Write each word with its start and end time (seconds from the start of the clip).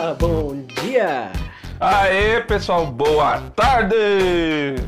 Olá, 0.00 0.14
bom 0.14 0.64
dia! 0.80 1.30
Aê, 1.78 2.40
pessoal, 2.40 2.86
boa 2.86 3.38
tarde! 3.54 3.94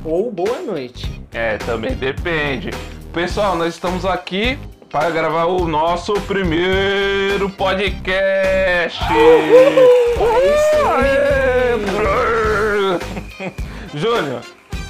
Ou 0.07 0.33
boa 0.33 0.63
noite. 0.63 1.23
É, 1.35 1.59
também 1.59 1.95
depende. 1.95 2.71
Pessoal, 3.13 3.55
nós 3.55 3.75
estamos 3.75 4.07
aqui 4.07 4.59
para 4.89 5.11
gravar 5.11 5.45
o 5.45 5.69
nosso 5.69 6.15
primeiro 6.23 7.51
podcast. 7.51 8.99
Aê! 9.05 9.85
Júnior, 13.95 14.41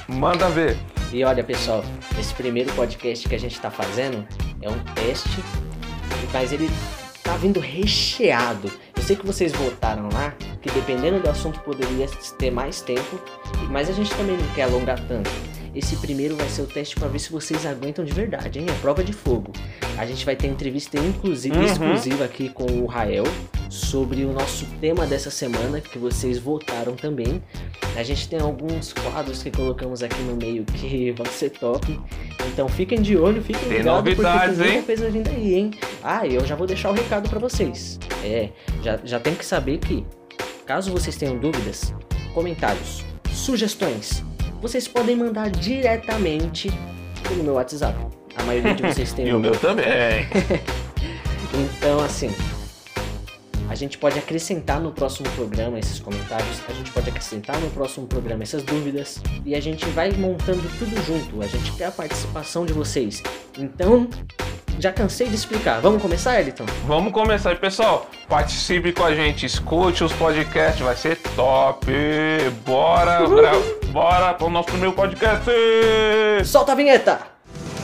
manda 0.06 0.48
ver. 0.50 0.78
E 1.12 1.24
olha, 1.24 1.42
pessoal, 1.42 1.84
esse 2.16 2.32
primeiro 2.32 2.72
podcast 2.74 3.28
que 3.28 3.34
a 3.34 3.40
gente 3.40 3.60
tá 3.60 3.72
fazendo 3.72 4.24
é 4.60 4.68
um 4.68 4.78
teste, 4.94 5.42
mas 6.32 6.52
ele 6.52 6.70
tá 7.24 7.32
vindo 7.32 7.58
recheado. 7.58 8.70
Eu 9.02 9.06
sei 9.06 9.16
que 9.16 9.26
vocês 9.26 9.50
votaram 9.50 10.08
lá, 10.12 10.32
que 10.60 10.70
dependendo 10.70 11.18
do 11.18 11.28
assunto 11.28 11.58
poderia 11.62 12.06
ter 12.38 12.52
mais 12.52 12.80
tempo, 12.82 13.20
mas 13.68 13.90
a 13.90 13.92
gente 13.92 14.14
também 14.14 14.36
não 14.36 14.46
quer 14.54 14.62
alongar 14.62 14.96
tanto. 15.08 15.28
Esse 15.74 15.96
primeiro 15.96 16.36
vai 16.36 16.48
ser 16.48 16.62
o 16.62 16.66
teste 16.66 16.94
para 16.96 17.08
ver 17.08 17.18
se 17.18 17.32
vocês 17.32 17.64
aguentam 17.64 18.04
de 18.04 18.12
verdade, 18.12 18.58
hein? 18.58 18.66
É 18.68 18.72
prova 18.80 19.02
de 19.02 19.12
fogo. 19.12 19.52
A 19.96 20.04
gente 20.04 20.24
vai 20.24 20.36
ter 20.36 20.46
entrevista 20.48 20.98
inclusive 20.98 21.56
Uhum. 21.56 21.64
exclusiva 21.64 22.24
aqui 22.24 22.50
com 22.50 22.64
o 22.64 22.86
Rael 22.86 23.24
sobre 23.70 24.24
o 24.24 24.32
nosso 24.32 24.66
tema 24.82 25.06
dessa 25.06 25.30
semana 25.30 25.80
que 25.80 25.98
vocês 25.98 26.38
votaram 26.38 26.94
também. 26.94 27.42
A 27.96 28.02
gente 28.02 28.28
tem 28.28 28.38
alguns 28.38 28.92
quadros 28.92 29.42
que 29.42 29.50
colocamos 29.50 30.02
aqui 30.02 30.20
no 30.22 30.36
meio 30.36 30.64
que 30.64 31.10
vão 31.16 31.24
ser 31.26 31.50
top. 31.50 31.98
Então 32.48 32.68
fiquem 32.68 33.00
de 33.00 33.16
olho, 33.16 33.42
fiquem 33.42 33.62
Tem 33.68 33.78
ligados 33.78 34.02
porque 34.14 34.22
novidades, 34.22 34.58
tem 34.58 34.66
muita 34.72 34.82
coisa 34.86 35.10
vindo 35.10 35.28
aí, 35.30 35.54
hein? 35.54 35.70
Ah, 36.02 36.26
eu 36.26 36.44
já 36.46 36.54
vou 36.54 36.66
deixar 36.66 36.90
o 36.90 36.92
recado 36.92 37.30
para 37.30 37.38
vocês. 37.38 37.98
É, 38.22 38.50
já, 38.82 38.98
já 39.04 39.18
tem 39.18 39.34
que 39.34 39.44
saber 39.44 39.78
que, 39.78 40.04
caso 40.66 40.90
vocês 40.92 41.16
tenham 41.16 41.38
dúvidas, 41.38 41.94
comentários, 42.34 43.04
sugestões, 43.32 44.22
vocês 44.62 44.86
podem 44.86 45.16
mandar 45.16 45.50
diretamente 45.50 46.70
pelo 47.28 47.42
meu 47.42 47.54
WhatsApp. 47.54 47.98
A 48.36 48.44
maioria 48.44 48.74
de 48.74 48.82
vocês 48.82 49.12
tem 49.12 49.26
E 49.28 49.34
o 49.34 49.40
meu 49.40 49.52
também. 49.58 49.84
então, 51.52 51.98
assim, 51.98 52.32
a 53.68 53.74
gente 53.74 53.98
pode 53.98 54.18
acrescentar 54.18 54.80
no 54.80 54.92
próximo 54.92 55.28
programa 55.30 55.80
esses 55.80 55.98
comentários, 55.98 56.62
a 56.68 56.72
gente 56.72 56.92
pode 56.92 57.10
acrescentar 57.10 57.60
no 57.60 57.70
próximo 57.70 58.06
programa 58.06 58.44
essas 58.44 58.62
dúvidas 58.62 59.20
e 59.44 59.56
a 59.56 59.60
gente 59.60 59.84
vai 59.86 60.12
montando 60.12 60.62
tudo 60.78 60.94
junto. 61.04 61.42
A 61.42 61.46
gente 61.48 61.72
quer 61.72 61.86
a 61.86 61.90
participação 61.90 62.64
de 62.64 62.72
vocês. 62.72 63.20
Então, 63.58 64.08
já 64.78 64.92
cansei 64.92 65.28
de 65.28 65.34
explicar. 65.34 65.80
Vamos 65.80 66.02
começar, 66.02 66.40
Eliton? 66.40 66.66
Vamos 66.86 67.12
começar 67.12 67.56
pessoal. 67.56 68.08
Participe 68.28 68.92
com 68.92 69.04
a 69.04 69.14
gente, 69.14 69.46
escute 69.46 70.04
os 70.04 70.12
podcasts, 70.12 70.80
vai 70.80 70.96
ser 70.96 71.16
top. 71.36 71.86
Bora, 72.64 73.26
gra... 73.26 73.52
bora 73.88 74.34
para 74.34 74.46
o 74.46 74.50
nosso 74.50 74.68
primeiro 74.68 74.94
podcast. 74.94 75.44
Solta 76.44 76.72
a 76.72 76.74
vinheta! 76.74 77.20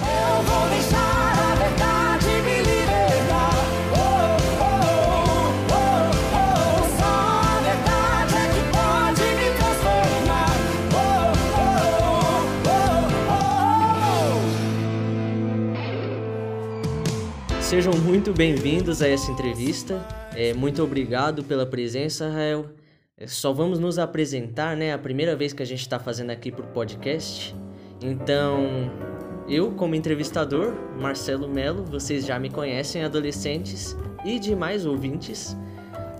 Eu 0.00 0.42
vou 0.42 0.68
deixar 0.68 1.07
Sejam 17.68 17.92
muito 17.92 18.32
bem-vindos 18.32 19.02
a 19.02 19.08
essa 19.10 19.30
entrevista. 19.30 20.02
É, 20.34 20.54
muito 20.54 20.82
obrigado 20.82 21.44
pela 21.44 21.66
presença, 21.66 22.30
Rael. 22.30 22.64
É, 23.14 23.26
só 23.26 23.52
vamos 23.52 23.78
nos 23.78 23.98
apresentar, 23.98 24.74
né? 24.74 24.94
A 24.94 24.96
primeira 24.96 25.36
vez 25.36 25.52
que 25.52 25.62
a 25.62 25.66
gente 25.66 25.82
está 25.82 25.98
fazendo 25.98 26.30
aqui 26.30 26.50
pro 26.50 26.66
podcast. 26.68 27.54
Então, 28.02 28.90
eu, 29.46 29.72
como 29.72 29.94
entrevistador, 29.94 30.72
Marcelo 30.98 31.46
Melo, 31.46 31.84
vocês 31.84 32.24
já 32.24 32.38
me 32.38 32.48
conhecem, 32.48 33.04
adolescentes 33.04 33.94
e 34.24 34.38
demais 34.38 34.86
ouvintes. 34.86 35.54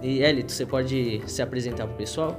E 0.02 0.18
Elito, 0.22 0.52
você 0.52 0.66
pode 0.66 1.22
se 1.26 1.40
apresentar 1.40 1.86
pro 1.86 1.96
pessoal? 1.96 2.38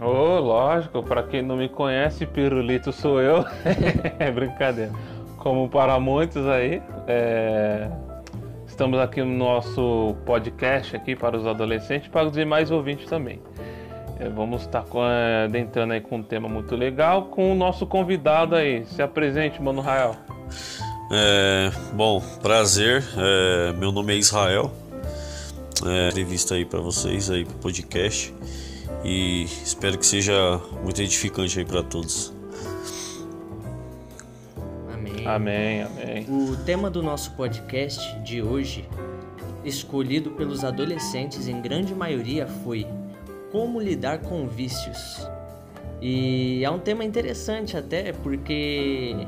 Ô, 0.00 0.38
lógico, 0.38 1.02
para 1.02 1.24
quem 1.24 1.42
não 1.42 1.56
me 1.56 1.68
conhece, 1.68 2.24
Pirulito 2.24 2.92
sou 2.92 3.20
eu. 3.20 3.44
é 4.20 4.30
brincadeira. 4.30 4.92
Como 5.40 5.70
para 5.70 5.98
muitos 5.98 6.46
aí, 6.46 6.82
é, 7.08 7.88
estamos 8.66 9.00
aqui 9.00 9.22
no 9.22 9.36
nosso 9.36 10.14
podcast 10.26 10.94
aqui 10.94 11.16
para 11.16 11.34
os 11.34 11.46
adolescentes 11.46 12.08
para 12.08 12.26
os 12.26 12.32
demais 12.32 12.70
ouvintes 12.70 13.06
também. 13.06 13.40
É, 14.18 14.28
vamos 14.28 14.60
estar 14.60 14.82
com, 14.82 15.02
é, 15.02 15.44
adentrando 15.44 15.94
aí 15.94 16.00
com 16.02 16.16
um 16.16 16.22
tema 16.22 16.46
muito 16.46 16.76
legal 16.76 17.24
com 17.24 17.52
o 17.52 17.54
nosso 17.54 17.86
convidado 17.86 18.54
aí. 18.54 18.84
Se 18.84 19.00
apresente, 19.00 19.62
Mano 19.62 19.80
Rael. 19.80 20.14
É, 21.10 21.70
bom, 21.94 22.20
prazer. 22.42 23.02
É, 23.16 23.72
meu 23.72 23.90
nome 23.90 24.12
é 24.12 24.16
Israel. 24.18 24.70
É, 25.86 26.08
entrevista 26.08 26.54
aí 26.54 26.66
para 26.66 26.80
vocês 26.80 27.30
aí 27.30 27.46
pro 27.46 27.54
podcast 27.54 28.34
e 29.02 29.44
espero 29.44 29.96
que 29.96 30.04
seja 30.04 30.60
muito 30.84 31.00
edificante 31.00 31.58
aí 31.58 31.64
para 31.64 31.82
todos. 31.82 32.39
Amém. 35.26 35.82
Amém. 35.82 36.26
O 36.28 36.56
tema 36.64 36.90
do 36.90 37.02
nosso 37.02 37.32
podcast 37.32 38.18
de 38.20 38.42
hoje, 38.42 38.88
escolhido 39.64 40.30
pelos 40.32 40.64
adolescentes 40.64 41.48
em 41.48 41.60
grande 41.60 41.94
maioria, 41.94 42.46
foi 42.46 42.86
Como 43.52 43.80
lidar 43.80 44.18
com 44.18 44.46
vícios. 44.46 45.28
E 46.00 46.62
é 46.64 46.70
um 46.70 46.78
tema 46.78 47.04
interessante 47.04 47.76
até 47.76 48.12
porque, 48.12 49.26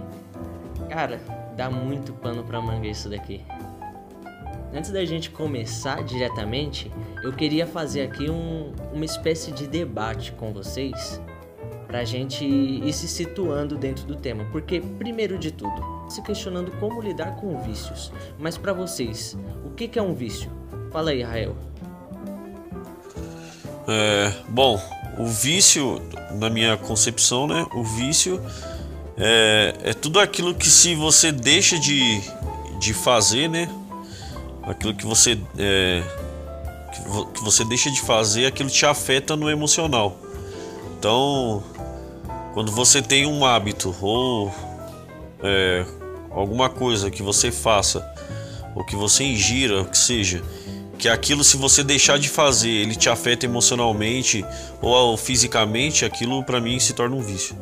cara, 0.89 1.21
dá 1.57 1.69
muito 1.69 2.13
pano 2.13 2.45
pra 2.45 2.61
manga 2.61 2.87
isso 2.87 3.09
daqui. 3.09 3.41
Antes 4.73 4.91
da 4.93 5.05
gente 5.05 5.29
começar 5.29 6.05
diretamente, 6.05 6.91
eu 7.25 7.33
queria 7.33 7.67
fazer 7.67 8.03
aqui 8.03 8.31
um- 8.31 8.73
uma 8.93 9.05
espécie 9.05 9.51
de 9.51 9.67
debate 9.67 10.31
com 10.33 10.53
vocês 10.53 11.21
pra 11.93 12.05
gente 12.07 12.43
ir 12.43 12.91
se 12.95 13.07
situando 13.07 13.77
dentro 13.77 14.07
do 14.07 14.17
tema, 14.17 14.47
porque 14.51 14.81
primeiro 14.81 15.39
de 15.39 15.51
tudo, 15.51 16.07
se 16.09 16.23
questionando 16.23 16.71
como 16.81 17.03
lidar 17.03 17.37
com 17.37 17.61
vícios. 17.61 18.11
Mas 18.39 18.57
pra 18.57 18.73
vocês, 18.73 19.37
o 19.63 19.69
que 19.69 19.99
é 19.99 20.03
um 20.03 20.15
vício? 20.15 20.51
Fala 20.91 21.11
aí, 21.11 21.23
Rael. 21.23 21.55
É, 23.87 24.33
bom, 24.49 24.81
o 25.19 25.27
vício, 25.27 26.01
na 26.41 26.49
minha 26.49 26.79
concepção, 26.79 27.47
né? 27.47 27.67
O 27.75 27.85
vício 27.85 28.41
é, 29.19 29.75
é 29.83 29.93
tudo 29.93 30.19
aquilo 30.19 30.55
que 30.55 30.69
se 30.69 30.95
você 30.95 31.31
deixa 31.31 31.79
de, 31.79 32.23
de 32.81 32.95
fazer, 32.95 33.51
né? 33.51 33.69
Aquilo 34.63 34.95
que 34.95 35.05
você 35.05 35.39
é, 35.59 36.03
que 37.35 37.45
você 37.45 37.67
deixa 37.67 37.91
de 37.91 38.01
fazer, 38.01 38.47
aquilo 38.47 38.71
te 38.71 38.87
afeta 38.87 39.37
no 39.37 39.51
emocional. 39.51 40.32
Então, 41.03 41.65
quando 42.55 42.71
você 42.71 43.03
tem 43.03 43.27
um 43.27 43.45
hábito 43.45 43.93
ou 44.01 44.53
é, 45.43 45.85
alguma 46.31 46.71
coisa 46.71 47.11
que 47.11 47.25
você 47.25 47.51
faça 47.51 48.09
ou 48.73 48.85
que 48.85 48.95
você 48.95 49.25
ingira, 49.25 49.83
o 49.83 49.85
que 49.85 49.99
seja, 49.99 50.41
que 50.97 51.09
aquilo 51.09 51.43
se 51.43 51.57
você 51.57 51.83
deixar 51.83 52.21
de 52.21 52.29
fazer, 52.29 52.71
ele 52.71 52.95
te 52.95 53.09
afeta 53.09 53.45
emocionalmente 53.45 54.45
ou 54.81 55.17
fisicamente, 55.17 56.05
aquilo 56.05 56.45
pra 56.45 56.61
mim 56.61 56.79
se 56.79 56.93
torna 56.93 57.17
um 57.17 57.21
vício. 57.21 57.57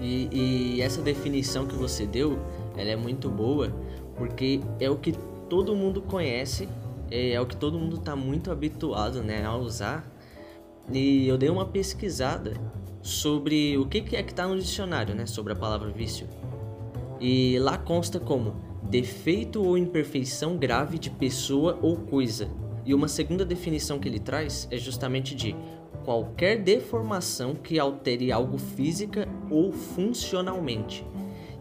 E, 0.00 0.30
e 0.32 0.80
essa 0.80 1.02
definição 1.02 1.66
que 1.66 1.74
você 1.74 2.06
deu, 2.06 2.38
ela 2.74 2.88
é 2.88 2.96
muito 2.96 3.28
boa, 3.28 3.70
porque 4.16 4.62
é 4.80 4.88
o 4.88 4.96
que 4.96 5.12
todo 5.50 5.76
mundo 5.76 6.00
conhece, 6.00 6.66
é, 7.10 7.32
é 7.32 7.40
o 7.42 7.44
que 7.44 7.54
todo 7.54 7.78
mundo 7.78 7.96
está 7.96 8.16
muito 8.16 8.50
habituado 8.50 9.22
né, 9.22 9.44
a 9.44 9.54
usar. 9.54 10.16
E 10.92 11.28
eu 11.28 11.36
dei 11.36 11.50
uma 11.50 11.66
pesquisada 11.66 12.54
sobre 13.02 13.76
o 13.78 13.86
que, 13.86 13.98
é 14.16 14.22
que 14.22 14.30
está 14.30 14.46
no 14.46 14.58
dicionário, 14.58 15.14
né, 15.14 15.26
sobre 15.26 15.52
a 15.52 15.56
palavra 15.56 15.90
vício. 15.90 16.26
E 17.20 17.58
lá 17.58 17.76
consta 17.76 18.18
como 18.18 18.56
defeito 18.82 19.62
ou 19.62 19.76
imperfeição 19.76 20.56
grave 20.56 20.98
de 20.98 21.10
pessoa 21.10 21.78
ou 21.82 21.96
coisa. 21.96 22.48
E 22.84 22.94
uma 22.94 23.08
segunda 23.08 23.44
definição 23.44 23.98
que 23.98 24.08
ele 24.08 24.18
traz 24.18 24.66
é 24.70 24.78
justamente 24.78 25.34
de 25.34 25.54
qualquer 26.04 26.62
deformação 26.62 27.54
que 27.54 27.78
altere 27.78 28.32
algo 28.32 28.56
física 28.56 29.28
ou 29.50 29.72
funcionalmente. 29.72 31.04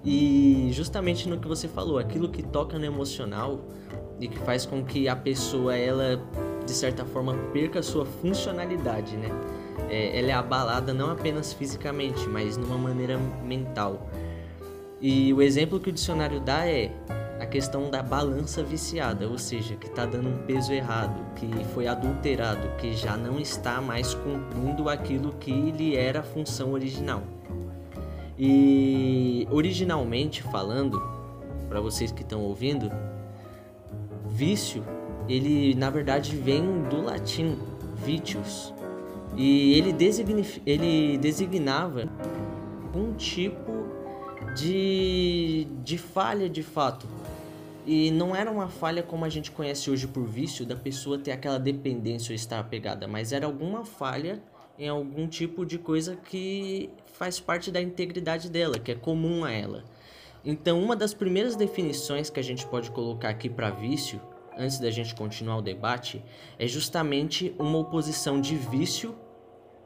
E 0.06 0.70
justamente 0.72 1.28
no 1.28 1.38
que 1.38 1.48
você 1.48 1.68
falou, 1.68 1.98
aquilo 1.98 2.30
que 2.30 2.42
toca 2.42 2.80
no 2.80 2.86
emocional 2.86 3.60
e 4.22 4.28
que 4.28 4.38
faz 4.40 4.66
com 4.66 4.86
que 4.86 5.10
a 5.10 5.16
pessoa 5.16 5.76
ela 5.76 6.22
de 6.68 6.74
certa 6.74 7.06
forma 7.06 7.34
perca 7.54 7.82
sua 7.82 8.06
funcionalidade, 8.06 9.16
né? 9.16 9.30
É, 9.90 10.20
ela 10.20 10.30
é 10.30 10.34
abalada 10.34 10.94
não 10.94 11.10
apenas 11.10 11.54
fisicamente, 11.54 12.28
mas 12.28 12.58
numa 12.58 12.78
maneira 12.78 13.18
mental. 13.44 14.10
E 15.00 15.34
o 15.34 15.42
exemplo 15.42 15.80
que 15.80 15.90
o 15.90 15.94
dicionário 15.94 16.42
dá 16.42 16.68
é 16.68 16.92
a 17.40 17.46
questão 17.46 17.90
da 17.90 18.04
balança 18.04 18.62
viciada, 18.64 19.30
ou 19.30 19.38
seja, 19.38 19.76
que 19.76 19.88
está 19.88 20.06
dando 20.06 20.28
um 20.28 20.38
peso 20.40 20.74
errado, 20.74 21.24
que 21.36 21.48
foi 21.74 21.88
adulterado, 21.88 22.68
que 22.78 22.94
já 22.94 23.16
não 23.16 23.40
está 23.40 23.80
mais 23.80 24.14
cumprindo 24.14 24.90
aquilo 24.90 25.32
que 25.34 25.52
lhe 25.72 25.96
era 25.96 26.20
a 26.20 26.24
função 26.24 26.74
original. 26.74 27.24
E 28.38 29.48
originalmente 29.50 30.44
falando, 30.44 31.02
para 31.70 31.80
vocês 31.80 32.12
que 32.12 32.24
estão 32.24 32.42
ouvindo, 32.42 32.92
vício, 34.26 34.84
ele 35.28 35.76
na 35.76 35.90
verdade 35.90 36.36
vem 36.36 36.84
do 36.84 37.02
latim 37.02 37.58
vitius. 37.96 38.74
E 39.36 39.74
ele, 39.74 39.94
designif- 39.94 40.62
ele 40.66 41.18
designava 41.18 42.10
um 42.96 43.14
tipo 43.14 43.86
de, 44.56 45.68
de 45.84 45.98
falha 45.98 46.50
de 46.50 46.64
fato. 46.64 47.06
E 47.86 48.12
não 48.12 48.36
era 48.36 48.52
uma 48.52 48.68
falha 48.68 49.02
como 49.04 49.24
a 49.24 49.30
gente 49.30 49.52
conhece 49.52 49.90
hoje 49.90 50.08
por 50.08 50.26
vício, 50.26 50.66
da 50.66 50.76
pessoa 50.76 51.18
ter 51.18 51.32
aquela 51.32 51.60
dependência 51.60 52.32
ou 52.32 52.36
estar 52.36 52.60
apegada, 52.60 53.08
mas 53.08 53.32
era 53.32 53.46
alguma 53.46 53.86
falha 53.86 54.42
em 54.78 54.90
algum 54.90 55.28
tipo 55.28 55.66
de 55.66 55.78
coisa 55.78 56.16
que 56.16 56.90
faz 57.14 57.40
parte 57.40 57.72
da 57.72 57.82
integridade 57.82 58.50
dela, 58.50 58.78
que 58.78 58.92
é 58.92 58.96
comum 58.96 59.46
a 59.46 59.52
ela. 59.52 59.84
Então, 60.44 60.82
uma 60.82 60.96
das 60.96 61.14
primeiras 61.14 61.56
definições 61.56 62.30
que 62.30 62.40
a 62.40 62.44
gente 62.44 62.66
pode 62.68 62.92
colocar 62.92 63.30
aqui 63.30 63.50
para 63.50 63.70
vício, 63.70 64.20
antes 64.58 64.80
da 64.80 64.90
gente 64.90 65.14
continuar 65.16 65.58
o 65.58 65.62
debate, 65.62 66.24
é 66.58 66.68
justamente 66.68 67.54
uma 67.60 67.78
oposição 67.78 68.42
de 68.42 68.56
vício 68.56 69.16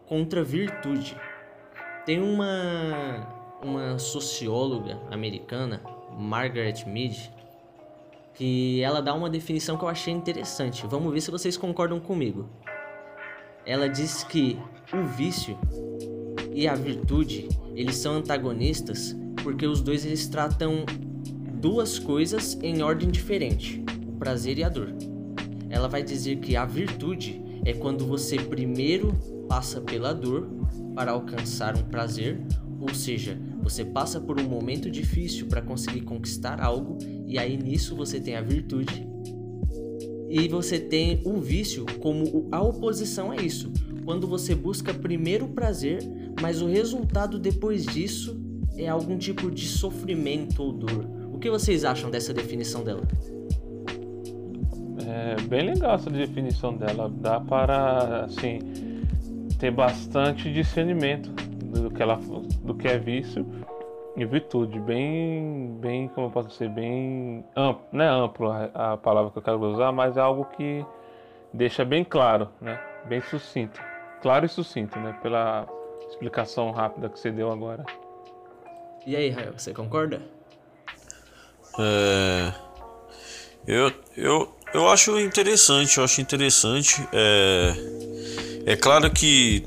contra 0.05 0.43
virtude. 0.43 1.15
Tem 2.05 2.21
uma, 2.21 3.27
uma 3.61 3.99
socióloga 3.99 4.99
americana, 5.11 5.81
Margaret 6.17 6.85
Mead, 6.85 7.31
que 8.33 8.81
ela 8.81 9.01
dá 9.01 9.13
uma 9.13 9.29
definição 9.29 9.77
que 9.77 9.83
eu 9.83 9.89
achei 9.89 10.13
interessante. 10.13 10.85
Vamos 10.87 11.13
ver 11.13 11.21
se 11.21 11.29
vocês 11.29 11.57
concordam 11.57 11.99
comigo. 11.99 12.49
Ela 13.65 13.87
diz 13.87 14.23
que 14.23 14.57
o 14.93 15.03
vício 15.03 15.57
e 16.53 16.67
a 16.67 16.75
virtude, 16.75 17.47
eles 17.75 17.95
são 17.95 18.15
antagonistas 18.15 19.15
porque 19.43 19.65
os 19.65 19.81
dois 19.81 20.05
eles 20.05 20.27
tratam 20.27 20.85
duas 21.53 21.99
coisas 21.99 22.57
em 22.61 22.81
ordem 22.81 23.09
diferente, 23.09 23.83
prazer 24.21 24.59
e 24.59 24.63
a 24.63 24.69
dor. 24.69 24.93
Ela 25.67 25.87
vai 25.87 26.03
dizer 26.03 26.37
que 26.37 26.55
a 26.55 26.63
virtude 26.63 27.41
é 27.65 27.73
quando 27.73 28.05
você 28.05 28.35
primeiro 28.35 29.17
passa 29.49 29.81
pela 29.81 30.13
dor 30.13 30.47
para 30.93 31.09
alcançar 31.09 31.75
um 31.75 31.81
prazer, 31.81 32.39
ou 32.79 32.93
seja, 32.93 33.35
você 33.63 33.83
passa 33.83 34.21
por 34.21 34.39
um 34.39 34.43
momento 34.43 34.91
difícil 34.91 35.47
para 35.47 35.59
conseguir 35.59 36.01
conquistar 36.01 36.61
algo 36.61 36.99
e 37.25 37.39
aí 37.39 37.57
nisso 37.57 37.95
você 37.95 38.19
tem 38.19 38.35
a 38.35 38.41
virtude. 38.41 39.07
E 40.29 40.47
você 40.47 40.79
tem 40.79 41.23
o 41.25 41.41
vício 41.41 41.83
como 41.99 42.47
a 42.51 42.61
oposição 42.61 43.31
a 43.31 43.37
isso, 43.37 43.73
quando 44.05 44.27
você 44.27 44.53
busca 44.53 44.93
primeiro 44.93 45.45
o 45.45 45.49
prazer, 45.49 45.99
mas 46.39 46.61
o 46.61 46.67
resultado 46.67 47.39
depois 47.39 47.87
disso 47.87 48.39
é 48.77 48.87
algum 48.87 49.17
tipo 49.17 49.49
de 49.49 49.67
sofrimento 49.67 50.61
ou 50.61 50.71
dor. 50.71 51.09
O 51.33 51.39
que 51.39 51.49
vocês 51.49 51.83
acham 51.83 52.11
dessa 52.11 52.31
definição 52.31 52.83
dela? 52.83 53.01
É 55.07 55.41
bem 55.41 55.61
legal 55.61 55.95
essa 55.95 56.09
definição 56.09 56.75
dela. 56.75 57.09
Dá 57.09 57.39
para, 57.39 58.25
assim, 58.25 58.59
ter 59.59 59.71
bastante 59.71 60.51
discernimento 60.51 61.29
do 61.29 61.89
que, 61.91 62.01
ela, 62.01 62.17
do 62.61 62.73
que 62.73 62.87
é 62.87 62.97
vício 62.97 63.45
e 64.15 64.25
virtude. 64.25 64.79
Bem, 64.79 65.77
bem, 65.79 66.07
como 66.09 66.27
eu 66.27 66.31
posso 66.31 66.49
dizer, 66.49 66.69
bem 66.69 67.43
amplo. 67.55 67.85
Não 67.91 68.05
é 68.05 68.07
amplo 68.07 68.51
a, 68.51 68.93
a 68.93 68.97
palavra 68.97 69.31
que 69.31 69.37
eu 69.37 69.41
quero 69.41 69.59
usar, 69.61 69.91
mas 69.91 70.17
é 70.17 70.21
algo 70.21 70.45
que 70.45 70.85
deixa 71.53 71.85
bem 71.85 72.03
claro, 72.03 72.49
né? 72.59 72.79
Bem 73.05 73.21
sucinto. 73.21 73.81
Claro 74.21 74.45
e 74.45 74.49
sucinto, 74.49 74.99
né? 74.99 75.17
Pela 75.21 75.67
explicação 76.09 76.71
rápida 76.71 77.09
que 77.09 77.19
você 77.19 77.31
deu 77.31 77.51
agora. 77.51 77.85
E 79.05 79.15
aí, 79.15 79.29
Rael, 79.29 79.53
você 79.57 79.73
concorda? 79.73 80.21
É, 81.79 82.53
eu, 83.65 83.91
eu, 84.17 84.53
eu 84.73 84.87
acho 84.89 85.19
interessante, 85.19 85.97
eu 85.97 86.03
acho 86.03 86.21
interessante. 86.21 87.07
É, 87.11 87.75
é 88.65 88.75
claro 88.75 89.09
que 89.11 89.63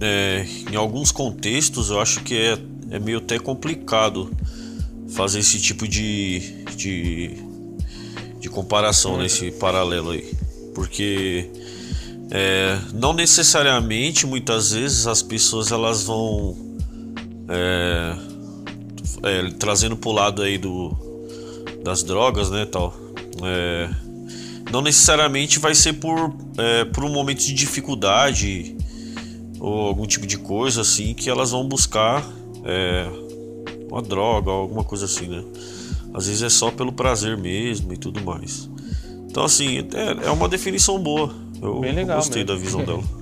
é, 0.00 0.46
em 0.70 0.76
alguns 0.76 1.12
contextos 1.12 1.90
eu 1.90 2.00
acho 2.00 2.22
que 2.22 2.36
é, 2.36 2.58
é 2.90 2.98
meio 2.98 3.18
até 3.18 3.38
complicado 3.38 4.30
fazer 5.10 5.40
esse 5.40 5.60
tipo 5.60 5.86
de, 5.86 6.64
de, 6.76 7.36
de 8.38 8.48
comparação, 8.48 9.18
né, 9.18 9.26
paralelo 9.58 10.10
aí. 10.10 10.32
Porque 10.74 11.50
é, 12.30 12.78
não 12.94 13.12
necessariamente 13.12 14.26
muitas 14.26 14.70
vezes 14.70 15.06
as 15.06 15.22
pessoas 15.22 15.72
elas 15.72 16.04
vão 16.04 16.56
é, 17.48 18.16
é, 19.24 19.50
trazendo 19.58 19.96
pro 19.96 20.12
lado 20.12 20.42
aí 20.42 20.56
do 20.56 20.96
das 21.82 22.02
drogas, 22.02 22.50
né, 22.50 22.66
tal. 22.66 22.94
É, 23.42 23.88
não 24.70 24.82
necessariamente 24.82 25.58
vai 25.58 25.74
ser 25.74 25.94
por 25.94 26.34
é, 26.58 26.84
por 26.84 27.04
um 27.04 27.12
momento 27.12 27.40
de 27.40 27.54
dificuldade 27.54 28.76
ou 29.58 29.88
algum 29.88 30.06
tipo 30.06 30.26
de 30.26 30.38
coisa 30.38 30.80
assim 30.82 31.14
que 31.14 31.28
elas 31.28 31.50
vão 31.50 31.66
buscar 31.66 32.24
é, 32.64 33.06
uma 33.90 34.02
droga, 34.02 34.50
alguma 34.50 34.84
coisa 34.84 35.04
assim, 35.04 35.28
né? 35.28 35.44
Às 36.12 36.26
vezes 36.26 36.42
é 36.42 36.48
só 36.48 36.70
pelo 36.70 36.92
prazer 36.92 37.36
mesmo 37.36 37.92
e 37.92 37.96
tudo 37.96 38.20
mais. 38.20 38.68
Então 39.28 39.44
assim 39.44 39.78
é, 39.78 40.26
é 40.26 40.30
uma 40.30 40.48
definição 40.48 40.98
boa. 40.98 41.34
Eu, 41.60 41.80
Bem 41.80 41.98
eu 41.98 42.06
gostei 42.06 42.42
mesmo. 42.42 42.56
da 42.56 42.62
visão 42.62 42.84
dela. 42.84 43.02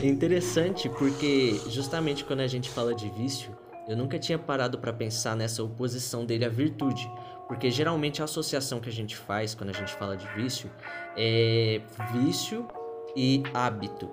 É 0.00 0.06
interessante 0.06 0.88
porque 0.88 1.60
justamente 1.70 2.24
quando 2.24 2.38
a 2.38 2.46
gente 2.46 2.70
fala 2.70 2.94
de 2.94 3.10
vício, 3.10 3.50
eu 3.88 3.96
nunca 3.96 4.16
tinha 4.16 4.38
parado 4.38 4.78
para 4.78 4.92
pensar 4.92 5.34
nessa 5.34 5.60
oposição 5.62 6.24
dele 6.24 6.44
à 6.44 6.48
virtude, 6.48 7.10
porque 7.48 7.70
geralmente 7.70 8.20
a 8.20 8.26
associação 8.26 8.78
que 8.78 8.90
a 8.90 8.92
gente 8.92 9.16
faz 9.16 9.54
quando 9.54 9.70
a 9.70 9.72
gente 9.72 9.92
fala 9.94 10.16
de 10.16 10.26
vício 10.34 10.70
é 11.16 11.80
vício 12.12 12.68
e 13.16 13.42
hábito. 13.54 14.08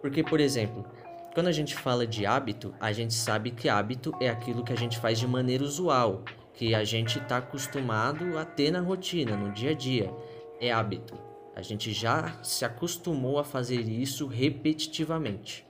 Porque, 0.00 0.24
por 0.24 0.40
exemplo, 0.40 0.86
quando 1.34 1.48
a 1.48 1.52
gente 1.52 1.76
fala 1.76 2.06
de 2.06 2.24
hábito, 2.24 2.74
a 2.80 2.90
gente 2.90 3.12
sabe 3.12 3.50
que 3.50 3.68
hábito 3.68 4.12
é 4.18 4.30
aquilo 4.30 4.64
que 4.64 4.72
a 4.72 4.76
gente 4.76 4.98
faz 4.98 5.18
de 5.18 5.26
maneira 5.26 5.62
usual, 5.62 6.24
que 6.54 6.74
a 6.74 6.82
gente 6.82 7.18
está 7.18 7.36
acostumado 7.36 8.38
a 8.38 8.44
ter 8.44 8.70
na 8.70 8.80
rotina, 8.80 9.36
no 9.36 9.52
dia 9.52 9.70
a 9.70 9.74
dia. 9.74 10.10
É 10.58 10.72
hábito. 10.72 11.14
A 11.54 11.62
gente 11.62 11.92
já 11.92 12.42
se 12.42 12.64
acostumou 12.64 13.38
a 13.38 13.44
fazer 13.44 13.80
isso 13.80 14.26
repetitivamente. 14.26 15.66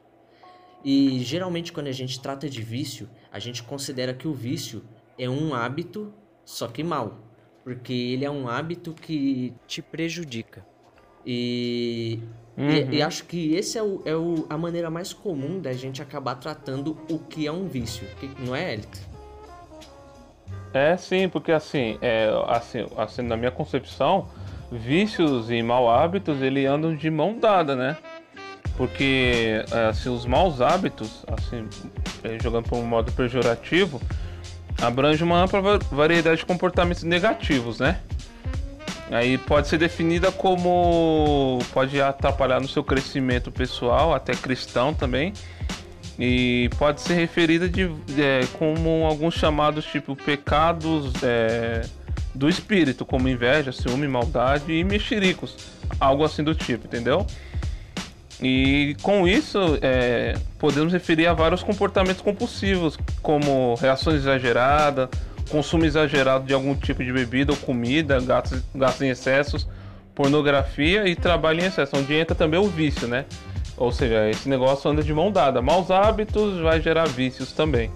E 0.84 1.18
geralmente, 1.20 1.72
quando 1.72 1.88
a 1.88 1.92
gente 1.92 2.20
trata 2.20 2.48
de 2.48 2.62
vício, 2.62 3.08
a 3.32 3.38
gente 3.38 3.62
considera 3.62 4.14
que 4.14 4.28
o 4.28 4.32
vício 4.32 4.82
é 5.18 5.28
um 5.28 5.52
hábito, 5.52 6.14
só 6.44 6.66
que 6.68 6.82
mal, 6.82 7.18
porque 7.64 7.92
ele 7.92 8.24
é 8.24 8.30
um 8.30 8.48
hábito 8.48 8.92
que 8.92 9.54
te 9.66 9.80
prejudica. 9.82 10.64
E, 11.24 12.18
e- 12.58 12.96
e, 12.96 13.02
acho 13.02 13.24
que 13.24 13.54
esse 13.54 13.76
é, 13.78 13.82
o, 13.82 14.02
é 14.04 14.14
o- 14.16 14.46
a 14.48 14.56
maneira 14.56 14.90
mais 14.90 15.12
comum 15.12 15.60
da 15.60 15.72
gente 15.72 16.00
acabar 16.00 16.34
tratando 16.36 16.96
o 17.10 17.18
que 17.18 17.46
é 17.46 17.52
um 17.52 17.66
vício, 17.68 18.06
que- 18.18 18.30
não 18.44 18.54
é, 18.56 18.72
Elix? 18.72 19.08
É 20.72 20.96
sim, 20.96 21.28
porque 21.28 21.52
assim, 21.52 21.98
é, 22.00 22.30
assim, 22.48 22.86
assim, 22.96 23.22
na 23.22 23.36
minha 23.36 23.50
concepção, 23.50 24.28
vícios 24.70 25.50
e 25.50 25.62
mau 25.62 25.90
hábitos 25.90 26.40
ele 26.40 26.64
andam 26.64 26.94
de 26.94 27.10
mão 27.10 27.38
dada, 27.38 27.74
né? 27.74 27.96
Porque 28.76 29.62
assim, 29.90 30.08
os 30.08 30.24
maus 30.24 30.60
hábitos, 30.60 31.24
assim, 31.26 31.68
eh, 32.24 32.38
jogando 32.40 32.68
por 32.68 32.78
um 32.78 32.86
modo 32.86 33.12
pejorativo, 33.12 34.00
abrange 34.80 35.22
uma 35.22 35.42
ampla 35.42 35.60
va- 35.60 35.78
variedade 35.90 36.38
de 36.38 36.46
comportamentos 36.46 37.02
negativos, 37.02 37.78
né? 37.78 37.98
Aí 39.10 39.38
pode 39.38 39.66
ser 39.66 39.76
definida 39.78 40.30
como 40.30 41.58
pode 41.72 42.00
atrapalhar 42.00 42.60
no 42.60 42.68
seu 42.68 42.84
crescimento 42.84 43.50
pessoal, 43.50 44.14
até 44.14 44.32
cristão 44.34 44.94
também, 44.94 45.32
e 46.18 46.70
pode 46.78 47.00
ser 47.00 47.14
referida 47.14 47.68
de, 47.68 47.90
é, 48.16 48.46
como 48.58 49.04
alguns 49.06 49.34
chamados 49.34 49.84
tipo 49.84 50.14
pecados 50.14 51.12
é, 51.24 51.82
do 52.34 52.48
espírito, 52.48 53.04
como 53.04 53.28
inveja, 53.28 53.72
ciúme, 53.72 54.06
maldade 54.06 54.72
e 54.72 54.84
mexericos, 54.84 55.56
algo 55.98 56.24
assim 56.24 56.44
do 56.44 56.54
tipo, 56.54 56.86
entendeu? 56.86 57.26
E 58.42 58.96
com 59.02 59.28
isso 59.28 59.58
é, 59.82 60.34
podemos 60.58 60.92
referir 60.92 61.26
a 61.26 61.34
vários 61.34 61.62
comportamentos 61.62 62.22
compulsivos, 62.22 62.98
como 63.20 63.74
reações 63.74 64.16
exageradas, 64.16 65.08
consumo 65.50 65.84
exagerado 65.84 66.46
de 66.46 66.54
algum 66.54 66.74
tipo 66.74 67.04
de 67.04 67.12
bebida 67.12 67.52
ou 67.52 67.58
comida, 67.58 68.18
gastos, 68.20 68.62
gastos 68.74 69.02
em 69.02 69.10
excessos, 69.10 69.68
pornografia 70.14 71.06
e 71.06 71.14
trabalho 71.14 71.60
em 71.60 71.66
excesso, 71.66 71.96
onde 71.96 72.14
entra 72.14 72.34
também 72.34 72.58
o 72.58 72.68
vício, 72.68 73.06
né? 73.06 73.26
Ou 73.76 73.90
seja, 73.90 74.28
esse 74.28 74.48
negócio 74.48 74.90
anda 74.90 75.02
de 75.02 75.12
mão 75.12 75.32
dada. 75.32 75.60
Maus 75.62 75.90
hábitos 75.90 76.60
vai 76.60 76.80
gerar 76.80 77.08
vícios 77.08 77.52
também. 77.52 77.90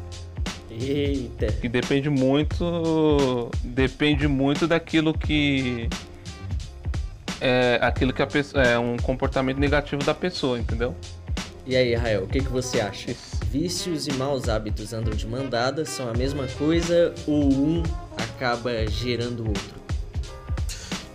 Eita. 0.71 1.47
Que 1.53 1.69
depende 1.69 2.11
muito. 2.11 3.51
Depende 3.63 4.27
muito 4.27 4.67
daquilo 4.67 5.13
que. 5.13 5.89
É 7.47 7.79
aquilo 7.83 8.11
que 8.11 8.23
a 8.23 8.27
pessoa. 8.27 8.63
É 8.65 8.79
um 8.79 8.97
comportamento 8.97 9.59
negativo 9.59 10.03
da 10.03 10.15
pessoa, 10.15 10.59
entendeu? 10.59 10.97
E 11.67 11.77
aí, 11.77 11.95
Rael, 11.95 12.25
o 12.25 12.27
que, 12.27 12.41
que 12.41 12.49
você 12.49 12.81
acha? 12.81 13.11
Isso. 13.11 13.37
Vícios 13.51 14.09
e 14.09 14.13
maus 14.15 14.49
hábitos 14.49 14.95
andam 14.95 15.15
de 15.15 15.27
mão 15.27 15.47
dada, 15.47 15.85
são 15.85 16.09
a 16.09 16.15
mesma 16.15 16.47
coisa 16.59 17.15
ou 17.27 17.53
um 17.53 17.83
acaba 18.17 18.87
gerando 18.87 19.45
o 19.45 19.49
outro? 19.49 19.75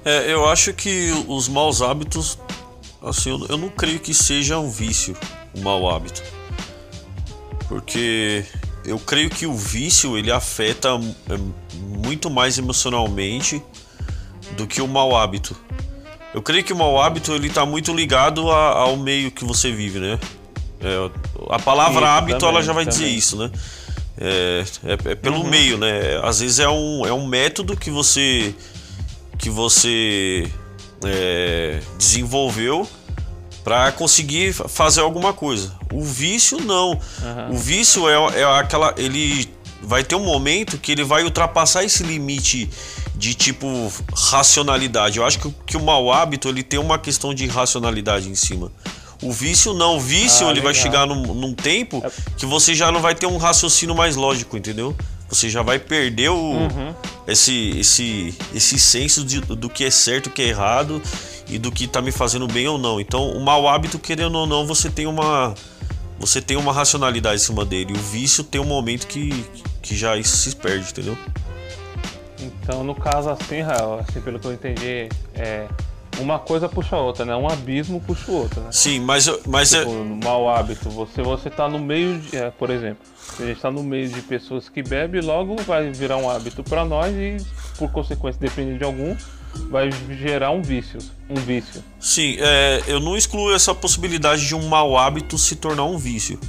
É, 0.06 0.32
eu 0.32 0.48
acho 0.48 0.72
que 0.74 1.12
os 1.28 1.50
maus 1.50 1.82
hábitos, 1.82 2.38
assim, 3.02 3.32
eu, 3.32 3.48
eu 3.48 3.58
não 3.58 3.70
creio 3.70 4.00
que 4.00 4.14
seja 4.14 4.58
um 4.60 4.70
vício, 4.70 5.18
um 5.56 5.62
mau 5.62 5.90
hábito. 5.90 6.24
Porque 7.68 8.46
eu 8.86 8.98
creio 8.98 9.30
que 9.30 9.46
o 9.46 9.54
vício 9.54 10.18
ele 10.18 10.32
afeta 10.32 10.90
é, 11.30 11.38
muito 11.76 12.30
mais 12.30 12.58
emocionalmente 12.58 13.62
do 14.56 14.66
que 14.66 14.82
o 14.82 14.88
mau 14.88 15.16
hábito. 15.16 15.56
Eu 16.34 16.42
creio 16.42 16.64
que 16.64 16.74
o 16.74 16.76
mau 16.76 17.02
hábito 17.02 17.34
ele 17.34 17.50
tá 17.50 17.66
muito 17.66 17.94
ligado 17.94 18.50
a- 18.52 18.74
ao 18.80 18.96
meio 18.96 19.32
que 19.32 19.44
você 19.44 19.72
vive, 19.72 20.00
né? 20.00 20.20
É, 20.82 21.10
a 21.50 21.60
palavra 21.60 22.00
Isso, 22.02 22.06
hábito 22.06 22.46
ela 22.46 22.54
também, 22.54 22.64
já 22.68 22.74
vai 22.74 22.86
dizer 22.86 23.00
também. 23.04 23.16
isso, 23.18 23.38
né? 23.38 23.52
É, 24.22 24.64
é- 24.86 25.12
é 25.12 25.16
pelo 25.16 25.44
meio, 25.44 25.78
né? 25.78 26.20
Às 26.24 26.40
vezes 26.40 26.60
é 26.60 26.70
um, 26.70 27.06
é 27.06 27.12
um 27.14 27.26
método 27.26 27.76
que 27.76 27.90
você 27.90 28.54
que 29.38 29.50
você 29.50 30.52
é, 31.06 31.80
desenvolveu 31.98 32.86
para 33.64 33.90
conseguir 33.94 34.52
fa- 34.54 34.68
fazer 34.68 35.00
alguma 35.02 35.32
coisa. 35.32 35.74
O 35.94 36.04
vício 36.04 36.60
não. 36.60 37.00
Aham. 37.24 37.50
O 37.52 37.58
vício 37.58 38.10
é, 38.10 38.42
é 38.42 38.44
aquela. 38.44 38.94
Ele 38.98 39.50
vai 39.82 40.04
ter 40.04 40.16
um 40.16 40.24
momento 40.24 40.78
que 40.78 40.92
ele 40.92 41.04
vai 41.04 41.24
ultrapassar 41.24 41.84
esse 41.84 42.04
limite 42.04 42.70
de 43.16 43.34
tipo 43.34 43.92
racionalidade. 44.14 45.20
Eu 45.20 45.26
acho 45.26 45.40
que, 45.40 45.48
o- 45.48 45.56
que 45.66 45.78
o 45.78 45.82
mau 45.84 46.12
hábito 46.12 46.48
ele 46.48 46.64
tem 46.64 46.80
uma 46.80 46.98
questão 46.98 47.34
de 47.34 47.46
racionalidade 47.48 48.30
em 48.30 48.36
cima. 48.36 48.72
O 49.22 49.32
vício 49.34 49.74
não. 49.74 49.98
O 49.98 50.00
vício 50.00 50.48
Ah, 50.48 50.52
ele 50.52 50.62
vai 50.62 50.72
legal. 50.72 50.84
chegar 50.86 51.06
num, 51.06 51.34
num 51.34 51.54
tempo 51.54 52.02
que 52.38 52.46
você 52.46 52.74
já 52.74 52.92
não 52.92 53.02
vai 53.02 53.14
ter 53.14 53.26
um 53.26 53.38
raciocínio 53.38 53.94
mais 53.94 54.16
lógico, 54.16 54.56
entendeu? 54.58 54.96
Você 55.30 55.50
já 55.50 55.62
vai 55.62 55.78
perder 55.78 56.30
o, 56.30 56.36
Uhum. 56.36 56.96
esse, 57.28 57.78
esse, 57.80 58.34
esse 58.56 58.80
senso 58.80 59.24
de- 59.24 59.42
do 59.42 59.70
que 59.70 59.84
é 59.84 59.92
certo, 59.92 60.28
o 60.28 60.30
que 60.30 60.42
é 60.42 60.48
errado 60.48 61.02
e 61.50 61.58
do 61.60 61.72
que 61.72 61.86
tá 61.86 62.02
me 62.02 62.12
fazendo 62.12 62.48
bem 62.48 62.68
ou 62.68 62.78
não. 62.78 63.00
Então, 63.00 63.30
o 63.32 63.40
mau 63.44 63.68
hábito, 63.68 64.00
querendo 64.00 64.36
ou 64.36 64.48
não, 64.48 64.66
você 64.66 64.90
tem 64.90 65.06
uma 65.06 65.54
você 66.20 66.42
tem 66.42 66.58
uma 66.58 66.74
racionalidade 66.74 67.36
em 67.36 67.46
cima 67.46 67.66
dele. 67.66 67.94
O 67.94 67.98
vício 67.98 68.44
tem 68.44 68.60
um 68.60 68.66
momento 68.66 69.08
que, 69.08 69.46
que 69.82 69.96
já 69.96 70.18
isso 70.18 70.36
se 70.36 70.56
perde, 70.56 70.92
entendeu? 70.92 71.18
Então, 72.42 72.84
no 72.84 72.94
caso 72.94 73.30
assim, 73.30 73.62
Rael, 73.62 74.00
assim, 74.08 74.22
pelo 74.22 74.40
que 74.40 74.46
eu 74.46 74.54
entendi, 74.54 75.10
é. 75.36 75.68
Uma 76.20 76.38
coisa 76.38 76.68
puxa 76.68 76.98
a 76.98 77.00
outra, 77.00 77.24
né? 77.24 77.34
Um 77.34 77.48
abismo 77.48 78.02
puxa 78.02 78.30
o 78.30 78.36
outro, 78.36 78.60
né? 78.60 78.70
Sim, 78.74 79.00
mas, 79.00 79.30
mas 79.48 79.74
é, 79.74 79.80
Tipo, 79.80 79.94
no 79.94 80.18
mau 80.18 80.50
hábito, 80.50 80.90
você, 80.90 81.22
você 81.22 81.50
tá 81.50 81.70
no 81.70 81.80
meio 81.80 82.20
de. 82.20 82.36
é, 82.36 82.52
por 82.52 82.70
exemplo, 82.70 83.08
a 83.40 83.46
gente 83.46 83.62
tá 83.62 83.72
no 83.72 83.82
meio 83.84 84.10
de 84.10 84.22
pessoas 84.24 84.68
que 84.68 84.84
bebem, 84.84 85.22
logo 85.22 85.56
vai 85.62 85.90
virar 85.92 86.18
um 86.18 86.30
hábito 86.30 86.62
pra 86.62 86.84
nós 86.84 87.16
e, 87.16 87.38
por 87.78 87.90
consequência, 87.92 88.42
dependendo 88.42 88.80
de 88.80 88.84
algum, 88.84 89.16
vai 89.70 89.90
gerar 90.10 90.52
um 90.52 90.62
vício. 90.62 91.00
Um 91.30 91.36
vício. 91.36 91.84
sim, 92.00 92.38
é, 92.40 92.84
eu 92.88 93.00
não 93.00 93.16
excluo 93.16 93.54
essa 93.54 93.74
possibilidade 93.76 94.48
de 94.48 94.56
um 94.56 94.68
mau 94.68 94.98
hábito 94.98 95.38
se 95.38 95.56
tornar 95.56 95.84
um 95.84 95.98
vício. 95.98 96.40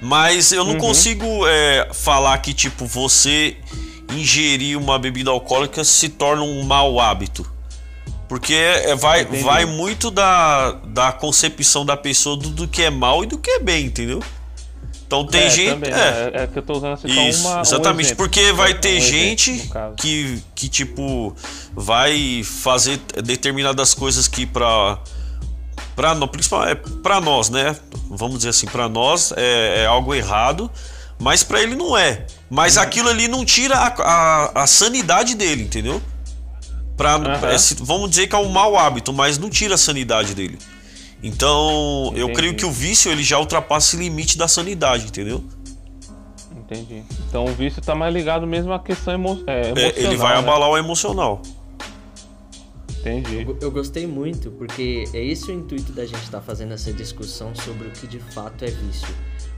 Mas 0.00 0.50
eu 0.50 0.64
não 0.64 0.78
consigo 0.78 1.26
é, 1.46 1.90
falar 1.92 2.38
que, 2.38 2.54
tipo, 2.54 2.86
você 2.86 3.56
ingerir 4.14 4.78
uma 4.78 4.98
bebida 4.98 5.30
alcoólica 5.30 5.84
se 5.84 6.08
torna 6.08 6.42
um 6.42 6.62
mau 6.62 6.98
hábito. 6.98 7.46
Porque 8.28 8.54
é, 8.54 8.94
vai, 8.94 9.22
Entendi. 9.22 9.42
vai 9.42 9.66
muito 9.66 10.10
da, 10.10 10.72
da 10.72 11.12
concepção 11.12 11.84
da 11.84 11.96
pessoa 11.96 12.36
do, 12.36 12.48
do 12.48 12.68
que 12.68 12.82
é 12.82 12.90
mal 12.90 13.24
e 13.24 13.26
do 13.26 13.36
que 13.36 13.50
é 13.50 13.58
bem, 13.58 13.86
entendeu? 13.86 14.22
Então 15.10 15.26
tem 15.26 15.40
é, 15.42 15.50
gente. 15.50 15.70
Também, 15.70 15.90
é, 15.90 15.94
né? 15.96 16.30
é, 16.34 16.46
que 16.46 16.56
eu 16.60 16.62
tô 16.62 16.74
usando 16.74 16.92
assim 16.92 17.28
Isso, 17.28 17.48
uma, 17.48 17.58
um 17.58 17.60
exatamente, 17.62 18.06
exemplo. 18.06 18.24
porque 18.24 18.52
vai 18.52 18.72
Um 18.74 18.76
ter 18.80 18.90
exemplo, 18.90 19.12
gente 19.18 19.68
caso. 19.68 19.94
que, 19.96 20.40
que, 20.54 20.68
tipo, 20.68 21.34
vai 21.74 22.44
fazer 22.44 22.96
determinadas 23.24 23.92
coisas 23.92 24.28
que 24.28 24.46
pra. 24.46 24.98
Pra, 25.96 26.14
no- 26.14 26.28
principal- 26.28 26.64
é 26.68 26.76
pra 26.76 27.20
nós, 27.20 27.50
né? 27.50 27.74
Vamos 28.08 28.36
dizer 28.36 28.50
assim, 28.50 28.66
pra 28.68 28.88
nós 28.88 29.32
é, 29.36 29.82
é 29.82 29.86
algo 29.86 30.14
errado, 30.14 30.70
mas 31.18 31.42
pra 31.42 31.60
ele 31.60 31.74
não 31.74 31.98
é. 31.98 32.24
Mas 32.48 32.78
aquilo 32.78 33.08
ali 33.08 33.26
não 33.26 33.44
tira 33.44 33.76
a, 33.76 33.86
a, 33.88 34.62
a 34.62 34.66
sanidade 34.68 35.34
dele, 35.34 35.64
entendeu? 35.64 36.00
Pra, 36.96 37.14
Aham. 37.16 37.48
é, 37.48 37.56
vamos 37.80 38.10
dizer 38.10 38.28
que 38.28 38.34
é 38.36 38.38
um 38.38 38.48
mau 38.48 38.78
hábito, 38.78 39.12
mas 39.12 39.38
não 39.38 39.50
tira 39.50 39.74
a 39.74 39.78
sanidade 39.78 40.34
dele. 40.36 40.56
Então, 41.22 42.12
eu 42.14 42.24
Entendi. 42.24 42.32
creio 42.32 42.54
que 42.54 42.64
o 42.64 42.70
vício 42.70 43.10
ele 43.12 43.22
já 43.22 43.38
ultrapassa 43.38 43.88
esse 43.88 43.96
limite 44.02 44.38
da 44.38 44.48
sanidade, 44.48 45.06
entendeu? 45.06 45.44
Entendi. 46.56 47.02
Então 47.28 47.44
o 47.44 47.52
vício 47.52 47.82
tá 47.82 47.94
mais 47.94 48.14
ligado 48.14 48.46
mesmo 48.46 48.72
à 48.72 48.78
questão 48.78 49.12
emo 49.12 49.42
é, 49.46 49.60
É, 49.60 49.66
emocional. 49.70 49.92
ele 49.96 50.16
vai 50.16 50.32
né? 50.34 50.38
abalar 50.38 50.70
o 50.70 50.78
emocional. 50.78 51.42
Entendi. 53.00 53.42
Eu, 53.46 53.58
eu 53.60 53.70
gostei 53.70 54.06
muito, 54.06 54.50
porque 54.52 55.04
é 55.12 55.24
esse 55.24 55.50
o 55.50 55.54
intuito 55.54 55.90
da 55.92 56.04
gente 56.04 56.22
estar 56.22 56.40
fazendo 56.40 56.74
essa 56.74 56.92
discussão 56.92 57.54
sobre 57.54 57.88
o 57.88 57.90
que 57.90 58.06
de 58.06 58.18
fato 58.18 58.64
é 58.64 58.68
vício. 58.70 59.08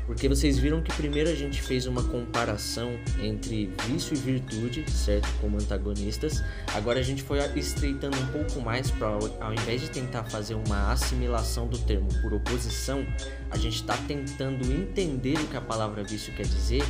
Porque 0.07 0.29
vocês 0.29 0.59
viram 0.59 0.83
que 0.83 0.93
primeiro 0.95 1.31
a 1.31 1.35
gente 1.35 1.63
fez 1.63 1.87
uma 1.87 2.03
comparação 2.03 2.99
entre 3.21 3.73
vício 3.87 4.15
e 4.15 4.19
virtude, 4.19 4.91
certo? 4.91 5.29
Como 5.41 5.57
antagonistas. 5.57 6.43
Agora 6.75 6.99
a 6.99 7.03
gente 7.03 7.23
foi 7.23 7.39
estreitando 7.57 8.19
um 8.19 8.27
pouco 8.27 8.61
mais 8.61 8.91
para, 8.91 9.09
ao 9.41 9.53
invés 9.53 9.81
de 9.81 9.91
tentar 9.91 10.25
fazer 10.25 10.55
uma 10.55 10.93
assimilação 10.93 11.69
do 11.69 11.79
termo 11.79 12.09
por 12.21 12.33
oposição, 12.35 13.07
a 13.51 13.57
gente 13.57 13.77
está 13.77 13.97
tentando 13.97 14.71
entender 14.73 15.39
o 15.39 15.47
que 15.47 15.57
a 15.57 15.61
palavra 15.61 16.03
vício 16.03 16.33
quer 16.35 16.47
dizer 16.47 16.83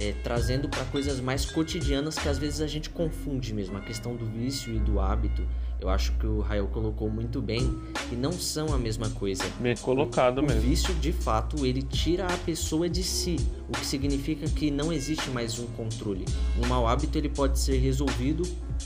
é, 0.00 0.14
trazendo 0.22 0.66
para 0.66 0.82
coisas 0.86 1.20
mais 1.20 1.44
cotidianas 1.44 2.18
que 2.18 2.26
às 2.26 2.38
vezes 2.38 2.62
a 2.62 2.66
gente 2.66 2.88
confunde 2.88 3.52
mesmo. 3.52 3.76
A 3.76 3.82
questão 3.82 4.16
do 4.16 4.24
vício 4.24 4.74
e 4.74 4.78
do 4.78 4.98
hábito, 4.98 5.46
eu 5.80 5.88
acho 5.88 6.12
que 6.12 6.26
o 6.26 6.40
Rael 6.40 6.66
colocou 6.68 7.08
muito 7.08 7.40
bem, 7.40 7.80
que 8.08 8.16
não 8.16 8.32
são 8.32 8.72
a 8.74 8.78
mesma 8.78 9.08
coisa. 9.10 9.42
Bem 9.58 9.76
colocado 9.76 10.38
O 10.38 10.42
mesmo. 10.42 10.60
vício, 10.60 10.94
de 10.94 11.12
fato, 11.12 11.64
ele 11.64 11.82
tira 11.82 12.26
a 12.26 12.36
pessoa 12.38 12.88
de 12.88 13.02
si, 13.02 13.36
o 13.68 13.72
que 13.72 13.86
significa 13.86 14.46
que 14.48 14.70
não 14.70 14.92
existe 14.92 15.30
mais 15.30 15.58
um 15.58 15.66
controle. 15.68 16.24
Um 16.62 16.66
mau 16.66 16.86
hábito 16.86 17.16
ele 17.16 17.28
pode 17.30 17.58
ser 17.58 17.78
resolvido 17.78 18.42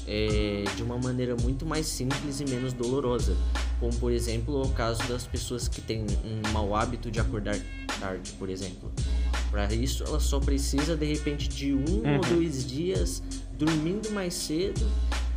é, 0.07 0.65
de 0.77 0.83
uma 0.83 0.97
maneira 0.99 1.37
muito 1.37 1.67
mais 1.67 1.87
simples 1.87 2.41
e 2.41 2.45
menos 2.45 2.73
dolorosa, 2.73 3.37
como 3.81 3.95
por 3.97 4.13
exemplo 4.13 4.63
o 4.63 4.69
caso 4.71 5.03
das 5.09 5.27
pessoas 5.27 5.67
que 5.67 5.81
têm 5.81 6.07
um 6.25 6.53
mau 6.53 6.77
hábito 6.77 7.11
de 7.11 7.19
acordar 7.19 7.57
tarde, 7.99 8.33
por 8.39 8.49
exemplo. 8.49 8.93
Para 9.51 9.73
isso, 9.73 10.05
ela 10.05 10.21
só 10.21 10.39
precisa 10.41 10.97
de 10.97 11.07
repente 11.07 11.49
de 11.49 11.73
um 11.75 12.15
ou 12.15 12.21
dois 12.37 12.67
dias 12.67 13.23
dormindo 13.57 14.11
mais 14.11 14.35
cedo 14.35 14.85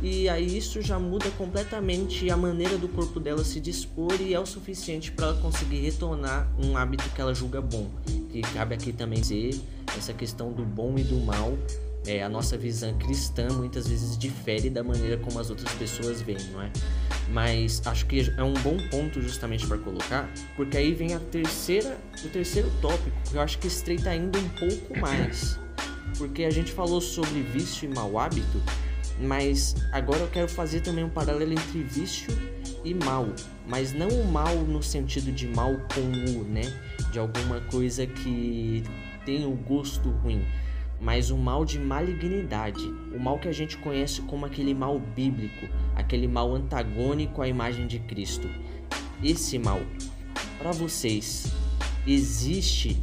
e 0.00 0.28
aí 0.28 0.56
isso 0.56 0.80
já 0.80 0.98
muda 0.98 1.28
completamente 1.32 2.30
a 2.30 2.36
maneira 2.36 2.78
do 2.78 2.88
corpo 2.88 3.18
dela 3.18 3.42
se 3.42 3.58
dispor 3.58 4.14
e 4.20 4.32
é 4.32 4.38
o 4.38 4.46
suficiente 4.46 5.10
para 5.10 5.28
ela 5.28 5.40
conseguir 5.40 5.80
retornar 5.80 6.48
um 6.56 6.76
hábito 6.76 7.08
que 7.10 7.20
ela 7.20 7.34
julga 7.34 7.60
bom. 7.60 7.90
Que 8.30 8.40
cabe 8.42 8.74
aqui 8.74 8.92
também 8.92 9.20
dizer 9.20 9.60
essa 9.96 10.12
questão 10.12 10.52
do 10.52 10.64
bom 10.64 10.96
e 10.96 11.02
do 11.02 11.16
mal. 11.16 11.58
É, 12.06 12.22
a 12.22 12.28
nossa 12.28 12.56
visão 12.56 12.96
cristã 12.96 13.48
muitas 13.52 13.88
vezes 13.88 14.16
difere 14.16 14.70
da 14.70 14.84
maneira 14.84 15.16
como 15.18 15.38
as 15.40 15.50
outras 15.50 15.70
pessoas 15.74 16.22
veem, 16.22 16.38
não 16.52 16.62
é? 16.62 16.70
Mas 17.30 17.82
acho 17.84 18.06
que 18.06 18.32
é 18.36 18.42
um 18.42 18.54
bom 18.54 18.76
ponto 18.88 19.20
justamente 19.20 19.66
para 19.66 19.76
colocar, 19.78 20.32
porque 20.56 20.78
aí 20.78 20.94
vem 20.94 21.14
a 21.14 21.18
terceira, 21.18 21.98
o 22.24 22.28
terceiro 22.28 22.70
tópico, 22.80 23.14
que 23.28 23.34
eu 23.34 23.40
acho 23.40 23.58
que 23.58 23.66
estreita 23.66 24.10
ainda 24.10 24.38
um 24.38 24.48
pouco 24.50 24.98
mais. 24.98 25.58
Porque 26.16 26.44
a 26.44 26.50
gente 26.50 26.72
falou 26.72 27.00
sobre 27.00 27.42
vício 27.42 27.90
e 27.90 27.94
mau 27.94 28.18
hábito, 28.18 28.62
mas 29.20 29.74
agora 29.92 30.20
eu 30.20 30.28
quero 30.28 30.48
fazer 30.48 30.80
também 30.80 31.04
um 31.04 31.10
paralelo 31.10 31.52
entre 31.52 31.82
vício 31.82 32.28
e 32.84 32.94
mal, 32.94 33.28
mas 33.66 33.92
não 33.92 34.08
o 34.08 34.26
mal 34.26 34.54
no 34.56 34.82
sentido 34.82 35.32
de 35.32 35.46
mal 35.48 35.74
com 35.94 36.00
o, 36.00 36.44
né, 36.44 36.62
de 37.10 37.18
alguma 37.18 37.60
coisa 37.62 38.06
que 38.06 38.82
tem 39.24 39.44
o 39.44 39.50
gosto 39.50 40.10
ruim, 40.10 40.44
mas 41.00 41.30
o 41.30 41.36
mal 41.36 41.64
de 41.64 41.78
malignidade, 41.78 42.82
o 43.14 43.18
mal 43.18 43.38
que 43.38 43.48
a 43.48 43.52
gente 43.52 43.76
conhece 43.78 44.22
como 44.22 44.46
aquele 44.46 44.74
mal 44.74 44.98
bíblico, 44.98 45.68
aquele 45.94 46.26
mal 46.26 46.54
antagônico 46.54 47.42
à 47.42 47.48
imagem 47.48 47.86
de 47.86 47.98
Cristo. 48.00 48.48
Esse 49.22 49.58
mal, 49.58 49.80
para 50.58 50.72
vocês, 50.72 51.52
existe 52.06 53.02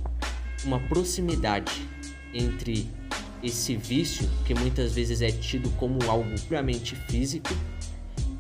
uma 0.63 0.79
proximidade 0.79 1.88
entre 2.34 2.89
esse 3.45 3.75
vício, 3.75 4.27
que 4.45 4.53
muitas 4.53 4.93
vezes 4.93 5.21
é 5.21 5.31
tido 5.31 5.69
como 5.77 5.99
algo 6.09 6.29
puramente 6.47 6.95
físico, 6.95 7.49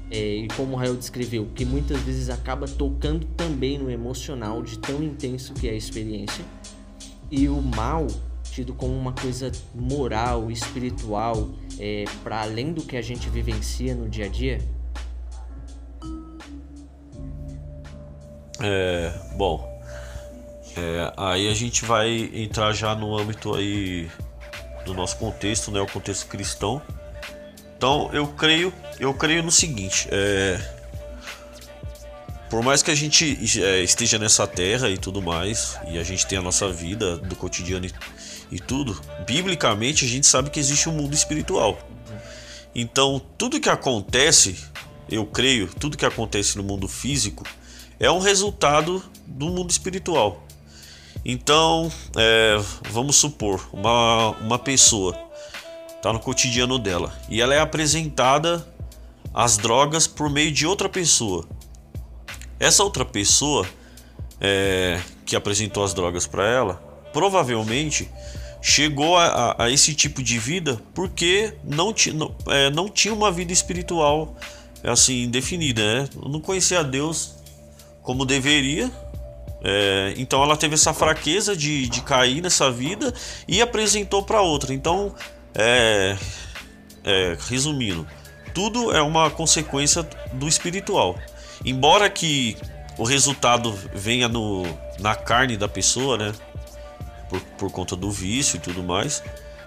é, 0.09 0.35
e 0.37 0.47
como 0.49 0.73
o 0.73 0.75
Rael 0.75 0.95
descreveu, 0.95 1.47
que 1.53 1.63
muitas 1.63 1.99
vezes 2.01 2.29
acaba 2.29 2.67
tocando 2.67 3.25
também 3.37 3.77
no 3.77 3.89
emocional 3.89 4.61
de 4.63 4.79
tão 4.79 5.03
intenso 5.03 5.53
que 5.53 5.67
é 5.67 5.71
a 5.71 5.75
experiência, 5.75 6.43
e 7.29 7.47
o 7.47 7.61
mal 7.61 8.07
tido 8.51 8.73
como 8.73 8.95
uma 8.95 9.11
coisa 9.11 9.51
moral, 9.73 10.49
espiritual, 10.49 11.49
é, 11.77 12.05
para 12.23 12.41
além 12.41 12.71
do 12.71 12.81
que 12.81 12.95
a 12.95 13.01
gente 13.01 13.29
vivencia 13.29 13.93
no 13.93 14.07
dia 14.07 14.25
a 14.25 14.29
dia? 14.29 14.61
É, 18.61 19.11
bom, 19.35 19.75
é, 20.77 21.13
aí 21.17 21.49
a 21.49 21.53
gente 21.53 21.83
vai 21.83 22.31
entrar 22.33 22.71
já 22.71 22.95
no 22.95 23.17
âmbito 23.17 23.53
aí 23.53 24.09
do 24.85 24.93
nosso 24.93 25.17
contexto, 25.17 25.71
né, 25.71 25.81
o 25.81 25.87
contexto 25.87 26.27
cristão. 26.27 26.81
Então 27.77 28.09
eu 28.13 28.27
creio, 28.27 28.73
eu 28.99 29.13
creio 29.13 29.43
no 29.43 29.51
seguinte, 29.51 30.07
é, 30.11 30.59
por 32.49 32.63
mais 32.63 32.81
que 32.81 32.91
a 32.91 32.95
gente 32.95 33.37
é, 33.61 33.81
esteja 33.81 34.17
nessa 34.17 34.47
terra 34.47 34.89
e 34.89 34.97
tudo 34.97 35.21
mais, 35.21 35.77
e 35.89 35.97
a 35.97 36.03
gente 36.03 36.25
tem 36.25 36.37
a 36.37 36.41
nossa 36.41 36.71
vida 36.71 37.17
do 37.17 37.35
cotidiano 37.35 37.85
e, 37.85 37.93
e 38.51 38.59
tudo, 38.59 38.99
biblicamente 39.25 40.05
a 40.05 40.07
gente 40.07 40.25
sabe 40.25 40.49
que 40.49 40.59
existe 40.59 40.87
um 40.87 40.93
mundo 40.93 41.13
espiritual. 41.13 41.77
Então 42.73 43.21
tudo 43.37 43.59
que 43.59 43.69
acontece, 43.69 44.55
eu 45.09 45.25
creio, 45.25 45.67
tudo 45.67 45.97
que 45.97 46.05
acontece 46.05 46.57
no 46.57 46.63
mundo 46.63 46.87
físico 46.87 47.43
é 47.99 48.09
um 48.09 48.19
resultado 48.19 49.03
do 49.25 49.47
mundo 49.47 49.69
espiritual. 49.69 50.44
Então, 51.25 51.91
é, 52.15 52.55
vamos 52.91 53.15
supor, 53.15 53.67
uma, 53.73 54.29
uma 54.41 54.59
pessoa 54.59 55.17
está 55.95 56.13
no 56.13 56.19
cotidiano 56.19 56.77
dela 56.77 57.11
e 57.27 57.41
ela 57.41 57.55
é 57.55 57.59
apresentada 57.59 58.63
às 59.33 59.57
drogas 59.57 60.05
por 60.05 60.29
meio 60.29 60.51
de 60.51 60.67
outra 60.67 60.87
pessoa. 60.87 61.43
Essa 62.59 62.83
outra 62.83 63.03
pessoa 63.03 63.65
é, 64.39 65.01
que 65.25 65.35
apresentou 65.35 65.83
as 65.83 65.95
drogas 65.95 66.27
para 66.27 66.47
ela 66.47 66.75
provavelmente 67.11 68.07
chegou 68.61 69.17
a, 69.17 69.25
a, 69.25 69.63
a, 69.63 69.71
esse 69.71 69.95
tipo 69.95 70.21
de 70.21 70.37
vida 70.37 70.79
porque 70.93 71.55
não, 71.63 71.91
ti, 71.91 72.11
não, 72.13 72.35
é, 72.47 72.69
não 72.69 72.87
tinha 72.87 73.13
uma 73.13 73.31
vida 73.31 73.51
espiritual 73.51 74.35
assim 74.83 75.27
definida, 75.29 76.03
né? 76.03 76.09
Não 76.15 76.39
conhecia 76.39 76.83
Deus 76.83 77.35
como 78.03 78.25
deveria. 78.25 78.91
É, 79.67 80.13
então 80.15 80.43
ela 80.43 80.55
teve 80.55 80.75
essa 80.75 80.93
fraqueza 80.93 81.57
de, 81.57 81.89
de 81.89 82.01
cair 82.03 82.39
nessa 82.39 82.69
vida 82.69 83.11
e 83.47 83.63
apresentou 83.63 84.21
para 84.21 84.39
outra. 84.39 84.71
Então, 84.75 85.15
é, 85.55 86.15
é, 87.03 87.35
resumindo, 87.49 88.05
tudo 88.53 88.95
é 88.95 89.01
uma 89.01 89.31
consequência 89.31 90.07
do 90.33 90.47
espiritual. 90.47 91.17
Embora 91.65 92.07
que 92.11 92.55
o 92.95 93.03
resultado 93.03 93.73
venha 93.91 94.27
no, 94.27 94.63
na 94.99 95.15
carne 95.15 95.57
da 95.57 95.67
pessoa, 95.67 96.15
né? 96.15 96.31
Por, 97.27 97.41
por 97.57 97.71
conta 97.71 97.95
do 97.95 98.11
vício 98.11 98.57
e 98.57 98.59
tudo 98.59 98.83
mais. 98.83 99.23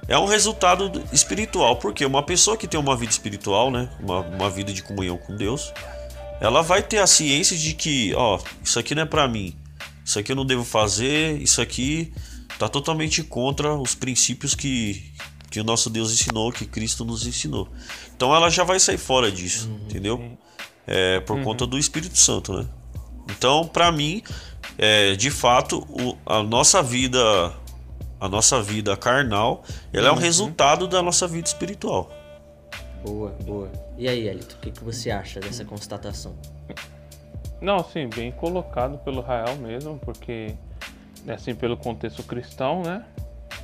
É 0.07 0.17
um 0.17 0.27
resultado 0.27 1.03
espiritual, 1.13 1.77
porque 1.77 2.07
uma 2.07 2.23
pessoa 2.23 2.57
que 2.57 2.69
tem 2.69 2.79
uma 2.79 2.97
vida 2.97 3.11
espiritual, 3.11 3.69
né? 3.71 3.89
Uma, 4.01 4.21
uma 4.21 4.49
vida 4.49 4.73
de 4.73 4.81
comunhão 4.81 5.19
com 5.19 5.35
Deus, 5.37 5.73
ela 6.41 6.63
vai 6.63 6.83
ter 6.83 6.99
a 6.99 7.07
ciência 7.07 7.59
de 7.59 7.75
que, 7.75 8.15
ó, 8.15 8.39
isso 8.65 8.79
aqui 8.79 8.95
não 8.95 9.03
é 9.03 9.07
para 9.07 9.27
mim, 9.27 9.55
isso 10.09 10.19
aqui 10.19 10.33
eu 10.33 10.37
não 10.37 10.47
devo 10.47 10.65
fazer, 10.65 11.39
isso 11.43 11.61
aqui 11.61 12.15
tá 12.59 12.67
totalmente 12.67 13.23
contra 13.23 13.75
os 13.75 13.95
princípios 13.95 14.55
que, 14.55 15.13
que 15.51 15.61
o 15.61 15.65
nosso 15.65 15.91
Deus 15.91 16.11
ensinou, 16.11 16.51
que 16.51 16.65
Cristo 16.65 17.05
nos 17.05 17.27
ensinou. 17.27 17.69
Então 18.17 18.35
ela 18.35 18.49
já 18.49 18.65
vai 18.65 18.81
sair 18.81 18.97
fora 18.97 19.31
disso, 19.31 19.69
uhum, 19.69 19.81
entendeu? 19.85 20.39
É, 20.87 21.21
por 21.21 21.37
uhum. 21.37 21.45
conta 21.45 21.67
do 21.67 21.79
Espírito 21.79 22.17
Santo, 22.17 22.55
né? 22.55 22.67
Então, 23.37 23.69
para 23.69 23.93
mim, 23.93 24.23
é, 24.79 25.15
de 25.15 25.31
fato, 25.31 25.87
o, 25.91 26.17
a 26.25 26.43
nossa 26.43 26.83
vida, 26.83 27.21
a 28.19 28.29
nossa 28.31 28.63
vida 28.63 28.97
carnal, 28.97 29.63
ela 29.93 30.09
uhum. 30.09 30.17
é 30.17 30.19
um 30.19 30.23
resultado 30.23 30.89
da 30.89 31.03
nossa 31.03 31.29
vida 31.29 31.47
espiritual. 31.47 32.11
Boa, 33.05 33.37
boa. 33.45 33.71
E 33.99 34.09
aí, 34.09 34.27
Elito, 34.27 34.57
o 34.57 34.59
que, 34.59 34.71
que 34.71 34.83
você 34.83 35.11
acha 35.11 35.39
dessa 35.39 35.67
constatação? 35.67 36.35
Não, 37.61 37.83
sim, 37.83 38.09
bem 38.09 38.31
colocado 38.31 38.99
pelo 38.99 39.21
Rael 39.21 39.57
mesmo, 39.57 39.99
porque, 39.99 40.55
assim, 41.29 41.55
pelo 41.55 41.77
contexto 41.77 42.23
cristão, 42.23 42.83
né? 42.83 43.05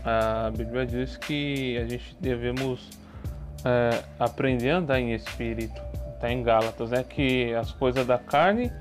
A 0.05 0.51
Bíblia 0.51 0.85
diz 0.85 1.17
que 1.17 1.79
a 1.79 1.87
gente 1.87 2.17
devemos 2.21 2.91
é, 3.65 4.03
aprender 4.19 4.71
a 4.71 4.79
andar 4.79 5.01
em 5.01 5.13
espírito. 5.13 5.81
Está 6.15 6.31
em 6.31 6.43
Gálatas, 6.43 6.91
né? 6.91 7.05
Que 7.09 7.55
as 7.55 7.71
coisas 7.73 8.07
da 8.07 8.19
carne 8.19 8.73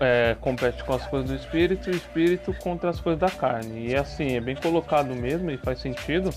é, 0.00 0.36
compete 0.40 0.82
com 0.84 0.94
as 0.94 1.06
coisas 1.06 1.30
do 1.30 1.36
espírito 1.36 1.88
e 1.88 1.92
o 1.92 1.96
espírito 1.96 2.54
contra 2.54 2.90
as 2.90 3.00
coisas 3.00 3.20
da 3.20 3.30
carne. 3.30 3.88
E 3.88 3.96
assim, 3.96 4.36
é 4.36 4.40
bem 4.40 4.56
colocado 4.56 5.14
mesmo 5.14 5.50
e 5.50 5.56
faz 5.56 5.80
sentido, 5.80 6.30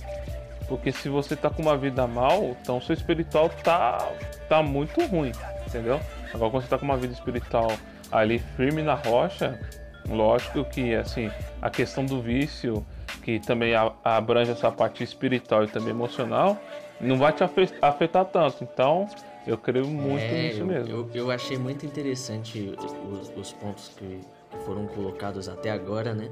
porque 0.68 0.92
se 0.92 1.10
você 1.10 1.36
tá 1.36 1.50
com 1.50 1.62
uma 1.62 1.78
vida 1.78 2.06
mal, 2.08 2.56
então 2.62 2.80
seu 2.80 2.94
espiritual 2.94 3.50
tá, 3.64 4.08
tá 4.48 4.62
muito 4.62 5.04
ruim, 5.06 5.32
entendeu? 5.68 6.00
Agora 6.34 6.52
quando 6.52 6.64
você 6.64 6.70
tá 6.70 6.78
com 6.78 6.86
uma 6.86 6.98
vida 6.98 7.14
espiritual 7.14 7.72
ali 8.12 8.40
firme 8.56 8.82
na 8.82 8.96
rocha, 8.96 9.60
lógico 10.08 10.66
que 10.66 10.96
assim, 10.96 11.32
a 11.62 11.70
questão 11.70 12.06
do 12.06 12.22
vício, 12.22 12.86
que 13.24 13.40
também 13.40 13.74
abrange 14.04 14.52
essa 14.52 14.72
parte 14.72 15.04
espiritual 15.04 15.64
e 15.64 15.68
também 15.68 15.90
emocional, 15.90 16.58
não 17.00 17.18
vai 17.18 17.32
te 17.34 17.44
afetar 17.82 18.26
tanto. 18.26 18.64
Então, 18.64 19.08
eu 19.46 19.58
creio 19.58 19.88
muito 19.88 20.22
é, 20.22 20.44
nisso 20.44 20.60
eu, 20.60 20.66
mesmo. 20.66 20.90
Eu, 20.90 21.10
eu, 21.14 21.32
achei 21.32 21.58
muito 21.58 21.86
interessante 21.86 22.74
os, 23.12 23.32
os 23.36 23.54
pontos 23.54 23.92
que, 23.98 24.20
que 24.52 24.58
foram 24.66 24.86
colocados 24.88 25.48
até 25.48 25.72
agora, 25.72 26.14
né? 26.14 26.30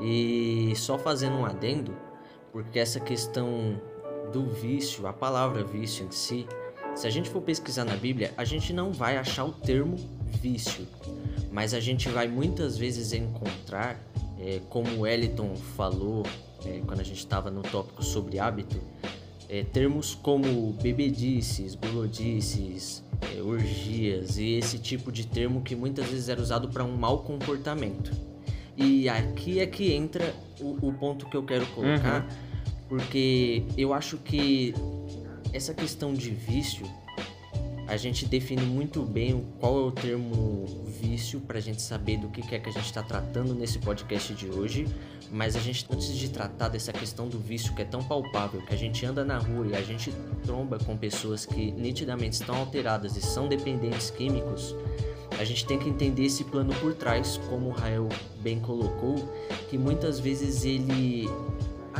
E 0.00 0.72
só 0.76 0.98
fazendo 0.98 1.36
um 1.36 1.44
adendo, 1.44 1.96
porque 2.52 2.78
essa 2.78 3.00
questão 3.00 3.80
do 4.32 4.44
vício, 4.46 5.06
a 5.06 5.12
palavra 5.12 5.64
vício 5.64 6.06
em 6.06 6.10
si, 6.10 6.46
se 6.98 7.06
a 7.06 7.10
gente 7.10 7.30
for 7.30 7.40
pesquisar 7.40 7.84
na 7.84 7.94
Bíblia, 7.94 8.34
a 8.36 8.44
gente 8.44 8.72
não 8.72 8.92
vai 8.92 9.16
achar 9.16 9.44
o 9.44 9.52
termo 9.52 9.96
vício, 10.42 10.84
mas 11.52 11.72
a 11.72 11.78
gente 11.78 12.08
vai 12.08 12.26
muitas 12.26 12.76
vezes 12.76 13.12
encontrar, 13.12 14.02
é, 14.36 14.60
como 14.68 14.88
o 14.98 15.06
Eliton 15.06 15.54
falou 15.76 16.26
é, 16.66 16.80
quando 16.84 16.98
a 16.98 17.04
gente 17.04 17.18
estava 17.18 17.52
no 17.52 17.62
tópico 17.62 18.02
sobre 18.02 18.40
hábito, 18.40 18.80
é, 19.48 19.62
termos 19.62 20.12
como 20.12 20.72
bebedices, 20.72 21.76
gulodices, 21.76 23.04
é, 23.32 23.40
orgias 23.40 24.36
e 24.36 24.54
esse 24.54 24.80
tipo 24.80 25.12
de 25.12 25.24
termo 25.24 25.62
que 25.62 25.76
muitas 25.76 26.06
vezes 26.06 26.28
era 26.28 26.40
usado 26.40 26.68
para 26.68 26.82
um 26.82 26.96
mau 26.96 27.20
comportamento. 27.20 28.10
E 28.76 29.08
aqui 29.08 29.60
é 29.60 29.66
que 29.66 29.92
entra 29.92 30.34
o, 30.60 30.88
o 30.88 30.92
ponto 30.92 31.26
que 31.26 31.36
eu 31.36 31.44
quero 31.44 31.64
colocar, 31.68 32.22
uhum. 32.22 32.88
porque 32.88 33.62
eu 33.76 33.94
acho 33.94 34.16
que 34.18 34.74
essa 35.52 35.74
questão 35.74 36.12
de 36.14 36.30
vício, 36.30 36.86
a 37.86 37.96
gente 37.96 38.26
define 38.26 38.62
muito 38.62 39.02
bem 39.02 39.46
qual 39.58 39.78
é 39.78 39.82
o 39.82 39.90
termo 39.90 40.66
vício 41.00 41.40
para 41.40 41.58
a 41.58 41.60
gente 41.60 41.80
saber 41.80 42.18
do 42.18 42.28
que 42.28 42.54
é 42.54 42.58
que 42.58 42.68
a 42.68 42.72
gente 42.72 42.84
está 42.84 43.02
tratando 43.02 43.54
nesse 43.54 43.78
podcast 43.78 44.34
de 44.34 44.46
hoje. 44.46 44.86
Mas 45.30 45.56
a 45.56 45.60
gente, 45.60 45.86
antes 45.90 46.14
de 46.14 46.28
tratar 46.28 46.68
dessa 46.68 46.92
questão 46.92 47.28
do 47.28 47.38
vício 47.38 47.74
que 47.74 47.82
é 47.82 47.84
tão 47.84 48.02
palpável, 48.02 48.60
que 48.62 48.74
a 48.74 48.76
gente 48.76 49.04
anda 49.06 49.24
na 49.24 49.38
rua 49.38 49.66
e 49.68 49.76
a 49.76 49.82
gente 49.82 50.12
tromba 50.44 50.78
com 50.78 50.96
pessoas 50.96 51.46
que 51.46 51.70
nitidamente 51.72 52.40
estão 52.40 52.56
alteradas 52.56 53.16
e 53.16 53.22
são 53.22 53.48
dependentes 53.48 54.10
químicos, 54.10 54.74
a 55.38 55.44
gente 55.44 55.66
tem 55.66 55.78
que 55.78 55.88
entender 55.88 56.24
esse 56.24 56.44
plano 56.44 56.74
por 56.76 56.94
trás, 56.94 57.38
como 57.48 57.68
o 57.68 57.72
Rael 57.72 58.08
bem 58.40 58.58
colocou, 58.58 59.16
que 59.70 59.78
muitas 59.78 60.18
vezes 60.18 60.64
ele 60.64 61.28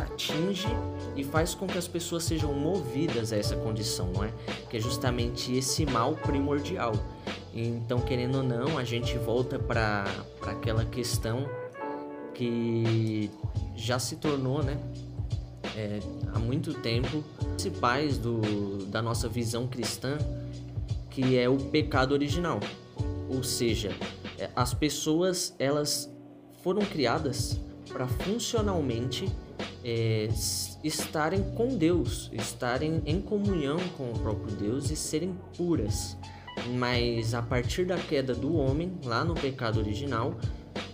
atinge 0.05 0.69
e 1.17 1.25
faz 1.25 1.55
com 1.55 1.67
que 1.67 1.79
as 1.79 1.89
pessoas 1.89 2.25
sejam 2.25 2.53
movidas 2.53 3.33
a 3.33 3.37
essa 3.37 3.57
condição, 3.57 4.11
não 4.13 4.25
é? 4.25 4.33
Que 4.71 4.77
é 4.77 4.81
justamente 4.81 5.53
esse 5.57 5.85
mal 5.87 6.15
primordial. 6.15 6.93
Então, 7.55 8.01
querendo 8.01 8.37
ou 8.39 8.43
não, 8.43 8.79
a 8.79 8.85
gente 8.85 9.17
volta 9.19 9.59
para 9.59 10.05
aquela 10.43 10.85
questão 10.85 11.49
que 12.35 13.31
já 13.77 13.99
se 13.99 14.17
tornou, 14.17 14.63
né? 14.63 14.79
É, 15.77 16.01
há 16.35 16.39
muito 16.39 16.75
tempo, 16.75 17.23
principais 17.39 18.19
do, 18.19 18.87
da 18.87 19.03
nossa 19.03 19.29
visão 19.29 19.67
cristã, 19.67 20.19
que 21.11 21.37
é 21.37 21.49
o 21.49 21.57
pecado 21.57 22.13
original. 22.13 22.61
Ou 23.29 23.43
seja, 23.43 23.91
é, 24.39 24.49
as 24.55 24.73
pessoas 24.73 25.55
elas 25.59 26.09
foram 26.63 26.83
criadas 26.83 27.59
para 27.89 28.07
funcionalmente 28.07 29.29
é, 29.85 30.29
estarem 30.83 31.43
com 31.55 31.69
Deus, 31.69 32.31
estarem 32.33 33.03
em 33.07 33.21
comunhão 33.21 33.79
com 33.97 34.11
o 34.11 34.19
próprio 34.19 34.55
Deus 34.55 34.91
e 34.91 34.97
serem 34.97 35.35
puras. 35.57 36.17
Mas 36.77 37.35
a 37.35 37.43
partir 37.43 37.85
da 37.85 37.97
queda 37.97 38.35
do 38.35 38.57
homem, 38.57 38.93
lá 39.05 39.25
no 39.25 39.35
pecado 39.35 39.79
original, 39.79 40.35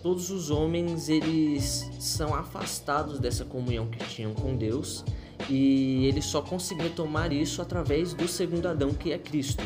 todos 0.03 0.31
os 0.31 0.50
homens 0.50 1.09
eles 1.09 1.90
são 1.98 2.35
afastados 2.35 3.18
dessa 3.18 3.44
comunhão 3.44 3.87
que 3.87 3.98
tinham 4.07 4.35
com 4.35 4.55
Deus 4.57 5.05
e 5.48 6.07
eles 6.07 6.27
só 6.27 6.40
conseguiram 6.42 6.90
tomar 6.90 7.33
isso 7.33 7.61
através 7.61 8.14
do 8.14 8.29
segundo 8.29 8.66
Adão, 8.66 8.92
que 8.92 9.12
é 9.12 9.18
Cristo. 9.18 9.64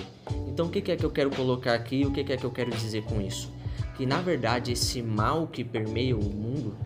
Então, 0.49 0.67
o 0.67 0.71
que 0.71 0.91
é 0.91 0.97
que 0.97 1.05
eu 1.05 1.11
quero 1.11 1.31
colocar 1.31 1.75
aqui? 1.75 2.05
O 2.05 2.13
que 2.13 2.21
é 2.21 2.37
que 2.37 2.45
eu 2.45 2.51
quero 2.51 2.71
dizer 2.71 3.05
com 3.05 3.21
isso? 3.21 3.53
Que 3.97 4.07
na 4.07 4.21
verdade 4.21 4.73
esse 4.73 5.03
mal 5.03 5.47
que 5.47 5.65
permeia 5.65 6.17
o 6.17 6.23
mundo 6.23 6.77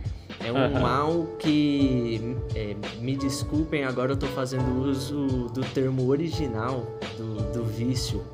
É 0.45 0.53
um 0.53 0.73
mal 0.81 1.27
que, 1.39 2.37
é, 2.55 2.77
me 3.01 3.17
desculpem, 3.17 3.85
agora 3.85 4.13
eu 4.13 4.17
tô 4.17 4.27
fazendo 4.29 4.83
uso 4.83 5.49
do 5.49 5.63
termo 5.73 6.09
original 6.09 6.87
do, 7.17 7.53
do 7.53 7.65
vício, 7.65 8.25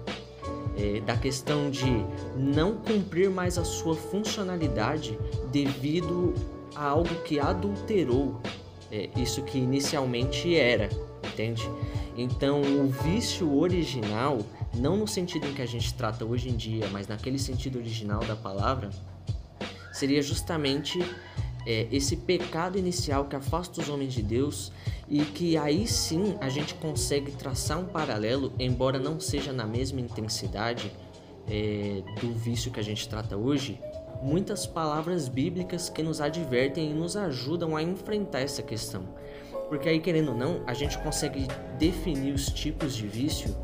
é, 0.77 1.01
da 1.01 1.17
questão 1.17 1.71
de 1.71 2.05
não 2.37 2.77
cumprir 2.77 3.31
mais 3.31 3.59
a 3.59 3.65
sua 3.65 3.95
funcionalidade 3.95 5.19
devido 5.51 6.35
a 6.75 6.89
algo 6.89 7.15
que 7.25 7.41
adulterou 7.41 8.41
é, 8.91 9.09
isso 9.17 9.43
que 9.43 9.59
inicialmente 9.59 10.55
era, 10.57 10.89
entende? 11.25 11.69
Então, 12.17 12.61
o 12.63 12.89
vício 12.89 13.57
original, 13.57 14.39
não 14.75 14.97
no 14.97 15.07
sentido 15.07 15.47
em 15.47 15.55
que 15.55 15.63
a 15.63 15.67
gente 15.67 15.93
trata 15.95 16.25
hoje 16.25 16.49
em 16.49 16.57
dia, 16.57 16.89
mas 16.91 17.07
naquele 17.07 17.39
sentido 17.39 17.79
original 17.79 18.21
da 18.25 18.35
palavra, 18.35 18.91
seria 19.93 20.23
justamente 20.23 20.99
é, 21.67 21.87
esse 21.91 22.17
pecado 22.17 22.79
inicial 22.79 23.25
que 23.27 23.37
afasta 23.37 23.81
os 23.81 23.89
homens 23.89 24.13
de 24.13 24.23
Deus 24.23 24.73
e 25.09 25.25
que 25.25 25.57
aí 25.57 25.87
sim 25.87 26.37
a 26.41 26.49
gente 26.49 26.75
consegue 26.75 27.33
traçar 27.33 27.79
um 27.79 27.85
paralelo, 27.85 28.53
embora 28.59 28.99
não 28.99 29.19
seja 29.19 29.53
na 29.53 29.67
mesma 29.67 30.01
intensidade 30.01 30.93
é, 31.49 32.03
do 32.21 32.33
vício 32.33 32.71
que 32.71 32.81
a 32.81 32.83
gente 32.83 33.09
trata 33.09 33.37
hoje, 33.37 33.81
muitas 34.23 34.67
palavras 34.67 35.29
bíblicas 35.29 35.89
que 35.89 36.03
nos 36.03 36.21
advertem 36.21 36.91
e 36.91 36.95
nos 36.95 37.17
ajudam 37.17 37.77
a 37.77 37.83
enfrentar 37.83 38.41
essa 38.41 38.63
questão. 38.63 39.05
Porque 39.69 39.89
aí, 39.89 40.01
querendo 40.01 40.31
ou 40.31 40.35
não, 40.35 40.63
a 40.67 40.75
gente 40.75 40.99
consegue 40.99 41.47
definir 41.79 42.33
os 42.33 42.47
tipos 42.47 42.97
de 42.97 43.07
vício 43.07 43.55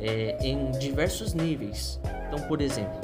é, 0.00 0.36
em 0.46 0.70
diversos 0.72 1.32
níveis. 1.32 1.98
Então, 2.28 2.46
por 2.46 2.60
exemplo, 2.60 3.00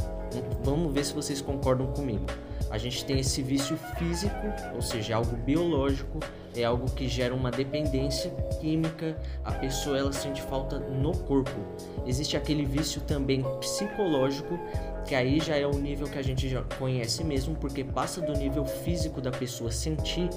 vamos 0.63 0.93
ver 0.93 1.05
se 1.05 1.15
vocês 1.15 1.41
concordam 1.41 1.87
comigo. 1.89 2.27
A 2.71 2.79
gente 2.79 3.05
tem 3.05 3.19
esse 3.19 3.43
vício 3.43 3.77
físico, 3.99 4.35
ou 4.75 4.81
seja, 4.81 5.17
algo 5.17 5.37
biológico, 5.37 6.21
é 6.55 6.65
algo 6.65 6.91
que 6.91 7.09
gera 7.09 7.35
uma 7.35 7.51
dependência 7.51 8.31
química, 8.61 9.17
a 9.45 9.53
pessoa 9.53 9.99
ela 9.99 10.13
sente 10.13 10.41
falta 10.43 10.79
no 10.79 11.17
corpo. 11.19 11.59
Existe 12.07 12.37
aquele 12.37 12.65
vício 12.65 13.01
também 13.01 13.45
psicológico, 13.61 14.59
que 15.07 15.15
aí 15.15 15.41
já 15.41 15.57
é 15.57 15.67
o 15.67 15.75
nível 15.75 16.07
que 16.07 16.19
a 16.19 16.23
gente 16.23 16.49
já 16.49 16.63
conhece 16.79 17.25
mesmo, 17.25 17.55
porque 17.57 17.83
passa 17.83 18.21
do 18.21 18.33
nível 18.33 18.65
físico 18.65 19.21
da 19.21 19.31
pessoa 19.31 19.71
sentir 19.73 20.29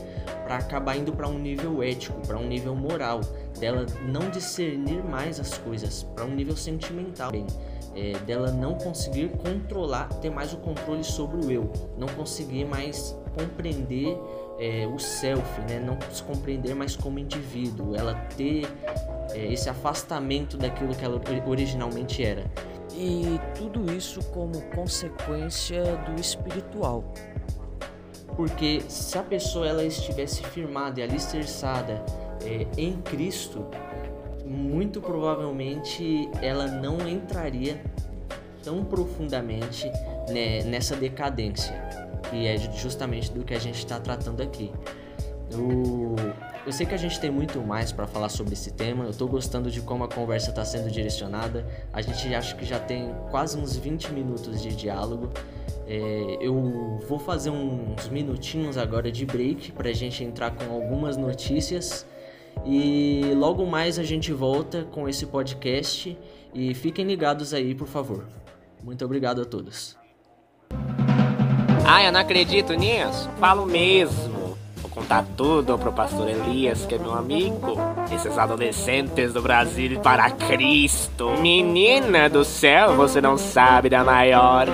para 0.43 0.57
acabar 0.57 0.97
indo 0.97 1.13
para 1.13 1.27
um 1.27 1.37
nível 1.37 1.83
ético, 1.83 2.19
para 2.25 2.37
um 2.37 2.47
nível 2.47 2.75
moral, 2.75 3.21
dela 3.59 3.85
não 4.07 4.29
discernir 4.29 5.03
mais 5.03 5.39
as 5.39 5.57
coisas, 5.57 6.03
para 6.15 6.25
um 6.25 6.33
nível 6.33 6.55
sentimental. 6.55 7.31
Bem, 7.31 7.45
é, 7.95 8.17
dela 8.19 8.51
não 8.51 8.75
conseguir 8.75 9.29
controlar, 9.29 10.09
ter 10.19 10.29
mais 10.29 10.53
o 10.53 10.57
controle 10.57 11.03
sobre 11.03 11.45
o 11.45 11.51
eu, 11.51 11.71
não 11.97 12.07
conseguir 12.07 12.65
mais 12.65 13.17
compreender 13.35 14.17
é, 14.59 14.87
o 14.87 14.99
self, 14.99 15.43
né? 15.61 15.79
não 15.79 15.97
se 16.11 16.23
compreender 16.23 16.75
mais 16.75 16.95
como 16.95 17.19
indivíduo, 17.19 17.95
ela 17.95 18.13
ter 18.35 18.67
é, 19.31 19.51
esse 19.51 19.69
afastamento 19.69 20.57
daquilo 20.57 20.95
que 20.95 21.03
ela 21.03 21.21
originalmente 21.47 22.23
era. 22.23 22.49
E 22.95 23.39
tudo 23.57 23.91
isso 23.91 24.23
como 24.25 24.61
consequência 24.75 25.83
do 25.97 26.19
espiritual. 26.19 27.03
Porque 28.35 28.81
se 28.87 29.17
a 29.17 29.23
pessoa 29.23 29.67
ela 29.67 29.83
estivesse 29.83 30.43
firmada 30.43 30.99
e 30.99 31.03
alicerçada 31.03 32.03
é, 32.43 32.67
em 32.77 32.93
Cristo, 33.01 33.65
muito 34.45 35.01
provavelmente 35.01 36.29
ela 36.41 36.67
não 36.67 37.07
entraria 37.07 37.81
tão 38.63 38.83
profundamente 38.83 39.91
né, 40.29 40.63
nessa 40.63 40.95
decadência, 40.95 41.73
que 42.29 42.47
é 42.47 42.57
justamente 42.57 43.31
do 43.31 43.43
que 43.43 43.53
a 43.53 43.59
gente 43.59 43.77
está 43.77 43.99
tratando 43.99 44.41
aqui. 44.41 44.71
O... 45.53 46.15
Eu 46.65 46.71
sei 46.71 46.85
que 46.85 46.93
a 46.93 46.97
gente 46.97 47.19
tem 47.19 47.29
muito 47.29 47.59
mais 47.59 47.91
para 47.91 48.07
falar 48.07 48.29
sobre 48.29 48.53
esse 48.53 48.71
tema, 48.71 49.03
eu 49.03 49.09
estou 49.09 49.27
gostando 49.27 49.69
de 49.69 49.81
como 49.81 50.05
a 50.05 50.07
conversa 50.07 50.49
está 50.49 50.63
sendo 50.63 50.89
direcionada. 50.89 51.67
A 51.91 52.01
gente 52.01 52.33
acha 52.33 52.55
que 52.55 52.65
já 52.65 52.79
tem 52.79 53.13
quase 53.29 53.57
uns 53.57 53.75
20 53.75 54.13
minutos 54.13 54.61
de 54.61 54.73
diálogo. 54.73 55.29
É, 55.85 56.37
eu 56.39 56.99
vou 57.07 57.19
fazer 57.19 57.49
uns 57.49 58.07
minutinhos 58.07 58.77
agora 58.77 59.11
de 59.11 59.25
break 59.25 59.73
para 59.73 59.89
a 59.89 59.93
gente 59.93 60.23
entrar 60.23 60.51
com 60.51 60.73
algumas 60.73 61.17
notícias 61.17 62.05
e 62.65 63.33
logo 63.35 63.65
mais 63.65 63.99
a 63.99 64.03
gente 64.03 64.31
volta 64.31 64.83
com 64.91 65.07
esse 65.07 65.25
podcast 65.25 66.17
e 66.53 66.73
fiquem 66.73 67.05
ligados 67.05 67.53
aí, 67.53 67.73
por 67.73 67.87
favor. 67.87 68.25
Muito 68.83 69.03
obrigado 69.03 69.41
a 69.41 69.45
todos. 69.45 69.97
Ai, 71.85 72.07
eu 72.07 72.11
não 72.11 72.19
acredito 72.19 72.73
nisso. 72.73 73.29
Falo 73.39 73.65
mesmo. 73.65 74.57
Vou 74.77 74.89
contar 74.89 75.25
tudo 75.35 75.77
pro 75.77 75.91
pastor 75.91 76.29
Elias, 76.29 76.85
que 76.85 76.95
é 76.95 76.97
meu 76.97 77.13
amigo. 77.13 77.77
Esses 78.13 78.37
adolescentes 78.37 79.33
do 79.33 79.41
Brasil 79.41 79.99
para 79.99 80.29
Cristo. 80.31 81.31
Menina 81.41 82.29
do 82.29 82.45
céu, 82.45 82.95
você 82.95 83.19
não 83.19 83.37
sabe 83.37 83.89
da 83.89 84.03
maior. 84.03 84.67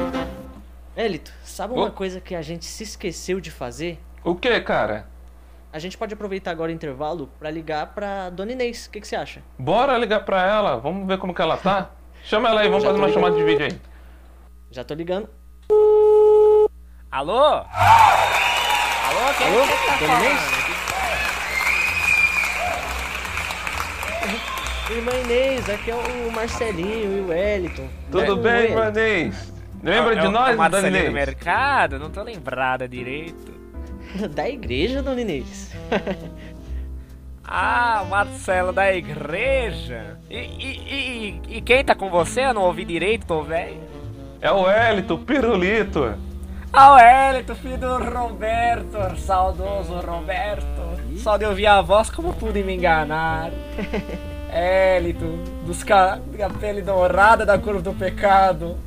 Elito, 0.96 1.32
sabe 1.44 1.74
uma 1.74 1.92
coisa 1.92 2.20
que 2.20 2.36
a 2.36 2.42
gente 2.42 2.66
se 2.66 2.84
esqueceu 2.84 3.40
de 3.40 3.50
fazer? 3.50 4.00
O 4.24 4.36
que, 4.36 4.60
cara? 4.62 5.08
A 5.72 5.78
gente 5.78 5.98
pode 5.98 6.14
aproveitar 6.14 6.52
agora 6.52 6.72
o 6.72 6.74
intervalo 6.76 7.30
para 7.40 7.50
ligar 7.52 7.88
pra 7.94 8.30
Dona 8.32 8.52
Inês. 8.54 8.88
O 8.88 8.92
que, 8.92 9.00
que 9.02 9.08
você 9.08 9.16
acha? 9.16 9.42
Bora 9.58 9.98
ligar 9.98 10.22
pra 10.26 10.44
ela, 10.46 10.78
vamos 10.78 11.08
ver 11.08 11.18
como 11.20 11.34
que 11.34 11.42
ela 11.42 11.58
tá. 11.58 11.92
Chama 12.24 12.50
ela 12.50 12.62
aí, 12.62 12.68
vamos 12.68 12.84
Já 12.84 12.90
fazer 12.90 13.02
uma 13.02 13.12
chamada 13.12 13.36
de 13.36 13.44
ligando. 13.44 13.62
vídeo 13.70 13.76
aí. 13.76 13.82
Já 14.72 14.84
tô 14.84 14.94
ligando. 14.96 15.30
Alô? 17.12 17.38
Alô, 17.44 17.66
quem 19.38 19.48
Alô? 19.48 19.62
que 19.68 19.88
tá 19.88 19.98
Dona 20.00 20.16
Inês? 20.26 20.40
Irmã 24.90 25.12
Inês, 25.24 25.70
aqui 25.70 25.92
é 25.92 25.96
o 25.96 26.32
Marcelinho 26.32 27.18
e 27.18 27.22
o 27.22 27.28
Wellington. 27.30 27.88
Tudo 28.12 28.24
É, 28.24 28.36
bem, 28.42 28.76
Wellington. 28.76 28.80
Vanês? 28.80 29.54
Lembra 29.84 30.14
É 30.16 30.20
de 30.20 30.28
nós, 30.30 30.50
é 30.50 30.54
o 30.54 30.56
Dona 30.56 30.70
Marcelinho 30.70 30.92
do 30.92 30.98
Inês? 31.10 31.14
mercado? 31.14 32.00
Não 32.00 32.10
tô 32.10 32.24
lembrada 32.24 32.88
direito. 32.88 33.59
Da 34.34 34.50
igreja, 34.50 35.02
Dona 35.02 35.22
Inês. 35.22 35.72
Ah, 37.52 38.06
Marcelo 38.08 38.72
da 38.72 38.94
igreja. 38.94 40.20
E, 40.30 40.38
e, 40.38 41.42
e, 41.50 41.58
e 41.58 41.62
quem 41.62 41.84
tá 41.84 41.96
com 41.96 42.08
você? 42.08 42.42
Eu 42.42 42.54
não 42.54 42.62
ouvi 42.62 42.86
direito, 42.86 43.26
tô 43.26 43.42
velho. 43.42 43.82
É 44.40 44.52
o 44.52 44.70
Elito, 44.70 45.16
o 45.16 45.18
Pirulito. 45.18 46.14
Ah, 46.72 46.94
o 46.94 47.00
Hélito, 47.00 47.56
filho 47.56 47.80
do 47.80 47.98
Roberto, 47.98 49.18
saudoso 49.18 49.96
Roberto. 49.96 50.64
Só 51.18 51.36
de 51.36 51.46
ouvir 51.46 51.66
a 51.66 51.82
voz, 51.82 52.12
como 52.12 52.34
pude 52.34 52.62
me 52.64 52.76
enganar. 52.76 53.50
Hélito, 54.52 55.26
dos 55.66 55.84
ca... 55.84 56.20
da 56.38 56.50
pele 56.50 56.82
dourada 56.82 57.46
da 57.46 57.58
cor 57.58 57.82
do 57.82 57.94
pecado. 57.94 58.78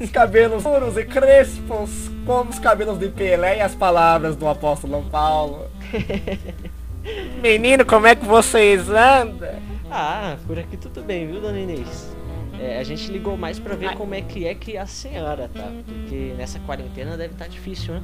Os 0.00 0.10
cabelos 0.10 0.62
puros 0.62 0.96
e 0.96 1.04
crespos, 1.04 2.10
como 2.26 2.50
os 2.50 2.58
cabelos 2.58 2.98
de 2.98 3.08
Pelé 3.08 3.58
e 3.58 3.60
as 3.60 3.74
palavras 3.74 4.34
do 4.36 4.48
apóstolo 4.48 5.02
Paulo. 5.10 5.66
Menino, 7.42 7.84
como 7.84 8.06
é 8.06 8.14
que 8.14 8.24
vocês 8.24 8.88
andam? 8.88 9.48
Ah, 9.90 10.36
por 10.46 10.58
aqui 10.58 10.76
tudo 10.76 11.02
bem, 11.02 11.26
viu, 11.26 11.40
Dona 11.40 11.60
Inês? 11.60 12.14
É, 12.58 12.78
a 12.78 12.82
gente 12.82 13.10
ligou 13.12 13.36
mais 13.36 13.58
pra 13.58 13.76
ver 13.76 13.88
Ai. 13.88 13.96
como 13.96 14.14
é 14.14 14.22
que 14.22 14.46
é 14.46 14.54
que 14.54 14.76
a 14.76 14.86
senhora 14.86 15.50
tá. 15.52 15.70
Porque 15.86 16.34
nessa 16.36 16.58
quarentena 16.60 17.16
deve 17.16 17.34
estar 17.34 17.46
difícil, 17.48 17.94
né? 17.94 18.02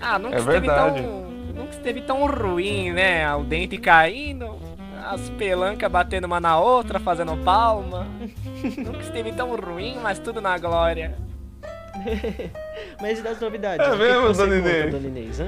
Ah, 0.00 0.18
nunca 0.18 0.36
É 0.36 0.38
esteve 0.38 0.60
verdade. 0.60 1.02
tão. 1.02 1.26
Nunca 1.54 1.70
esteve 1.70 2.00
tão 2.02 2.26
ruim, 2.26 2.92
né? 2.92 3.34
O 3.34 3.42
dente 3.42 3.78
caindo, 3.78 4.58
as 5.10 5.30
pelancas 5.30 5.90
batendo 5.90 6.24
uma 6.24 6.40
na 6.40 6.58
outra, 6.58 6.98
fazendo 6.98 7.36
palma. 7.44 8.06
nunca 8.76 9.00
esteve 9.00 9.32
tão 9.32 9.54
ruim, 9.56 9.98
mas 10.02 10.18
tudo 10.18 10.40
na 10.40 10.58
glória. 10.58 11.16
Mas 13.00 13.18
e 13.18 13.22
das 13.22 13.40
novidades? 13.40 13.86
É 13.86 13.90
O 13.90 13.96
mesmo, 13.96 14.22
você 14.22 14.46
Dona 14.46 14.56
conta, 14.56 14.68
Inês? 14.68 14.92
Dona 14.92 15.06
Inês? 15.06 15.42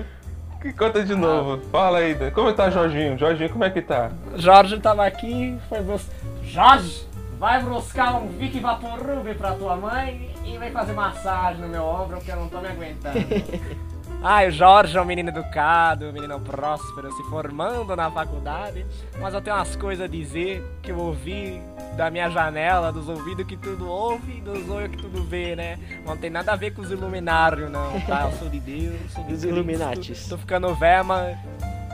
Que 0.62 0.73
conta 0.73 1.05
de 1.05 1.14
novo. 1.14 1.62
Fala 1.71 1.99
aí, 1.99 2.16
como 2.33 2.53
tá 2.55 2.71
Jorginho? 2.71 3.18
Jorginho, 3.18 3.51
como 3.51 3.64
é 3.64 3.71
que 3.71 3.83
tá? 3.83 4.11
Jorge 4.35 4.81
tava 4.81 5.05
aqui, 5.05 5.59
foi 5.68 5.83
bus... 5.83 6.11
Jorge, 6.42 7.07
vai 7.38 7.62
buscar 7.62 8.14
um 8.16 8.29
Vic 8.29 8.59
Vaporub 8.59 9.35
pra 9.35 9.53
tua 9.53 9.77
mãe 9.77 10.35
e 10.44 10.57
vai 10.57 10.71
fazer 10.71 10.94
massagem 10.94 11.61
no 11.61 11.68
meu 11.68 11.85
ombro 11.85 12.16
porque 12.16 12.33
eu 12.33 12.37
não 12.37 12.49
tô 12.49 12.61
me 12.61 12.68
aguentando. 12.68 13.18
Ai, 14.20 14.48
o 14.48 14.50
Jorge 14.50 14.98
é 14.98 15.00
um 15.00 15.04
menino 15.04 15.28
educado, 15.28 16.07
um 16.07 16.12
menino 16.12 16.40
próspero, 16.40 17.12
se 17.12 17.22
formando 17.24 17.94
na 17.94 18.11
faculdade, 18.11 18.85
mas 19.20 19.33
eu 19.33 19.40
tenho 19.40 19.54
umas 19.54 19.76
coisas 19.76 20.04
a 20.04 20.09
dizer 20.09 20.61
que 20.83 20.90
eu 20.90 20.98
ouvi 20.98 21.62
da 21.96 22.11
minha 22.11 22.28
janela, 22.28 22.92
dos 22.92 23.09
ouvidos 23.09 23.46
que 23.46 23.57
tudo 23.57 23.88
ouve 23.88 24.38
e 24.38 24.40
dos 24.40 24.68
olhos 24.68 24.90
que 24.90 24.96
tudo 24.96 25.22
vê, 25.22 25.54
né? 25.54 25.78
Não 26.04 26.16
tem 26.16 26.31
nada 26.31 26.52
a 26.52 26.57
ver 26.57 26.72
com 26.72 26.83
os 26.83 26.90
iluminários, 26.90 27.70
não, 27.70 28.00
tá? 28.02 28.28
Eu 28.31 28.38
sou 28.38 28.48
de 28.48 28.59
Deus, 28.59 29.12
sou 29.12 29.22
de 29.22 29.35
Os 29.35 29.44
Illuminatis. 29.44 30.28
Tô 30.28 30.37
ficando 30.37 30.74
velho, 30.74 31.04
mas 31.04 31.38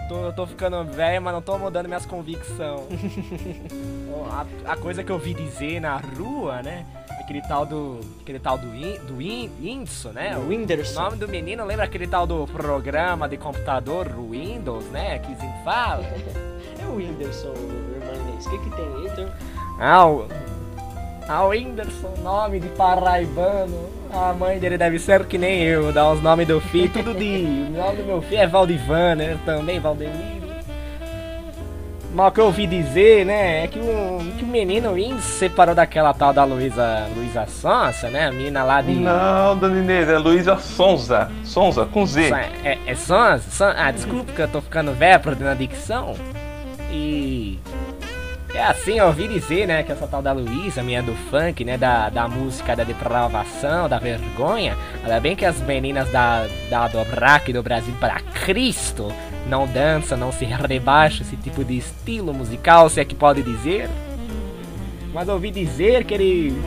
tô, 0.08 0.32
tô 0.32 0.46
ficando 0.46 0.82
velho, 0.84 1.20
mas 1.20 1.34
não 1.34 1.42
tô 1.42 1.58
mudando 1.58 1.86
minhas 1.86 2.06
convicções. 2.06 2.88
a, 4.66 4.72
a 4.72 4.76
coisa 4.76 5.04
que 5.04 5.12
eu 5.12 5.16
ouvi 5.16 5.34
dizer 5.34 5.78
na 5.78 5.96
rua, 5.96 6.62
né? 6.62 6.86
Aquele 7.24 7.40
tal 7.40 7.64
do. 7.64 8.00
aquele 8.20 8.38
tal 8.38 8.58
do, 8.58 8.74
In, 8.74 8.98
do 9.06 9.20
In, 9.20 9.50
Whindersson, 9.58 10.10
né? 10.10 10.36
O 10.36 10.40
O 10.40 10.48
Whindersson. 10.48 11.00
nome 11.02 11.16
do 11.16 11.26
menino 11.26 11.64
lembra 11.64 11.86
aquele 11.86 12.06
tal 12.06 12.26
do 12.26 12.46
programa 12.46 13.26
de 13.26 13.38
computador 13.38 14.08
Windows, 14.30 14.84
né? 14.90 15.18
Que 15.18 15.34
se 15.34 15.64
fala. 15.64 16.04
É 16.80 16.86
o 16.86 16.96
Whindersson, 16.96 17.52
irmanês. 17.54 18.46
O 18.46 18.50
que, 18.50 18.58
que 18.58 18.70
tem, 18.76 19.04
Heitor? 19.06 19.30
Ah, 19.80 20.06
o. 20.06 20.26
Ah, 21.28 21.44
o 21.44 21.48
Whindersson, 21.50 22.12
nome 22.22 22.60
de 22.60 22.68
paraibano. 22.70 23.88
A 24.12 24.32
mãe 24.34 24.58
dele 24.58 24.76
deve 24.76 24.98
ser 24.98 25.24
que 25.26 25.38
nem 25.38 25.62
eu, 25.62 25.92
dá 25.92 26.10
os 26.12 26.20
nomes 26.20 26.46
do 26.46 26.60
filho, 26.60 26.90
tudo 26.92 27.14
de. 27.14 27.68
O 27.68 27.70
nome 27.70 27.96
do 27.96 28.04
meu 28.04 28.20
filho 28.22 28.40
é 28.40 28.46
Valdivaner, 28.46 29.38
também 29.46 29.80
Valdemiro. 29.80 30.43
Mas 32.14 32.28
o 32.28 32.30
que 32.30 32.40
eu 32.40 32.44
ouvi 32.44 32.64
dizer, 32.66 33.26
né, 33.26 33.64
é 33.64 33.66
que 33.66 33.78
o, 33.78 34.18
que 34.38 34.44
o 34.44 34.46
menino 34.46 34.94
se 35.20 35.38
separou 35.38 35.74
daquela 35.74 36.14
tal 36.14 36.32
da 36.32 36.44
Luísa 36.44 37.08
Luísa 37.16 37.44
Sonsa, 37.46 38.08
né? 38.08 38.26
A 38.28 38.30
menina 38.32 38.62
lá 38.62 38.80
de. 38.80 38.92
Não, 38.94 39.58
Dona 39.58 39.80
Inês, 39.80 40.08
é 40.08 40.16
Luísa 40.16 40.56
Sonza. 40.58 41.28
Sonza, 41.42 41.84
com 41.86 42.06
Z. 42.06 42.30
É, 42.62 42.78
é 42.86 42.94
Sonsa? 42.94 43.40
Son- 43.50 43.74
Ah, 43.76 43.90
desculpa 43.90 44.30
que 44.32 44.40
eu 44.42 44.46
tô 44.48 44.60
ficando 44.60 44.92
velho 44.92 45.18
perdendo 45.18 45.48
a 45.48 45.54
dicção. 45.54 46.14
E. 46.90 47.58
É 48.54 48.62
assim, 48.66 49.00
eu 49.00 49.06
ouvi 49.06 49.26
dizer, 49.26 49.66
né, 49.66 49.82
que 49.82 49.90
essa 49.90 50.06
tal 50.06 50.22
da 50.22 50.30
Luísa, 50.30 50.80
minha 50.80 51.02
do 51.02 51.12
funk, 51.28 51.64
né, 51.64 51.76
da, 51.76 52.08
da 52.08 52.28
música 52.28 52.76
da 52.76 52.84
depravação, 52.84 53.88
da 53.88 53.98
vergonha, 53.98 54.76
ainda 55.02 55.18
bem 55.18 55.34
que 55.34 55.44
as 55.44 55.58
meninas 55.60 56.08
da, 56.12 56.46
da 56.70 56.86
Dobrac 56.86 57.52
do 57.52 57.60
Brasil 57.64 57.92
para 57.98 58.20
Cristo 58.20 59.12
não 59.48 59.66
dançam, 59.66 60.16
não 60.16 60.32
se 60.32 60.44
rebaixam 60.44 61.26
esse 61.26 61.36
tipo 61.36 61.64
de 61.64 61.78
estilo 61.78 62.32
musical, 62.32 62.88
se 62.88 63.00
é 63.00 63.04
que 63.04 63.14
pode 63.14 63.42
dizer. 63.42 63.88
Mas 65.12 65.28
eu 65.28 65.34
ouvi 65.34 65.50
dizer 65.50 66.04
que 66.04 66.14
ele 66.14 66.62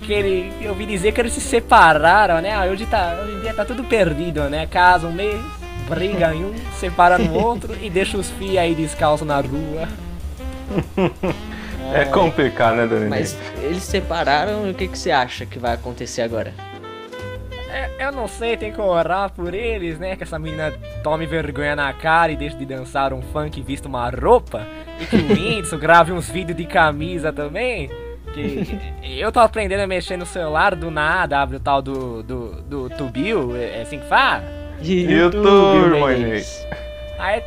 que 0.00 0.12
ele. 0.12 0.52
Eu 0.60 0.70
ouvi 0.70 0.86
dizer 0.86 1.12
que 1.12 1.20
eles 1.20 1.32
se 1.32 1.40
separaram, 1.40 2.40
né? 2.40 2.58
Hoje, 2.70 2.86
tá, 2.86 3.18
hoje 3.22 3.36
em 3.36 3.40
dia 3.40 3.54
tá 3.54 3.64
tudo 3.64 3.84
perdido, 3.84 4.44
né? 4.44 4.66
Casa 4.66 5.06
um 5.06 5.12
mês, 5.12 5.40
briga 5.88 6.34
em 6.34 6.44
um, 6.44 6.54
separa 6.78 7.18
no 7.18 7.34
outro 7.34 7.76
e 7.82 7.90
deixa 7.90 8.16
os 8.16 8.30
filhos 8.30 8.58
aí 8.58 8.74
descalços 8.74 9.26
na 9.26 9.40
rua. 9.40 9.88
É 11.92 12.04
complicado, 12.04 12.76
né, 12.76 12.86
Dona 12.86 13.08
Mas 13.08 13.38
eles 13.62 13.84
separaram 13.84 14.66
e 14.66 14.72
o 14.72 14.74
que, 14.74 14.88
que 14.88 14.98
você 14.98 15.12
acha 15.12 15.46
que 15.46 15.58
vai 15.58 15.74
acontecer 15.74 16.22
agora? 16.22 16.52
É, 17.68 18.06
eu 18.06 18.12
não 18.12 18.28
sei, 18.28 18.56
tem 18.56 18.72
que 18.72 18.80
orar 18.80 19.30
por 19.32 19.52
eles, 19.52 19.98
né? 19.98 20.16
Que 20.16 20.22
essa 20.22 20.38
menina 20.38 20.72
tome 21.02 21.26
vergonha 21.26 21.74
na 21.74 21.92
cara 21.92 22.32
e 22.32 22.36
deixe 22.36 22.56
de 22.56 22.64
dançar 22.64 23.12
um 23.12 23.22
funk 23.22 23.58
e 23.58 23.62
vista 23.62 23.88
uma 23.88 24.08
roupa. 24.08 24.66
E 25.00 25.06
que 25.06 25.16
o 25.16 25.28
Whindersson 25.28 25.78
grave 25.78 26.12
uns 26.12 26.30
vídeos 26.30 26.56
de 26.56 26.64
camisa 26.64 27.32
também. 27.32 27.90
Que 28.32 28.80
eu 29.18 29.32
tô 29.32 29.40
aprendendo 29.40 29.80
a 29.80 29.86
mexer 29.86 30.16
no 30.16 30.26
celular 30.26 30.74
do 30.74 30.90
nada, 30.90 31.40
abre 31.40 31.56
o 31.56 31.60
tal 31.60 31.82
do, 31.82 32.22
do, 32.22 32.62
do 32.62 32.90
Tubil, 32.90 33.56
é 33.56 33.82
assim 33.82 33.98
que 33.98 34.06
faz? 34.06 34.44
YouTube. 34.82 35.96
Inês. 35.96 36.66
Aí, 37.18 37.42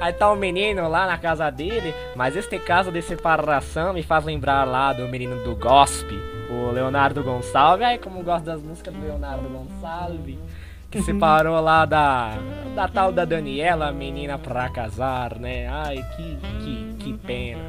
aí 0.00 0.12
tá 0.12 0.30
o 0.30 0.36
menino 0.36 0.88
lá 0.88 1.06
na 1.06 1.18
casa 1.18 1.50
dele, 1.50 1.94
mas 2.14 2.36
este 2.36 2.58
caso 2.58 2.90
de 2.90 3.02
separação 3.02 3.92
me 3.92 4.02
faz 4.02 4.24
lembrar 4.24 4.64
lá 4.64 4.92
do 4.92 5.08
menino 5.08 5.42
do 5.42 5.56
gospel, 5.56 6.18
o 6.52 6.70
Leonardo 6.70 7.22
Gonçalves. 7.22 7.86
Ai, 7.86 7.98
como 7.98 8.18
eu 8.20 8.24
gosto 8.24 8.44
das 8.44 8.62
músicas 8.62 8.92
do 8.94 9.00
Leonardo 9.00 9.48
Gonçalves. 9.48 10.38
Que 10.90 11.02
separou 11.02 11.58
lá 11.60 11.86
da, 11.86 12.36
da 12.74 12.86
tal 12.86 13.10
da 13.10 13.24
Daniela, 13.24 13.90
menina 13.92 14.36
pra 14.38 14.68
casar, 14.68 15.38
né? 15.38 15.66
Ai, 15.66 16.04
que, 16.16 16.36
que, 16.62 16.94
que 16.98 17.12
pena. 17.14 17.62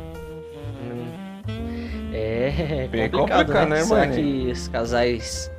É, 2.12 2.88
Bem 2.92 3.10
complicado, 3.10 3.40
complicado, 3.48 3.70
né? 3.70 3.76
né, 3.78 3.84
Será 3.84 4.04
irmã? 4.04 4.16
que 4.16 4.52
os 4.52 4.68
casais. 4.68 5.52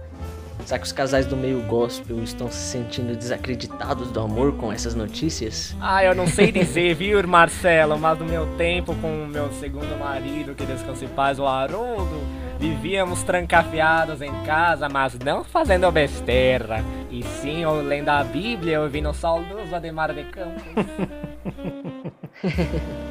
Será 0.65 0.79
que 0.79 0.87
os 0.87 0.93
casais 0.93 1.27
do 1.27 1.37
meio 1.37 1.61
gospel 1.63 2.23
estão 2.23 2.51
se 2.51 2.57
sentindo 2.57 3.15
desacreditados 3.17 4.11
do 4.11 4.21
amor 4.21 4.55
com 4.57 4.73
essas 4.73 4.95
notícias? 4.95 5.77
Ah, 5.81 6.03
eu 6.05 6.15
não 6.15 6.27
sei 6.27 6.51
dizer, 6.53 6.95
viu, 6.95 7.27
Marcelo, 7.27 7.99
mas 7.99 8.19
no 8.19 8.25
meu 8.25 8.47
tempo 8.57 8.95
com 8.95 9.25
o 9.25 9.27
meu 9.27 9.51
segundo 9.55 9.99
marido, 9.99 10.55
que 10.55 10.65
descanse 10.65 11.05
em 11.05 11.09
paz, 11.09 11.39
o 11.39 11.47
Haroldo, 11.47 12.19
vivíamos 12.59 13.23
trancafiados 13.23 14.23
em 14.23 14.33
casa, 14.45 14.89
mas 14.89 15.19
não 15.19 15.45
fazendo 15.45 15.91
besteira, 15.91 16.83
e 17.11 17.23
sim 17.23 17.65
ou 17.65 17.81
lendo 17.83 18.09
a 18.09 18.25
Bíblia, 18.25 18.81
ouvindo 18.81 19.11
o 19.11 19.15
saudoso 19.15 19.75
Ademar 19.75 20.13
de 20.15 20.25
Campos. 20.25 20.63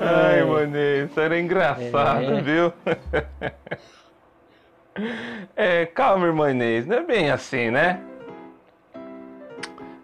Ai, 0.00 0.42
Inês, 0.64 1.10
isso 1.10 1.20
era 1.20 1.38
engraçado, 1.40 2.36
É. 2.36 2.40
viu? 2.40 2.72
É, 5.56 5.86
calma, 5.86 6.26
irmã 6.26 6.50
Inês, 6.50 6.86
não 6.86 6.96
é 6.98 7.02
bem 7.02 7.30
assim, 7.30 7.70
né? 7.70 8.00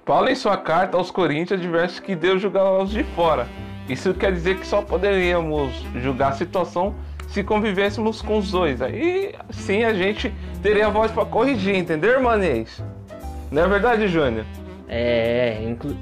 Paulo, 0.04 0.28
em 0.28 0.34
sua 0.34 0.56
carta 0.56 0.96
aos 0.96 1.10
Coríntios, 1.10 1.58
adverte 1.58 2.02
que 2.02 2.14
Deus 2.14 2.42
julgará 2.42 2.70
os 2.82 2.90
de 2.90 3.02
fora. 3.02 3.46
Isso 3.88 4.12
quer 4.14 4.32
dizer 4.32 4.58
que 4.58 4.66
só 4.66 4.82
poderíamos 4.82 5.72
julgar 5.96 6.30
a 6.30 6.32
situação 6.32 6.94
se 7.34 7.42
convivêssemos 7.42 8.22
com 8.22 8.38
os 8.38 8.48
dois. 8.52 8.80
Aí 8.80 9.34
sim 9.50 9.82
a 9.82 9.92
gente 9.92 10.32
teria 10.62 10.88
voz 10.88 11.10
para 11.10 11.24
corrigir, 11.24 11.74
entendeu, 11.74 12.12
irmã 12.12 12.36
Inês? 12.36 12.80
Não 13.50 13.64
é 13.64 13.68
verdade, 13.68 14.06
Júnior? 14.06 14.46
É, 14.88 15.58
inclu- 15.68 15.96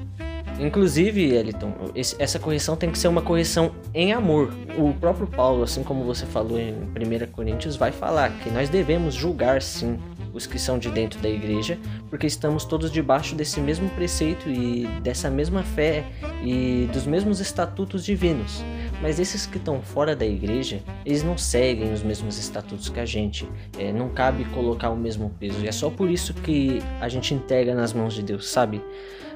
inclusive, 0.61 1.33
Eliton, 1.35 1.73
esse- 1.95 2.15
essa 2.19 2.39
correção 2.39 2.77
tem 2.77 2.91
que 2.91 2.99
ser 2.99 3.09
uma 3.09 3.23
correção 3.23 3.73
em 3.95 4.13
amor. 4.13 4.53
O 4.77 4.93
próprio 4.93 5.27
Paulo, 5.27 5.63
assim 5.63 5.83
como 5.83 6.05
você 6.05 6.27
falou 6.27 6.59
em 6.61 6.75
1 6.95 7.27
Coríntios, 7.33 7.77
vai 7.77 7.93
falar 7.93 8.31
que 8.43 8.51
nós 8.51 8.69
devemos 8.69 9.15
julgar 9.15 9.63
sim 9.63 9.99
os 10.33 10.47
que 10.47 10.59
são 10.59 10.79
de 10.79 10.91
dentro 10.91 11.21
da 11.21 11.29
igreja, 11.29 11.79
porque 12.09 12.27
estamos 12.27 12.65
todos 12.65 12.91
debaixo 12.91 13.35
desse 13.35 13.61
mesmo 13.61 13.89
preceito 13.91 14.49
e 14.49 14.87
dessa 15.03 15.31
mesma 15.31 15.63
fé 15.63 16.05
e 16.45 16.89
dos 16.93 17.07
mesmos 17.07 17.41
estatutos 17.41 18.05
divinos. 18.05 18.63
Mas 19.01 19.19
esses 19.19 19.47
que 19.47 19.59
estão 19.59 19.83
fora 19.83 20.15
da 20.15 20.25
igreja, 20.25 20.81
eles 21.05 21.25
não 21.25 21.37
seguem 21.37 21.93
os 21.93 22.03
mesmos 22.03 22.39
estatutos 22.39 22.89
que 22.89 23.01
a 23.01 23.05
gente. 23.05 23.49
É, 23.77 23.93
não 23.93 24.09
cabe 24.09 24.45
colocar 24.47 24.91
o 24.91 24.97
mesmo 24.97 25.31
peso. 25.41 25.59
E 25.65 25.69
é 25.69 25.73
só 25.73 25.91
por 25.91 26.09
isso 26.09 26.33
que 26.33 26.81
a 27.01 27.09
gente 27.09 27.35
entrega 27.35 27.75
nas 27.75 27.93
mãos 27.93 28.15
de 28.15 28.23
Deus, 28.23 28.49
sabe? 28.49 28.81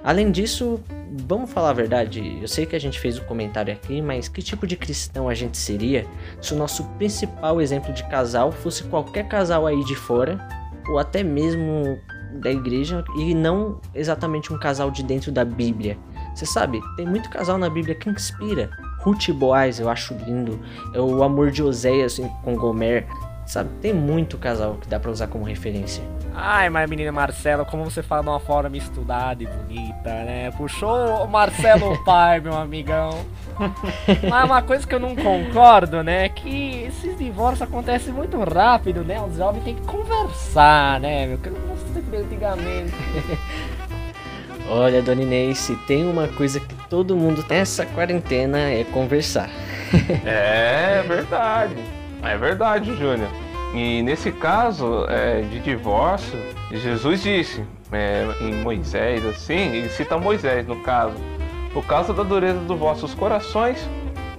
Além 0.04 0.30
disso, 0.30 0.80
vamos 1.26 1.50
falar 1.50 1.70
a 1.70 1.72
verdade. 1.72 2.38
Eu 2.40 2.46
sei 2.46 2.64
que 2.64 2.76
a 2.76 2.78
gente 2.78 3.00
fez 3.00 3.18
o 3.18 3.24
comentário 3.24 3.72
aqui, 3.72 4.00
mas 4.00 4.28
que 4.28 4.40
tipo 4.40 4.64
de 4.64 4.76
cristão 4.76 5.28
a 5.28 5.34
gente 5.34 5.58
seria 5.58 6.06
se 6.40 6.54
o 6.54 6.56
nosso 6.56 6.84
principal 6.90 7.60
exemplo 7.60 7.92
de 7.92 8.04
casal 8.08 8.52
fosse 8.52 8.84
qualquer 8.84 9.26
casal 9.26 9.66
aí 9.66 9.84
de 9.84 9.96
fora, 9.96 10.38
ou 10.88 10.98
até 10.98 11.22
mesmo 11.22 11.98
da 12.40 12.50
igreja, 12.50 13.04
e 13.16 13.34
não 13.34 13.80
exatamente 13.94 14.52
um 14.52 14.58
casal 14.58 14.90
de 14.90 15.02
dentro 15.02 15.32
da 15.32 15.44
Bíblia? 15.44 15.96
Você 16.34 16.44
sabe, 16.44 16.80
tem 16.96 17.06
muito 17.06 17.30
casal 17.30 17.56
na 17.56 17.70
Bíblia 17.70 17.94
que 17.94 18.10
inspira. 18.10 18.70
Ruth 19.00 19.28
e 19.28 19.32
Boaz, 19.32 19.78
eu 19.78 19.88
acho 19.88 20.14
lindo. 20.14 20.60
É 20.92 21.00
o 21.00 21.22
amor 21.22 21.50
de 21.50 21.62
Oséias 21.62 22.20
com 22.42 22.56
Gomer. 22.56 23.06
Sabe, 23.46 23.70
tem 23.80 23.94
muito 23.94 24.36
casal 24.36 24.74
que 24.74 24.88
dá 24.88 24.98
pra 24.98 25.08
usar 25.10 25.28
como 25.28 25.44
referência. 25.44 26.02
Ai, 26.34 26.68
mas 26.68 26.90
menina 26.90 27.12
Marcelo, 27.12 27.64
como 27.64 27.84
você 27.84 28.02
fala 28.02 28.22
de 28.22 28.28
uma 28.28 28.40
forma 28.40 28.76
estudada 28.76 29.42
e 29.42 29.46
bonita, 29.46 30.10
né? 30.10 30.50
Puxou 30.50 31.24
o 31.24 31.28
Marcelo 31.28 31.96
pai, 32.04 32.40
meu 32.40 32.54
amigão. 32.54 33.24
Mas 34.28 34.44
uma 34.44 34.60
coisa 34.60 34.86
que 34.86 34.94
eu 34.94 35.00
não 35.00 35.14
concordo, 35.14 36.02
né? 36.02 36.26
É 36.26 36.28
que 36.28 36.82
esses 36.88 37.16
divórcios 37.16 37.62
acontecem 37.62 38.12
muito 38.12 38.36
rápido, 38.42 39.04
né? 39.04 39.18
Os 39.22 39.36
jovens 39.36 39.62
têm 39.62 39.76
que 39.76 39.86
conversar, 39.86 41.00
né? 41.00 41.26
Meu, 41.26 41.38
que 41.38 41.48
não 41.48 41.76
sei 41.94 42.20
antigamente. 42.20 42.92
Olha, 44.68 45.00
Dona 45.00 45.22
Inês, 45.22 45.58
se 45.58 45.76
tem 45.86 46.04
uma 46.04 46.26
coisa 46.26 46.58
que 46.58 46.74
todo 46.88 47.16
mundo 47.16 47.44
tem 47.44 47.58
nessa 47.58 47.86
quarentena 47.86 48.58
é 48.58 48.82
conversar. 48.84 49.48
É 50.24 51.02
verdade. 51.06 51.76
É 52.22 52.36
verdade, 52.36 52.94
Júnior. 52.96 53.28
E 53.74 54.02
nesse 54.02 54.32
caso 54.32 55.06
é, 55.08 55.42
de 55.42 55.60
divórcio, 55.60 56.38
Jesus 56.70 57.22
disse 57.22 57.64
é, 57.92 58.26
em 58.40 58.62
Moisés, 58.62 59.24
assim, 59.26 59.54
ele 59.54 59.88
cita 59.90 60.16
Moisés 60.16 60.66
no 60.66 60.80
caso, 60.80 61.16
por 61.72 61.84
causa 61.86 62.12
da 62.12 62.22
dureza 62.22 62.58
dos 62.60 62.78
vossos 62.78 63.14
corações, 63.14 63.88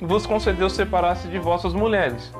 vos 0.01 0.25
concedeu 0.25 0.69
separar-se 0.69 1.27
de 1.27 1.37
vossas 1.39 1.73
mulheres. 1.73 2.33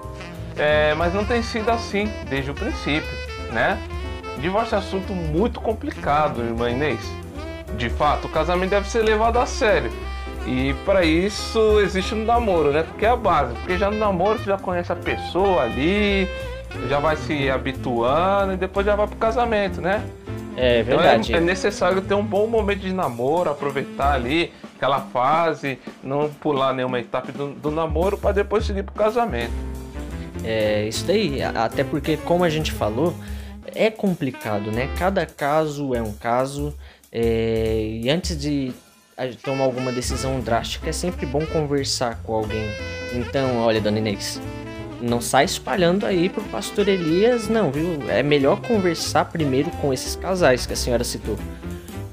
É, 0.55 0.95
mas 0.95 1.13
não 1.13 1.23
tem 1.23 1.41
sido 1.43 1.69
assim 1.69 2.11
desde 2.29 2.49
o 2.51 2.53
princípio, 2.53 3.09
né? 3.51 3.77
Divórcio 4.39 4.75
é 4.75 4.77
assunto 4.79 5.13
muito 5.13 5.59
complicado, 5.59 6.41
irmã 6.41 6.69
Inês. 6.69 6.99
De 7.77 7.89
fato, 7.89 8.25
o 8.25 8.29
casamento 8.29 8.71
deve 8.71 8.89
ser 8.89 9.03
levado 9.03 9.37
a 9.37 9.45
sério. 9.45 9.91
E 10.47 10.73
para 10.85 11.03
isso 11.03 11.79
existe 11.81 12.15
um 12.15 12.23
namoro, 12.23 12.71
né? 12.71 12.83
Porque 12.83 13.05
é 13.05 13.09
a 13.09 13.15
base. 13.17 13.53
Porque 13.55 13.77
já 13.77 13.91
no 13.91 13.97
namoro 13.97 14.39
você 14.39 14.45
já 14.45 14.57
conhece 14.57 14.91
a 14.91 14.95
pessoa 14.95 15.63
ali, 15.63 16.27
já 16.89 16.99
vai 16.99 17.17
se 17.17 17.49
habituando 17.49 18.53
e 18.53 18.57
depois 18.57 18.85
já 18.85 18.95
vai 18.95 19.07
pro 19.07 19.17
casamento, 19.17 19.81
né? 19.81 20.01
É 20.55 20.79
Então 20.79 20.97
verdade. 20.97 21.33
é, 21.33 21.37
é 21.37 21.41
necessário 21.41 22.01
ter 22.01 22.13
um 22.13 22.23
bom 22.23 22.47
momento 22.47 22.79
de 22.79 22.93
namoro, 22.93 23.49
aproveitar 23.49 24.13
ali 24.13 24.51
aquela 24.75 25.01
fase, 25.01 25.77
não 26.03 26.29
pular 26.29 26.73
nenhuma 26.73 26.99
etapa 26.99 27.31
do, 27.31 27.49
do 27.51 27.69
namoro 27.69 28.17
para 28.17 28.31
depois 28.31 28.65
seguir 28.65 28.83
pro 28.83 28.95
casamento. 28.95 29.51
É 30.43 30.87
isso 30.87 31.05
daí. 31.05 31.41
Até 31.43 31.83
porque, 31.83 32.15
como 32.17 32.43
a 32.43 32.49
gente 32.49 32.71
falou, 32.71 33.13
é 33.75 33.89
complicado, 33.91 34.71
né? 34.71 34.89
Cada 34.97 35.25
caso 35.25 35.93
é 35.93 36.01
um 36.01 36.13
caso. 36.13 36.73
é, 37.11 37.99
E 38.01 38.09
antes 38.09 38.39
de 38.39 38.71
tomar 39.43 39.63
alguma 39.63 39.91
decisão 39.91 40.39
drástica, 40.39 40.89
é 40.89 40.93
sempre 40.93 41.25
bom 41.25 41.45
conversar 41.45 42.21
com 42.23 42.33
alguém. 42.33 42.67
Então, 43.13 43.57
olha, 43.57 43.81
dona 43.81 43.97
Inês, 43.97 44.39
não 45.01 45.21
sai 45.21 45.45
espalhando 45.45 46.05
aí 46.05 46.29
pro 46.29 46.43
pastor 46.43 46.87
Elias, 46.87 47.47
não, 47.47 47.71
viu? 47.71 47.99
É 48.09 48.21
melhor 48.21 48.61
conversar 48.61 49.25
primeiro 49.25 49.69
com 49.71 49.93
esses 49.93 50.15
casais 50.15 50.65
que 50.65 50.73
a 50.73 50.75
senhora 50.75 51.03
citou. 51.03 51.37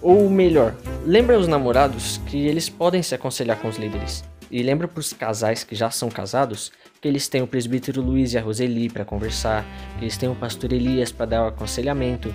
Ou 0.00 0.28
melhor, 0.28 0.74
lembra 1.04 1.38
os 1.38 1.48
namorados 1.48 2.20
que 2.26 2.46
eles 2.46 2.68
podem 2.68 3.02
se 3.02 3.14
aconselhar 3.14 3.58
com 3.58 3.68
os 3.68 3.76
líderes. 3.76 4.24
E 4.50 4.62
lembra 4.62 4.86
pros 4.86 5.12
casais 5.12 5.64
que 5.64 5.74
já 5.74 5.90
são 5.90 6.08
casados 6.08 6.70
que 7.00 7.08
eles 7.08 7.28
têm 7.28 7.42
o 7.42 7.46
presbítero 7.46 8.00
Luiz 8.00 8.32
e 8.32 8.38
a 8.38 8.40
Roseli 8.40 8.88
para 8.88 9.04
conversar, 9.04 9.64
que 9.98 10.04
eles 10.04 10.16
têm 10.16 10.28
o 10.28 10.34
pastor 10.34 10.72
Elias 10.72 11.10
para 11.10 11.26
dar 11.26 11.44
o 11.44 11.48
aconselhamento. 11.48 12.32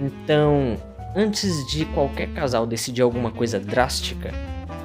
Então, 0.00 0.76
antes 1.14 1.66
de 1.66 1.84
qualquer 1.86 2.28
casal 2.28 2.66
decidir 2.66 3.02
alguma 3.02 3.30
coisa 3.30 3.58
drástica, 3.58 4.32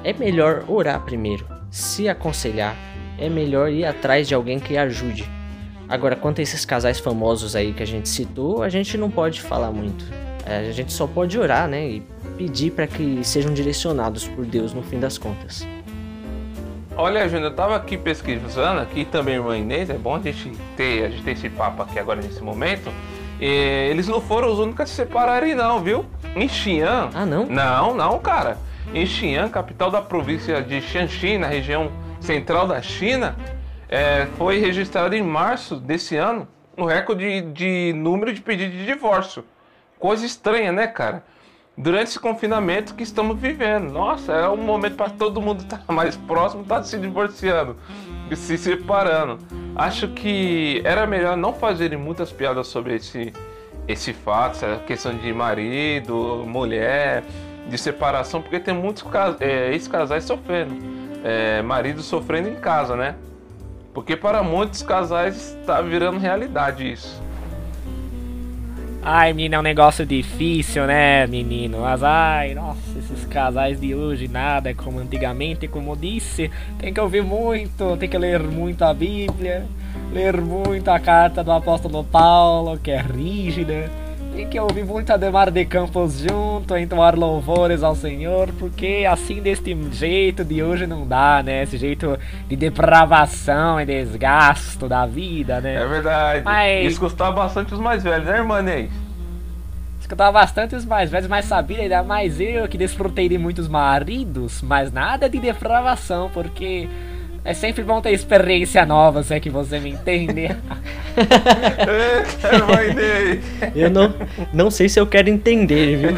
é 0.02 0.12
melhor 0.12 0.64
orar 0.68 1.00
primeiro, 1.00 1.46
se 1.70 2.08
aconselhar, 2.08 2.76
é 3.18 3.28
melhor 3.28 3.70
ir 3.70 3.84
atrás 3.84 4.28
de 4.28 4.34
alguém 4.34 4.58
que 4.58 4.76
ajude. 4.76 5.28
Agora, 5.88 6.16
quanto 6.16 6.40
a 6.40 6.42
esses 6.42 6.64
casais 6.64 6.98
famosos 6.98 7.54
aí 7.54 7.72
que 7.72 7.82
a 7.82 7.86
gente 7.86 8.08
citou, 8.08 8.62
a 8.62 8.68
gente 8.68 8.96
não 8.96 9.10
pode 9.10 9.40
falar 9.40 9.70
muito. 9.70 10.04
É, 10.46 10.68
A 10.68 10.72
gente 10.72 10.92
só 10.92 11.06
pode 11.06 11.38
orar, 11.38 11.68
né? 11.68 11.86
E 11.86 12.02
pedir 12.36 12.72
para 12.72 12.86
que 12.86 13.22
sejam 13.22 13.52
direcionados 13.52 14.26
por 14.26 14.44
Deus 14.44 14.72
no 14.72 14.82
fim 14.82 14.98
das 14.98 15.18
contas. 15.18 15.66
Olha, 16.96 17.28
Júnior, 17.28 17.50
eu 17.50 17.56
tava 17.56 17.76
aqui 17.76 17.96
pesquisando, 17.96 18.80
aqui 18.80 19.04
também 19.04 19.34
irmã 19.34 19.58
Inês, 19.58 19.90
é 19.90 19.98
bom 19.98 20.14
a 20.14 20.20
gente 20.20 20.52
ter, 20.76 21.04
a 21.04 21.08
gente 21.08 21.24
ter 21.24 21.32
esse 21.32 21.48
papo 21.48 21.82
aqui 21.82 21.98
agora 21.98 22.20
nesse 22.20 22.40
momento. 22.40 22.90
E 23.46 23.90
eles 23.90 24.08
não 24.08 24.22
foram 24.22 24.50
os 24.50 24.58
únicos 24.58 24.80
a 24.80 24.86
se 24.86 24.94
separarem 24.94 25.54
não, 25.54 25.78
viu? 25.78 26.06
Em 26.34 26.48
Xi'an... 26.48 27.10
Ah, 27.12 27.26
não? 27.26 27.44
Não, 27.44 27.94
não, 27.94 28.18
cara. 28.18 28.56
Em 28.94 29.04
Xi'an, 29.04 29.50
capital 29.50 29.90
da 29.90 30.00
província 30.00 30.62
de 30.62 30.80
Shanxi, 30.80 31.36
na 31.36 31.46
região 31.46 31.92
central 32.22 32.66
da 32.66 32.80
China, 32.80 33.36
é, 33.86 34.26
foi 34.38 34.60
registrado 34.60 35.14
em 35.14 35.22
março 35.22 35.76
desse 35.76 36.16
ano 36.16 36.48
um 36.74 36.86
recorde 36.86 37.42
de, 37.42 37.52
de 37.52 37.92
número 37.92 38.32
de 38.32 38.40
pedidos 38.40 38.78
de 38.78 38.86
divórcio. 38.86 39.44
Coisa 39.98 40.24
estranha, 40.24 40.72
né, 40.72 40.86
cara? 40.86 41.22
Durante 41.76 42.08
esse 42.08 42.20
confinamento 42.20 42.94
que 42.94 43.02
estamos 43.02 43.38
vivendo. 43.38 43.90
Nossa, 43.90 44.32
é 44.32 44.48
um 44.48 44.56
momento 44.56 44.94
para 44.94 45.10
todo 45.10 45.40
mundo 45.42 45.62
estar 45.62 45.82
mais 45.92 46.16
próximo, 46.16 46.62
estar 46.62 46.82
se 46.84 46.96
divorciando 46.98 47.76
e 48.30 48.36
se 48.36 48.56
separando. 48.56 49.38
Acho 49.74 50.08
que 50.08 50.80
era 50.84 51.06
melhor 51.06 51.36
não 51.36 51.52
fazerem 51.52 51.98
muitas 51.98 52.30
piadas 52.30 52.68
sobre 52.68 52.94
esse, 52.94 53.32
esse 53.88 54.12
fato, 54.12 54.52
essa 54.52 54.76
questão 54.86 55.16
de 55.16 55.32
marido, 55.32 56.44
mulher, 56.46 57.24
de 57.68 57.76
separação, 57.76 58.40
porque 58.40 58.60
tem 58.60 58.72
muitos 58.72 59.04
é, 59.40 59.72
ex-casais 59.72 60.22
sofrendo, 60.22 60.76
é, 61.24 61.60
marido 61.60 62.02
sofrendo 62.02 62.48
em 62.48 62.56
casa, 62.56 62.94
né? 62.94 63.16
Porque 63.92 64.16
para 64.16 64.44
muitos 64.44 64.82
casais 64.82 65.56
está 65.60 65.80
virando 65.80 66.18
realidade 66.18 66.90
isso. 66.90 67.23
Ai, 69.06 69.34
menino, 69.34 69.56
é 69.56 69.58
um 69.58 69.62
negócio 69.62 70.06
difícil, 70.06 70.86
né, 70.86 71.26
menino? 71.26 71.80
Mas, 71.80 72.02
ai, 72.02 72.54
nossa, 72.54 72.98
esses 72.98 73.26
casais 73.26 73.78
de 73.78 73.94
hoje, 73.94 74.28
nada 74.28 74.70
é 74.70 74.74
como 74.74 74.98
antigamente, 74.98 75.68
como 75.68 75.94
disse. 75.94 76.50
Tem 76.78 76.90
que 76.90 76.98
ouvir 76.98 77.22
muito, 77.22 77.98
tem 77.98 78.08
que 78.08 78.16
ler 78.16 78.42
muito 78.42 78.82
a 78.82 78.94
Bíblia, 78.94 79.66
ler 80.10 80.40
muito 80.40 80.88
a 80.88 80.98
carta 80.98 81.44
do 81.44 81.52
apóstolo 81.52 82.02
Paulo, 82.02 82.78
que 82.78 82.92
é 82.92 83.02
rígida. 83.02 83.90
Tem 84.34 84.48
que 84.48 84.58
ouvir 84.58 84.84
muito 84.84 85.12
Ademar 85.12 85.48
de 85.48 85.64
Campos 85.64 86.18
junto, 86.18 86.76
entoar 86.76 87.16
louvores 87.16 87.84
ao 87.84 87.94
Senhor, 87.94 88.48
porque 88.58 89.06
assim, 89.08 89.40
deste 89.40 89.76
jeito 89.92 90.44
de 90.44 90.60
hoje 90.60 90.88
não 90.88 91.06
dá, 91.06 91.40
né? 91.40 91.62
Esse 91.62 91.78
jeito 91.78 92.18
de 92.48 92.56
depravação 92.56 93.80
e 93.80 93.86
desgasto 93.86 94.88
da 94.88 95.06
vida, 95.06 95.60
né? 95.60 95.76
É 95.76 95.86
verdade. 95.86 96.42
Mas- 96.44 96.98
custava 96.98 97.30
bastante 97.30 97.74
os 97.74 97.78
mais 97.78 98.02
velhos, 98.02 98.26
né, 98.26 98.38
irmã 98.38 98.60
Neis? 98.60 98.90
Escutava 100.00 100.32
bastante 100.32 100.74
os 100.74 100.84
mais 100.84 101.08
velhos, 101.10 101.28
mas 101.28 101.44
sabia 101.44 101.82
ainda 101.82 102.02
mais 102.02 102.40
eu 102.40 102.66
que 102.66 102.76
desfrutei 102.76 103.28
de 103.28 103.38
muitos 103.38 103.68
maridos, 103.68 104.60
mas 104.62 104.92
nada 104.92 105.30
de 105.30 105.38
depravação, 105.38 106.28
porque 106.34 106.88
é 107.44 107.52
sempre 107.52 107.82
bom 107.82 108.00
ter 108.00 108.10
experiência 108.12 108.86
nova, 108.86 109.22
se 109.22 109.34
é 109.34 109.40
que 109.40 109.50
você 109.50 109.78
me 109.78 109.90
entende. 109.90 110.42
Eita, 111.16 112.54
irmã 112.56 112.82
Inês. 112.84 113.44
Eu 113.76 113.90
não, 113.90 114.14
não 114.52 114.70
sei 114.70 114.88
se 114.88 114.98
eu 114.98 115.06
quero 115.06 115.28
entender, 115.28 115.96
viu? 115.96 116.16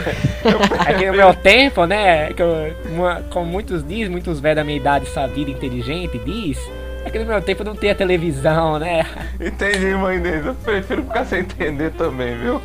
É 0.88 0.94
que 0.94 1.06
no 1.06 1.12
meu 1.16 1.34
tempo, 1.34 1.84
né, 1.84 2.32
que 2.32 2.42
eu, 2.42 2.72
uma- 2.94 3.22
como 3.30 3.46
muitos 3.46 3.82
dizem, 3.86 4.08
muitos 4.08 4.38
velhos 4.40 4.56
da 4.56 4.64
minha 4.64 4.76
idade 4.76 5.06
sabido, 5.10 5.50
inteligente, 5.50 6.18
diz, 6.24 6.58
é 7.04 7.10
que 7.10 7.18
no 7.18 7.24
meu 7.26 7.40
tempo 7.42 7.64
não 7.64 7.74
tinha 7.74 7.94
televisão, 7.94 8.78
né? 8.78 9.04
Entendi, 9.40 9.86
irmã 9.86 10.14
Inês. 10.14 10.46
Eu 10.46 10.54
prefiro 10.54 11.02
ficar 11.02 11.24
sem 11.24 11.40
entender 11.40 11.90
também, 11.92 12.36
viu? 12.38 12.60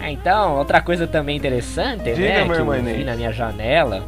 Então, 0.00 0.56
outra 0.56 0.80
coisa 0.80 1.06
também 1.06 1.36
interessante, 1.36 2.04
Diga, 2.14 2.20
né, 2.20 2.44
que 2.44 2.60
eu 2.60 2.70
vi 2.82 3.02
na 3.04 3.16
minha 3.16 3.32
janela, 3.32 4.04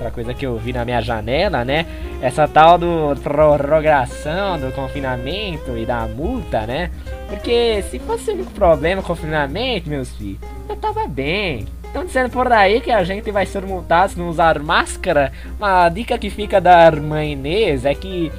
outra 0.00 0.10
coisa 0.10 0.32
que 0.32 0.46
eu 0.46 0.56
vi 0.56 0.72
na 0.72 0.84
minha 0.84 1.00
janela, 1.02 1.64
né, 1.64 1.86
essa 2.22 2.48
tal 2.48 2.78
do 2.78 3.14
prorrogação 3.22 4.58
do 4.58 4.72
confinamento 4.72 5.76
e 5.76 5.84
da 5.84 6.06
multa, 6.06 6.66
né, 6.66 6.90
porque 7.28 7.84
se 7.90 7.98
fosse 7.98 8.30
o 8.30 8.34
único 8.34 8.50
problema 8.52 9.02
o 9.02 9.04
confinamento, 9.04 9.88
meus 9.88 10.10
filhos, 10.16 10.40
eu 10.68 10.76
tava 10.76 11.06
bem. 11.06 11.66
Estão 11.84 12.04
dizendo 12.04 12.30
por 12.30 12.52
aí 12.52 12.80
que 12.80 12.90
a 12.90 13.02
gente 13.02 13.30
vai 13.32 13.44
ser 13.44 13.62
multado 13.62 14.12
se 14.12 14.18
não 14.18 14.28
usar 14.28 14.60
máscara. 14.60 15.32
Uma 15.58 15.88
dica 15.88 16.16
que 16.16 16.30
fica 16.30 16.60
da 16.60 16.86
irmã 16.86 17.24
Inês 17.24 17.84
é 17.84 17.92
que 17.96 18.30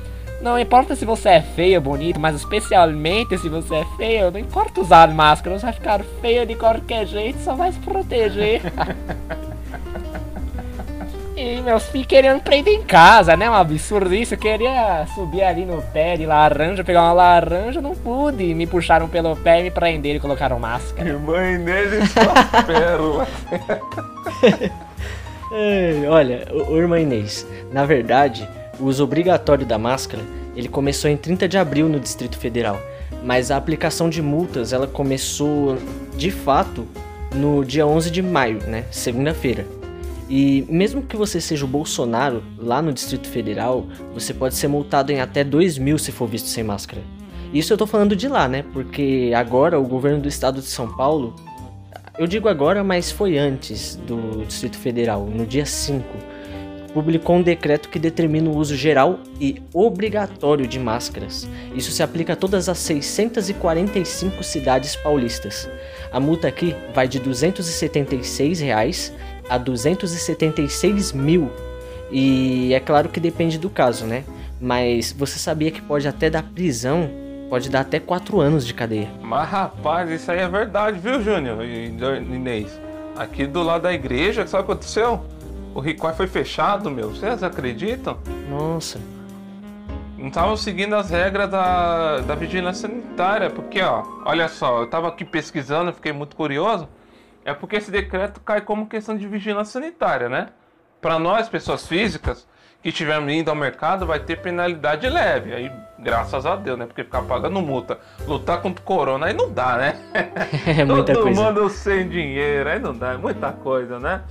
não 0.42 0.58
importa 0.58 0.96
se 0.96 1.04
você 1.04 1.30
é 1.30 1.42
feio 1.42 1.76
ou 1.76 1.82
bonito, 1.82 2.18
mas 2.18 2.36
especialmente 2.38 3.38
se 3.38 3.50
você 3.50 3.76
é 3.76 3.86
feio, 3.98 4.32
não 4.32 4.40
importa 4.40 4.80
usar 4.80 5.14
máscara, 5.14 5.60
você 5.60 5.66
vai 5.66 5.74
ficar 5.74 6.02
feio 6.22 6.46
de 6.46 6.56
qualquer 6.56 7.06
jeito, 7.06 7.40
só 7.40 7.54
vai 7.54 7.74
se 7.74 7.80
proteger. 7.80 8.62
e 11.42 11.62
meus 11.62 11.84
filhos 11.88 12.08
querendo 12.08 12.42
prender 12.42 12.74
em 12.74 12.84
casa, 12.84 13.36
né? 13.36 13.50
Um 13.50 13.54
absurdo 13.54 14.14
isso. 14.14 14.36
Eu 14.36 14.38
queria 14.38 15.06
subir 15.16 15.44
ali 15.44 15.66
no 15.66 15.82
pé 15.82 16.16
de 16.16 16.26
laranja, 16.26 16.84
pegar 16.84 17.02
uma 17.04 17.14
laranja, 17.14 17.82
não 17.82 17.96
pude. 17.96 18.54
Me 18.54 18.68
puxaram 18.68 19.08
pelo 19.08 19.36
pé, 19.36 19.64
me 19.64 19.72
prenderam 19.72 20.18
e 20.18 20.20
colocaram 20.20 20.60
máscara. 20.60 21.10
Irmã 21.10 21.52
Inês 21.52 21.92
e 21.92 22.08
suas 22.08 22.66
pérolas. 22.66 23.28
Ei, 25.52 26.08
olha, 26.08 26.48
o, 26.52 26.74
o 26.74 26.78
irmã 26.78 27.00
Inês, 27.00 27.46
na 27.74 27.86
verdade, 27.86 28.48
o 28.80 28.86
uso 28.86 29.04
obrigatório 29.04 29.66
da 29.66 29.78
máscara, 29.78 30.24
ele 30.56 30.70
começou 30.70 31.10
em 31.10 31.18
30 31.18 31.48
de 31.48 31.58
abril 31.58 31.90
no 31.90 32.00
Distrito 32.00 32.38
Federal, 32.38 32.80
mas 33.24 33.52
a 33.52 33.58
aplicação 33.58 34.10
de 34.10 34.22
multas, 34.22 34.72
ela 34.72 34.88
começou 34.88 35.78
de 36.16 36.32
fato 36.32 36.88
no 37.36 37.66
dia 37.66 37.86
11 37.86 38.10
de 38.12 38.22
maio, 38.22 38.60
né, 38.68 38.86
segunda-feira. 38.92 39.81
E 40.32 40.66
mesmo 40.70 41.02
que 41.02 41.18
você 41.18 41.42
seja 41.42 41.66
o 41.66 41.68
Bolsonaro 41.68 42.42
lá 42.58 42.82
no 42.82 42.94
Distrito 42.94 43.28
Federal, 43.28 43.86
você 44.14 44.34
pode 44.34 44.56
ser 44.56 44.70
multado 44.70 45.12
em 45.12 45.20
até 45.20 45.44
2 45.44 45.78
mil 45.78 45.98
se 45.98 46.10
for 46.10 46.26
visto 46.26 46.48
sem 46.48 46.64
máscara. 46.64 47.02
Isso 47.54 47.74
eu 47.74 47.78
tô 47.78 47.86
falando 47.86 48.16
de 48.16 48.30
lá, 48.30 48.48
né? 48.48 48.64
Porque 48.72 49.34
agora 49.36 49.78
o 49.78 49.84
governo 49.84 50.22
do 50.22 50.30
estado 50.30 50.62
de 50.62 50.68
São 50.68 50.88
Paulo 50.96 51.36
eu 52.18 52.28
digo 52.28 52.48
agora, 52.48 52.84
mas 52.84 53.12
foi 53.12 53.38
antes 53.38 53.96
do 53.96 54.46
Distrito 54.46 54.78
Federal, 54.78 55.26
no 55.26 55.46
dia 55.46 55.66
5, 55.66 56.06
publicou 56.94 57.38
um 57.38 57.42
decreto 57.42 57.90
que 57.90 57.98
determina 57.98 58.50
o 58.50 58.56
uso 58.56 58.76
geral 58.76 59.20
e 59.40 59.62
obrigatório 59.74 60.68
de 60.68 60.78
máscaras. 60.78 61.48
Isso 61.74 61.92
se 61.92 62.04
aplica 62.04 62.34
a 62.34 62.36
todas 62.36 62.70
as 62.70 62.78
645 62.78 64.44
cidades 64.44 64.96
paulistas. 64.96 65.70
A 66.12 66.20
multa 66.20 66.48
aqui 66.48 66.76
vai 66.94 67.08
de 67.08 67.18
276 67.20 68.60
reais 68.60 69.14
a 69.50 69.58
276 69.58 71.12
mil. 71.14 71.52
E 72.12 72.74
é 72.74 72.80
claro 72.80 73.10
que 73.10 73.20
depende 73.20 73.58
do 73.58 73.70
caso, 73.70 74.06
né? 74.06 74.24
Mas 74.60 75.12
você 75.12 75.40
sabia 75.40 75.72
que 75.72 75.82
pode 75.82 76.08
até 76.08 76.30
dar 76.30 76.44
prisão, 76.44 77.10
pode 77.50 77.70
dar 77.70 77.82
até 77.82 78.00
4 78.00 78.40
anos 78.40 78.66
de 78.66 78.74
cadeia. 78.74 79.10
Mas 79.22 79.50
rapaz, 79.50 80.10
isso 80.10 80.32
aí 80.32 80.40
é 80.40 80.48
verdade, 80.48 81.00
viu, 81.00 81.22
Júnior 81.22 81.64
e 81.64 81.88
Inês? 81.88 82.80
Aqui 83.16 83.46
do 83.46 83.64
lado 83.64 83.84
da 83.84 83.94
igreja, 83.94 84.46
sabe 84.46 84.64
o 84.64 84.66
que 84.66 84.72
aconteceu? 84.72 85.26
O 85.74 85.80
Riquai 85.80 86.14
foi 86.14 86.28
fechado, 86.28 86.92
meu. 86.92 87.12
Vocês 87.12 87.42
acreditam? 87.44 88.18
Nossa. 88.50 89.00
Não 90.18 90.28
estavam 90.28 90.56
seguindo 90.56 90.96
as 90.96 91.10
regras 91.10 91.50
da, 91.50 92.20
da 92.20 92.36
vigilância 92.36 92.88
sanitária. 92.88 93.50
Porque, 93.50 93.82
ó, 93.82 94.04
olha 94.26 94.48
só, 94.48 94.82
eu 94.82 94.88
tava 94.88 95.08
aqui 95.08 95.24
pesquisando, 95.24 95.94
fiquei 95.94 96.12
muito 96.12 96.36
curioso. 96.36 96.88
É 97.44 97.54
porque 97.54 97.78
esse 97.78 97.92
decreto 97.92 98.40
cai 98.42 98.62
como 98.62 98.88
questão 98.88 99.18
de 99.18 99.28
vigilância 99.28 99.80
sanitária, 99.80 100.30
né? 100.30 100.50
Para 101.02 101.18
nós, 101.18 101.50
pessoas 101.50 101.88
físicas, 101.88 102.48
que 102.82 102.90
estiver 102.90 103.22
indo 103.30 103.50
ao 103.50 103.56
mercado 103.56 104.06
vai 104.06 104.20
ter 104.20 104.38
penalidade 104.38 105.08
leve. 105.08 105.54
Aí, 105.54 105.72
graças 106.00 106.46
a 106.46 106.56
Deus, 106.56 106.78
né? 106.78 106.86
Porque 106.86 107.04
ficar 107.04 107.22
pagando 107.24 107.62
multa, 107.62 108.00
lutar 108.28 108.62
contra 108.62 108.82
o 108.82 108.86
corona, 108.86 109.28
aí 109.28 109.34
não 109.34 109.52
dá, 109.52 109.78
né? 109.78 109.96
É 110.66 110.84
muita 110.84 111.14
Todo 111.14 111.24
coisa. 111.24 111.42
mundo 111.44 111.70
sem 111.70 112.08
dinheiro, 112.10 112.70
aí 112.70 112.80
não 112.80 112.94
dá, 112.94 113.14
é 113.14 113.18
muita 113.18 113.52
coisa, 113.52 114.00
né? 114.00 114.22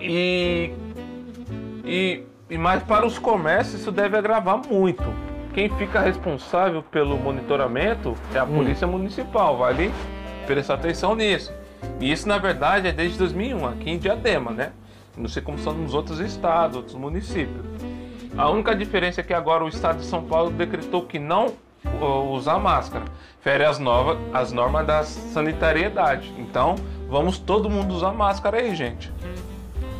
E, 0.00 0.72
e, 1.84 2.24
e 2.50 2.58
mais 2.58 2.82
para 2.82 3.06
os 3.06 3.18
comércios 3.18 3.80
isso 3.80 3.92
deve 3.92 4.16
agravar 4.16 4.60
muito. 4.68 5.04
Quem 5.52 5.68
fica 5.76 6.00
responsável 6.00 6.82
pelo 6.82 7.16
monitoramento 7.16 8.16
é 8.34 8.38
a 8.38 8.46
Polícia 8.46 8.88
Municipal, 8.88 9.56
vale 9.56 9.92
prestar 10.46 10.74
atenção 10.74 11.14
nisso. 11.14 11.52
E 12.00 12.10
isso 12.10 12.28
na 12.28 12.38
verdade 12.38 12.88
é 12.88 12.92
desde 12.92 13.18
2001, 13.18 13.66
aqui 13.66 13.90
em 13.90 13.98
Diadema, 13.98 14.50
né? 14.50 14.72
Não 15.16 15.28
sei 15.28 15.42
como 15.42 15.58
são 15.58 15.72
nos 15.72 15.94
outros 15.94 16.18
estados, 16.18 16.76
outros 16.76 16.96
municípios. 16.96 17.64
A 18.36 18.50
única 18.50 18.74
diferença 18.74 19.20
é 19.20 19.24
que 19.24 19.32
agora 19.32 19.64
o 19.64 19.68
estado 19.68 19.98
de 19.98 20.06
São 20.06 20.24
Paulo 20.24 20.50
decretou 20.50 21.02
que 21.02 21.18
não 21.18 21.52
usar 22.32 22.58
máscara. 22.58 23.04
Fere 23.40 23.64
as, 23.64 23.78
novas, 23.78 24.18
as 24.32 24.52
normas 24.52 24.86
da 24.86 25.02
sanitariedade. 25.04 26.32
Então, 26.38 26.74
vamos 27.08 27.38
todo 27.38 27.70
mundo 27.70 27.94
usar 27.94 28.12
máscara 28.12 28.58
aí, 28.58 28.74
gente. 28.74 29.12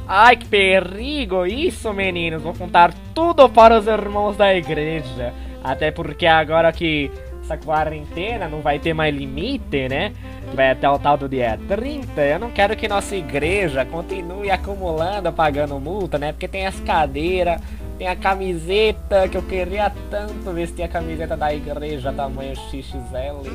Ai, 0.06 0.36
que 0.36 0.46
perigo 0.46 1.46
isso, 1.46 1.92
meninos. 1.92 2.42
Vou 2.42 2.54
contar 2.54 2.92
tudo 3.14 3.48
para 3.48 3.78
os 3.78 3.86
irmãos 3.86 4.36
da 4.36 4.54
igreja. 4.54 5.32
Até 5.62 5.90
porque 5.90 6.26
agora 6.26 6.72
que 6.72 7.10
essa 7.44 7.58
quarentena 7.58 8.48
não 8.48 8.60
vai 8.60 8.78
ter 8.78 8.94
mais 8.94 9.14
limite, 9.14 9.88
né? 9.88 10.12
Vai 10.54 10.70
até 10.70 10.88
o 10.88 10.98
tal 10.98 11.16
do 11.16 11.28
dia 11.28 11.58
30. 11.68 12.20
Eu 12.20 12.38
não 12.38 12.50
quero 12.50 12.74
que 12.74 12.88
nossa 12.88 13.14
igreja 13.14 13.84
continue 13.84 14.50
acumulando, 14.50 15.30
pagando 15.32 15.78
multa, 15.78 16.18
né? 16.18 16.32
Porque 16.32 16.48
tem 16.48 16.66
as 16.66 16.78
cadeiras, 16.80 17.60
tem 17.98 18.08
a 18.08 18.16
camiseta, 18.16 19.28
que 19.28 19.36
eu 19.36 19.42
queria 19.42 19.92
tanto 20.10 20.50
vestir 20.52 20.82
a 20.82 20.88
camiseta 20.88 21.36
da 21.36 21.54
igreja 21.54 22.12
tamanho 22.12 22.56
XXL. 22.56 23.50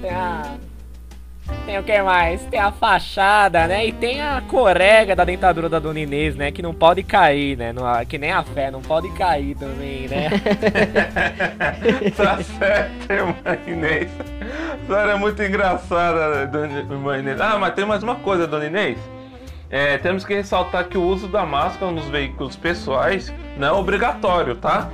Tem 0.00 0.10
a 0.10 0.56
tem 1.68 1.78
o 1.78 1.82
que 1.82 2.00
mais? 2.00 2.40
Tem 2.46 2.58
a 2.58 2.72
fachada, 2.72 3.66
né? 3.66 3.86
E 3.86 3.92
tem 3.92 4.22
a 4.22 4.40
corega 4.40 5.14
da 5.14 5.22
dentadura 5.22 5.68
da 5.68 5.78
Dona 5.78 6.00
Inês, 6.00 6.34
né? 6.34 6.50
Que 6.50 6.62
não 6.62 6.72
pode 6.72 7.02
cair, 7.02 7.58
né? 7.58 7.74
Que 8.08 8.16
nem 8.16 8.32
a 8.32 8.42
fé, 8.42 8.70
não 8.70 8.80
pode 8.80 9.10
cair 9.12 9.54
também, 9.54 10.08
né? 10.08 10.30
tá 12.16 12.38
certo, 12.42 13.12
irmã 13.12 13.34
Inês. 13.66 14.10
A 14.72 14.86
senhora 14.86 15.12
é 15.12 15.16
muito 15.16 15.42
engraçada, 15.42 16.46
dona 16.46 16.78
irmã 16.78 17.18
Inês. 17.18 17.38
Ah, 17.38 17.58
mas 17.58 17.74
tem 17.74 17.84
mais 17.84 18.02
uma 18.02 18.14
coisa, 18.14 18.46
dona 18.46 18.64
Inês. 18.64 18.98
É, 19.70 19.98
temos 19.98 20.24
que 20.24 20.34
ressaltar 20.34 20.88
que 20.88 20.96
o 20.96 21.02
uso 21.02 21.28
da 21.28 21.44
máscara 21.44 21.92
nos 21.92 22.06
veículos 22.06 22.56
pessoais 22.56 23.30
não 23.58 23.68
é 23.68 23.72
obrigatório, 23.72 24.54
tá? 24.54 24.88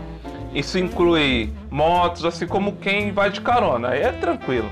Isso 0.53 0.77
inclui 0.79 1.53
motos, 1.71 2.25
assim 2.25 2.47
como 2.47 2.77
quem 2.77 3.13
vai 3.13 3.31
de 3.31 3.41
carona. 3.41 3.91
Aí 3.91 4.03
é 4.03 4.11
tranquilo. 4.11 4.69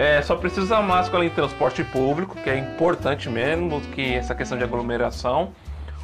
É, 0.00 0.22
só 0.22 0.34
precisa 0.34 0.62
usar 0.62 0.80
máscara 0.80 1.22
em 1.26 1.28
transporte 1.28 1.84
público, 1.84 2.34
que 2.34 2.48
é 2.48 2.56
importante 2.56 3.28
mesmo, 3.28 3.82
que 3.82 4.14
essa 4.14 4.34
questão 4.34 4.56
de 4.56 4.64
aglomeração, 4.64 5.52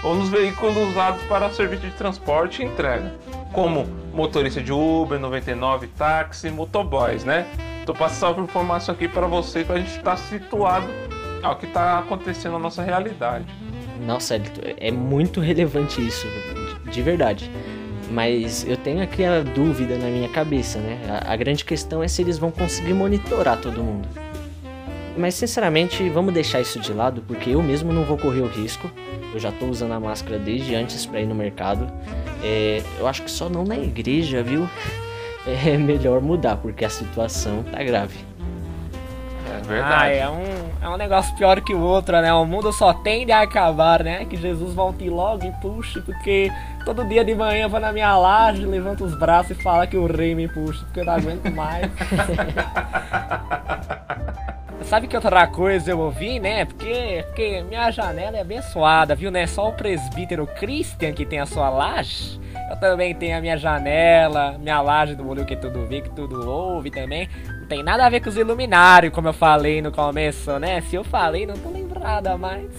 ou 0.02 0.14
nos 0.14 0.28
veículos 0.28 0.76
usados 0.76 1.22
para 1.22 1.48
serviço 1.48 1.80
de 1.80 1.92
transporte 1.92 2.60
e 2.60 2.66
entrega, 2.66 3.14
como 3.54 3.86
motorista 4.12 4.62
de 4.62 4.70
Uber, 4.70 5.18
99, 5.18 5.86
táxi, 5.86 6.50
motoboys, 6.50 7.24
né? 7.24 7.46
Tô 7.86 7.94
passando 7.94 8.42
informação 8.42 8.94
aqui 8.94 9.08
para 9.08 9.26
vocês 9.26 9.66
para 9.66 9.76
a 9.76 9.78
gente 9.78 9.96
estar 9.96 10.18
situado 10.18 10.86
ao 11.42 11.56
que 11.56 11.64
está 11.64 11.98
acontecendo 11.98 12.52
na 12.52 12.58
nossa 12.58 12.82
realidade. 12.82 13.46
Nossa, 14.04 14.38
é 14.76 14.90
muito 14.90 15.40
relevante 15.40 16.06
isso, 16.06 16.26
de 16.84 17.00
verdade. 17.00 17.50
Mas 18.10 18.64
eu 18.66 18.76
tenho 18.76 19.02
aqui 19.02 19.24
a 19.24 19.42
dúvida 19.42 19.96
na 19.98 20.06
minha 20.06 20.28
cabeça, 20.28 20.78
né? 20.78 20.98
A, 21.08 21.32
a 21.32 21.36
grande 21.36 21.64
questão 21.64 22.02
é 22.02 22.08
se 22.08 22.22
eles 22.22 22.38
vão 22.38 22.50
conseguir 22.50 22.94
monitorar 22.94 23.60
todo 23.60 23.82
mundo. 23.82 24.08
Mas 25.16 25.34
sinceramente, 25.34 26.08
vamos 26.10 26.32
deixar 26.32 26.60
isso 26.60 26.78
de 26.78 26.92
lado, 26.92 27.22
porque 27.26 27.50
eu 27.50 27.62
mesmo 27.62 27.92
não 27.92 28.04
vou 28.04 28.18
correr 28.18 28.40
o 28.40 28.46
risco. 28.46 28.90
Eu 29.32 29.40
já 29.40 29.50
tô 29.50 29.66
usando 29.66 29.92
a 29.92 30.00
máscara 30.00 30.38
desde 30.38 30.74
antes 30.74 31.06
para 31.06 31.20
ir 31.20 31.26
no 31.26 31.34
mercado. 31.34 31.90
É, 32.42 32.82
eu 32.98 33.06
acho 33.06 33.22
que 33.22 33.30
só 33.30 33.48
não 33.48 33.64
na 33.64 33.76
igreja, 33.76 34.42
viu? 34.42 34.68
É 35.64 35.78
melhor 35.78 36.20
mudar, 36.20 36.56
porque 36.56 36.84
a 36.84 36.90
situação 36.90 37.62
tá 37.70 37.80
grave. 37.80 38.18
É 39.56 39.60
Ah, 39.60 39.62
verdade. 39.68 40.14
é 40.18 40.28
um, 40.28 40.84
é 40.84 40.88
um 40.88 40.96
negócio 40.96 41.34
pior 41.36 41.60
que 41.60 41.74
o 41.74 41.80
outro, 41.80 42.20
né? 42.20 42.32
O 42.32 42.44
mundo 42.44 42.72
só 42.72 42.92
tende 42.92 43.32
a 43.32 43.40
acabar, 43.42 44.02
né? 44.02 44.24
Que 44.24 44.36
Jesus 44.36 44.74
volte 44.74 45.08
logo 45.08 45.44
e 45.44 45.50
puxe, 45.60 46.00
porque 46.00 46.50
todo 46.84 47.04
dia 47.04 47.24
de 47.24 47.34
manhã 47.34 47.64
eu 47.64 47.68
vou 47.68 47.80
na 47.80 47.92
minha 47.92 48.16
laje, 48.16 48.64
levanto 48.64 49.04
os 49.04 49.18
braços 49.18 49.52
e 49.52 49.62
falo 49.62 49.86
que 49.86 49.96
o 49.96 50.06
rei 50.06 50.34
me 50.34 50.48
puxa, 50.48 50.84
porque 50.84 51.00
eu 51.00 51.04
não 51.04 51.14
aguento 51.14 51.50
mais. 51.52 51.90
Sabe 54.82 55.08
que 55.08 55.16
outra 55.16 55.46
coisa 55.48 55.90
eu 55.90 55.98
ouvi, 55.98 56.38
né? 56.38 56.64
Porque, 56.64 57.24
porque 57.26 57.60
minha 57.68 57.90
janela 57.90 58.36
é 58.36 58.40
abençoada, 58.40 59.16
viu, 59.16 59.32
né? 59.32 59.44
Só 59.46 59.68
o 59.68 59.72
presbítero 59.72 60.46
Christian 60.46 61.12
que 61.12 61.26
tem 61.26 61.40
a 61.40 61.46
sua 61.46 61.68
laje. 61.68 62.40
Eu 62.70 62.76
também 62.76 63.12
tenho 63.12 63.36
a 63.36 63.40
minha 63.40 63.56
janela, 63.56 64.56
minha 64.58 64.80
laje 64.80 65.16
do 65.16 65.28
olho 65.28 65.44
que 65.44 65.56
tudo 65.56 65.84
vê, 65.86 66.02
que 66.02 66.10
tudo 66.10 66.48
ouve 66.48 66.88
também. 66.90 67.28
Tem 67.68 67.82
nada 67.82 68.06
a 68.06 68.08
ver 68.08 68.20
com 68.20 68.28
os 68.28 68.36
iluminários, 68.36 69.12
como 69.12 69.28
eu 69.28 69.32
falei 69.32 69.82
no 69.82 69.90
começo, 69.90 70.56
né? 70.58 70.80
Se 70.82 70.94
eu 70.94 71.02
falei, 71.02 71.46
não 71.46 71.56
tô 71.56 71.68
lembrada 71.68 72.36
mais. 72.38 72.70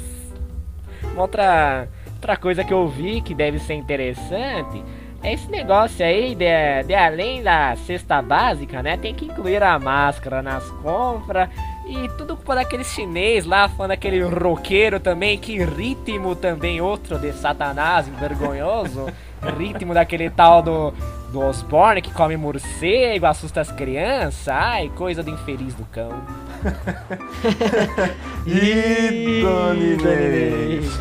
Uma 1.04 1.24
outra, 1.24 1.90
outra 2.14 2.38
coisa 2.38 2.64
que 2.64 2.74
eu 2.74 2.88
vi 2.88 3.20
que 3.20 3.36
deve 3.36 3.60
ser 3.60 3.74
interessante 3.74 4.82
é 5.22 5.34
esse 5.34 5.50
negócio 5.50 6.06
aí 6.06 6.34
de, 6.36 6.84
de 6.88 6.94
além 6.94 7.44
da 7.44 7.76
cesta 7.76 8.22
básica, 8.22 8.82
né? 8.82 8.96
Tem 8.96 9.14
que 9.14 9.26
incluir 9.26 9.62
a 9.62 9.78
máscara 9.78 10.42
nas 10.42 10.70
compras 10.72 11.50
e 11.86 12.08
tudo 12.18 12.36
culpa 12.36 12.56
daquele 12.56 12.84
chinês 12.84 13.46
lá, 13.46 13.68
falando 13.68 13.90
daquele 13.90 14.22
roqueiro 14.24 15.00
também, 15.00 15.38
que 15.38 15.58
ritmo 15.64 16.34
também, 16.36 16.80
outro 16.80 17.20
de 17.20 17.34
satanás, 17.34 18.08
vergonhoso. 18.08 19.08
ritmo 19.58 19.94
daquele 19.94 20.30
tal 20.30 20.62
do, 20.62 20.94
do 21.32 21.42
Osborne 21.42 22.02
que 22.02 22.12
come 22.12 22.38
morcego, 22.38 23.26
assusta 23.26 23.62
as 23.62 23.72
crianças. 23.72 24.48
Ai, 24.48 24.90
coisa 24.96 25.22
do 25.24 25.30
infeliz 25.30 25.74
do 25.74 25.84
cão. 25.86 26.10
Dona 29.42 29.74
Inês. 29.84 31.00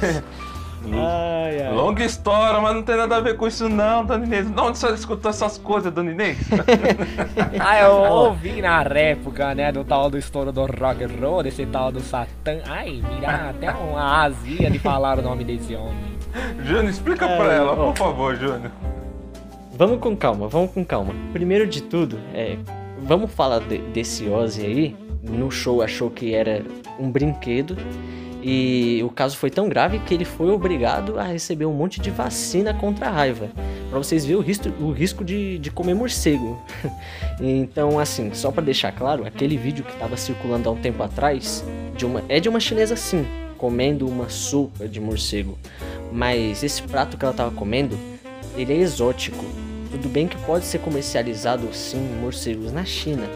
Ai, 0.93 1.63
ai. 1.63 1.73
Longa 1.73 2.05
história, 2.05 2.61
mas 2.61 2.75
não 2.75 2.83
tem 2.83 2.97
nada 2.97 3.17
a 3.17 3.21
ver 3.21 3.37
com 3.37 3.47
isso 3.47 3.69
não, 3.69 4.05
Dona 4.05 4.25
Inês. 4.25 4.47
Onde 4.49 4.61
a 4.71 4.75
senhora 4.75 4.97
escutou 4.97 5.31
essas 5.31 5.59
coisas, 5.59 5.93
Dona 5.93 6.11
Inês? 6.11 6.39
Ah, 7.59 7.81
eu 7.81 7.93
ouvi 7.93 8.61
na 8.63 8.83
época, 8.83 9.55
né, 9.55 9.73
do 9.73 9.85
tal 9.85 10.11
do 10.11 10.19
estouro 10.19 10.53
do 10.53 10.67
rock 10.67 11.05
and 11.05 11.11
roll, 11.21 11.43
desse 11.43 11.67
tal 11.67 11.91
do 11.91 12.01
Satã. 12.01 12.59
Ai, 12.67 13.03
dá 13.21 13.51
até 13.51 13.71
uma 13.73 14.23
azia 14.25 14.71
de 14.71 14.79
falar 14.79 15.19
o 15.19 15.23
nome 15.23 15.45
desse 15.45 15.75
homem. 15.75 16.17
Júnior, 16.65 16.85
explica 16.91 17.25
É, 17.25 17.37
pra 17.37 17.53
ela, 17.53 17.75
por 17.77 17.97
favor, 17.97 18.37
Júnior. 18.37 18.71
Vamos 19.77 19.99
com 20.01 20.17
calma, 20.17 20.49
vamos 20.49 20.71
com 20.73 20.85
calma. 20.85 21.15
Primeiro 21.33 21.67
de 21.67 21.83
tudo, 21.83 22.19
é, 22.33 22.57
vamos 22.99 23.31
falar 23.33 23.61
de- 23.61 23.79
desse 23.79 24.27
Ozzy 24.29 24.65
aí. 24.65 24.97
No 25.23 25.51
show 25.51 25.83
achou 25.83 26.09
que 26.09 26.35
era 26.35 26.65
um 26.99 27.11
brinquedo 27.11 27.77
e 28.43 29.03
o 29.05 29.11
caso 29.11 29.37
foi 29.37 29.51
tão 29.51 29.69
grave 29.69 29.99
que 29.99 30.15
ele 30.15 30.25
foi 30.25 30.51
obrigado 30.51 31.19
a 31.19 31.25
receber 31.25 31.67
um 31.67 31.73
monte 31.75 32.01
de 32.01 32.11
vacina 32.11 32.73
contra 32.73 33.09
a 33.09 33.11
raiva. 33.11 33.49
Pra 33.91 33.99
vocês 33.99 34.25
verem 34.25 34.41
o 34.41 34.43
risco, 34.43 34.69
o 34.81 34.93
risco 34.93 35.25
de, 35.25 35.59
de 35.59 35.71
comer 35.71 35.95
morcego. 35.95 36.63
então, 37.41 37.99
assim, 37.99 38.33
só 38.33 38.51
pra 38.53 38.63
deixar 38.63 38.93
claro, 38.93 39.27
aquele 39.27 39.57
vídeo 39.57 39.85
que 39.85 39.97
tava 39.97 40.17
circulando 40.17 40.69
há 40.69 40.73
um 40.73 40.77
tempo 40.77 41.03
atrás 41.03 41.65
de 41.97 42.07
uma, 42.07 42.23
é 42.29 42.39
de 42.41 42.49
uma 42.49 42.61
chinesa 42.61 42.95
sim, 42.97 43.27
comendo 43.59 44.09
uma 44.09 44.29
sopa 44.29 44.87
de 44.89 45.01
morcego. 45.01 45.59
Mas 46.13 46.63
esse 46.63 46.81
prato 46.83 47.17
que 47.19 47.25
ela 47.25 47.35
tava 47.35 47.51
comendo, 47.51 47.99
ele 48.57 48.73
é 48.73 48.77
exótico. 48.77 49.45
Tudo 49.97 50.11
bem 50.11 50.29
que 50.29 50.37
pode 50.45 50.67
ser 50.67 50.81
comercializado 50.81 51.73
sim 51.73 52.21
morcegos 52.21 52.71
na 52.71 52.85
China, 52.85 53.27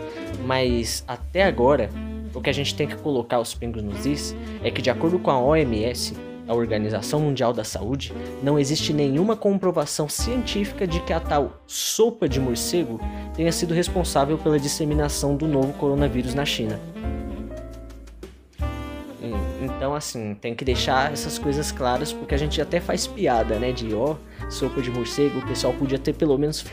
mas 0.45 1.03
até 1.09 1.45
agora 1.45 1.89
o 2.35 2.41
que 2.43 2.51
a 2.51 2.53
gente 2.53 2.75
tem 2.75 2.87
que 2.87 2.97
colocar 2.97 3.41
os 3.41 3.55
pingos 3.55 3.83
nos 3.83 4.05
is 4.05 4.37
é 4.63 4.71
que 4.71 4.83
de 4.83 4.91
acordo 4.91 5.19
com 5.19 5.31
a 5.31 5.41
OMS, 5.41 6.15
a 6.47 6.53
Organização 6.53 7.19
Mundial 7.19 7.55
da 7.55 7.65
Saúde, 7.65 8.13
não 8.43 8.59
existe 8.59 8.93
nenhuma 8.93 9.35
comprovação 9.35 10.07
científica 10.07 10.87
de 10.87 11.01
que 11.01 11.15
a 11.15 11.19
tal 11.19 11.63
sopa 11.67 12.29
de 12.29 12.39
morcego 12.39 13.01
tenha 13.35 13.51
sido 13.53 13.73
responsável 13.73 14.37
pela 14.37 14.61
disseminação 14.61 15.37
do 15.37 15.49
novo 15.49 15.73
coronavírus 15.73 16.35
na 16.35 16.45
China. 16.45 16.79
Então, 19.63 19.95
assim, 19.95 20.35
tem 20.35 20.55
que 20.55 20.63
deixar 20.63 21.11
essas 21.11 21.39
coisas 21.39 21.73
claras, 21.73 22.13
porque 22.13 22.35
a 22.35 22.39
gente 22.39 22.61
até 22.61 22.81
faz 22.81 23.07
piada, 23.07 23.59
né? 23.59 23.73
De 23.73 23.95
ó, 23.95 24.17
sopa 24.51 24.83
de 24.83 24.91
morcego, 24.91 25.39
o 25.39 25.47
pessoal 25.47 25.73
podia 25.73 25.99
ter 25.99 26.13
pelo 26.13 26.37
menos. 26.37 26.67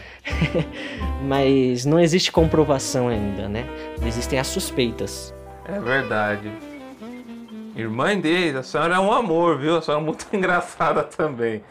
Mas 1.24 1.86
não 1.86 2.00
existe 2.00 2.32
comprovação 2.32 3.08
ainda, 3.08 3.48
né? 3.48 3.66
Existem 4.06 4.40
as 4.40 4.48
suspeitas. 4.48 5.34
É 5.66 5.80
verdade. 5.80 6.52
Irmã 7.76 8.14
Inês, 8.14 8.56
a 8.56 8.64
senhora 8.64 8.96
é 8.96 9.00
um 9.00 9.14
amor, 9.14 9.60
viu? 9.60 9.78
A 9.78 9.82
senhora 9.82 10.02
é 10.02 10.06
muito 10.06 10.26
engraçada 10.36 11.04
também. 11.04 11.64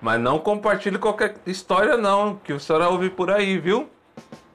Mas 0.00 0.20
não 0.20 0.38
compartilhe 0.38 0.98
qualquer 0.98 1.36
história 1.46 1.96
não, 1.96 2.36
que 2.36 2.52
o 2.52 2.60
senhor 2.60 2.82
ouve 2.82 3.08
por 3.08 3.30
aí, 3.30 3.58
viu? 3.58 3.88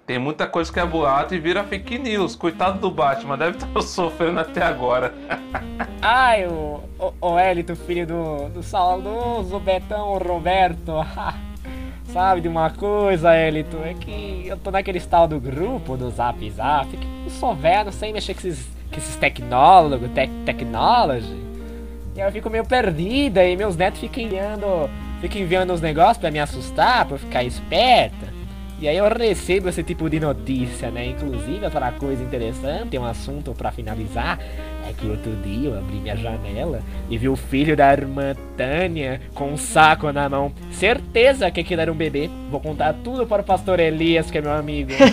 Tem 0.09 0.17
muita 0.17 0.47
coisa 0.47 0.73
que 0.73 0.79
é 0.79 0.85
boato 0.87 1.35
e 1.35 1.39
vira 1.39 1.63
fake 1.63 1.99
news. 1.99 2.35
Coitado 2.35 2.79
do 2.79 2.89
Batman, 2.89 3.37
deve 3.37 3.57
estar 3.57 3.69
sofrendo 3.79 4.39
até 4.39 4.63
agora. 4.63 5.13
Ai, 6.01 6.47
o, 6.47 6.81
o, 6.97 7.13
o 7.21 7.39
Elito, 7.39 7.75
filho 7.75 8.07
do, 8.07 8.49
do 8.49 8.63
saudoso 8.63 9.59
Betão 9.59 10.17
Roberto. 10.17 10.93
Sabe 12.11 12.41
de 12.41 12.47
uma 12.47 12.71
coisa, 12.71 13.37
Elito? 13.37 13.77
É 13.83 13.93
que 13.93 14.45
eu 14.47 14.57
tô 14.57 14.71
naquele 14.71 14.99
tal 14.99 15.27
do 15.27 15.39
grupo 15.39 15.95
do 15.95 16.09
Zap 16.09 16.49
Zap, 16.49 16.89
que 16.89 17.07
eu 17.25 17.29
sou 17.29 17.53
velho, 17.53 17.91
sei 17.91 18.11
mexer 18.11 18.33
com 18.33 18.39
esses, 18.39 18.67
com 18.91 18.97
esses 18.97 19.15
tecnólogos, 19.15 20.09
tec, 20.09 20.31
technology. 20.43 21.37
E 22.15 22.19
eu 22.19 22.31
fico 22.31 22.49
meio 22.49 22.65
perdida 22.65 23.45
e 23.45 23.55
meus 23.55 23.77
netos 23.77 23.99
ficam 23.99 24.23
enviando, 24.23 24.89
ficam 25.21 25.39
enviando 25.39 25.71
uns 25.71 25.81
negócios 25.81 26.17
pra 26.17 26.31
me 26.31 26.39
assustar, 26.39 27.05
pra 27.05 27.13
eu 27.13 27.19
ficar 27.19 27.43
esperta. 27.43 28.38
E 28.81 28.87
aí 28.87 28.95
eu 28.95 29.09
recebo 29.09 29.67
esse 29.67 29.83
tipo 29.83 30.09
de 30.09 30.21
notícia, 30.21 30.89
né? 30.89 31.07
Inclusive, 31.07 31.65
outra 31.65 31.91
coisa 31.91 32.23
interessante, 32.23 32.97
um 32.97 33.03
assunto 33.03 33.53
pra 33.53 33.71
finalizar, 33.71 34.39
é 34.87 34.93
que 34.93 35.05
outro 35.05 35.35
dia 35.43 35.69
eu 35.69 35.77
abri 35.77 35.97
minha 35.97 36.15
janela 36.15 36.81
e 37.09 37.17
vi 37.17 37.27
o 37.27 37.35
filho 37.35 37.75
da 37.75 37.91
irmã 37.91 38.33
Tânia 38.55 39.19
com 39.33 39.51
um 39.51 39.57
saco 39.57 40.11
na 40.13 40.29
mão. 40.29 40.53
Certeza 40.71 41.51
que 41.51 41.59
aquilo 41.59 41.81
era 41.81 41.91
um 41.91 41.95
bebê. 41.95 42.29
Vou 42.49 42.61
contar 42.61 42.93
tudo 43.03 43.27
para 43.27 43.41
o 43.41 43.45
pastor 43.45 43.81
Elias, 43.81 44.31
que 44.31 44.37
é 44.37 44.41
meu 44.41 44.53
amigo. 44.53 44.91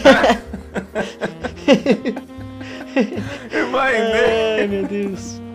Irmã 3.52 3.90
Inês. 3.90 4.60
Ai, 4.60 4.66
meu 4.68 4.86
Deus. 4.86 5.45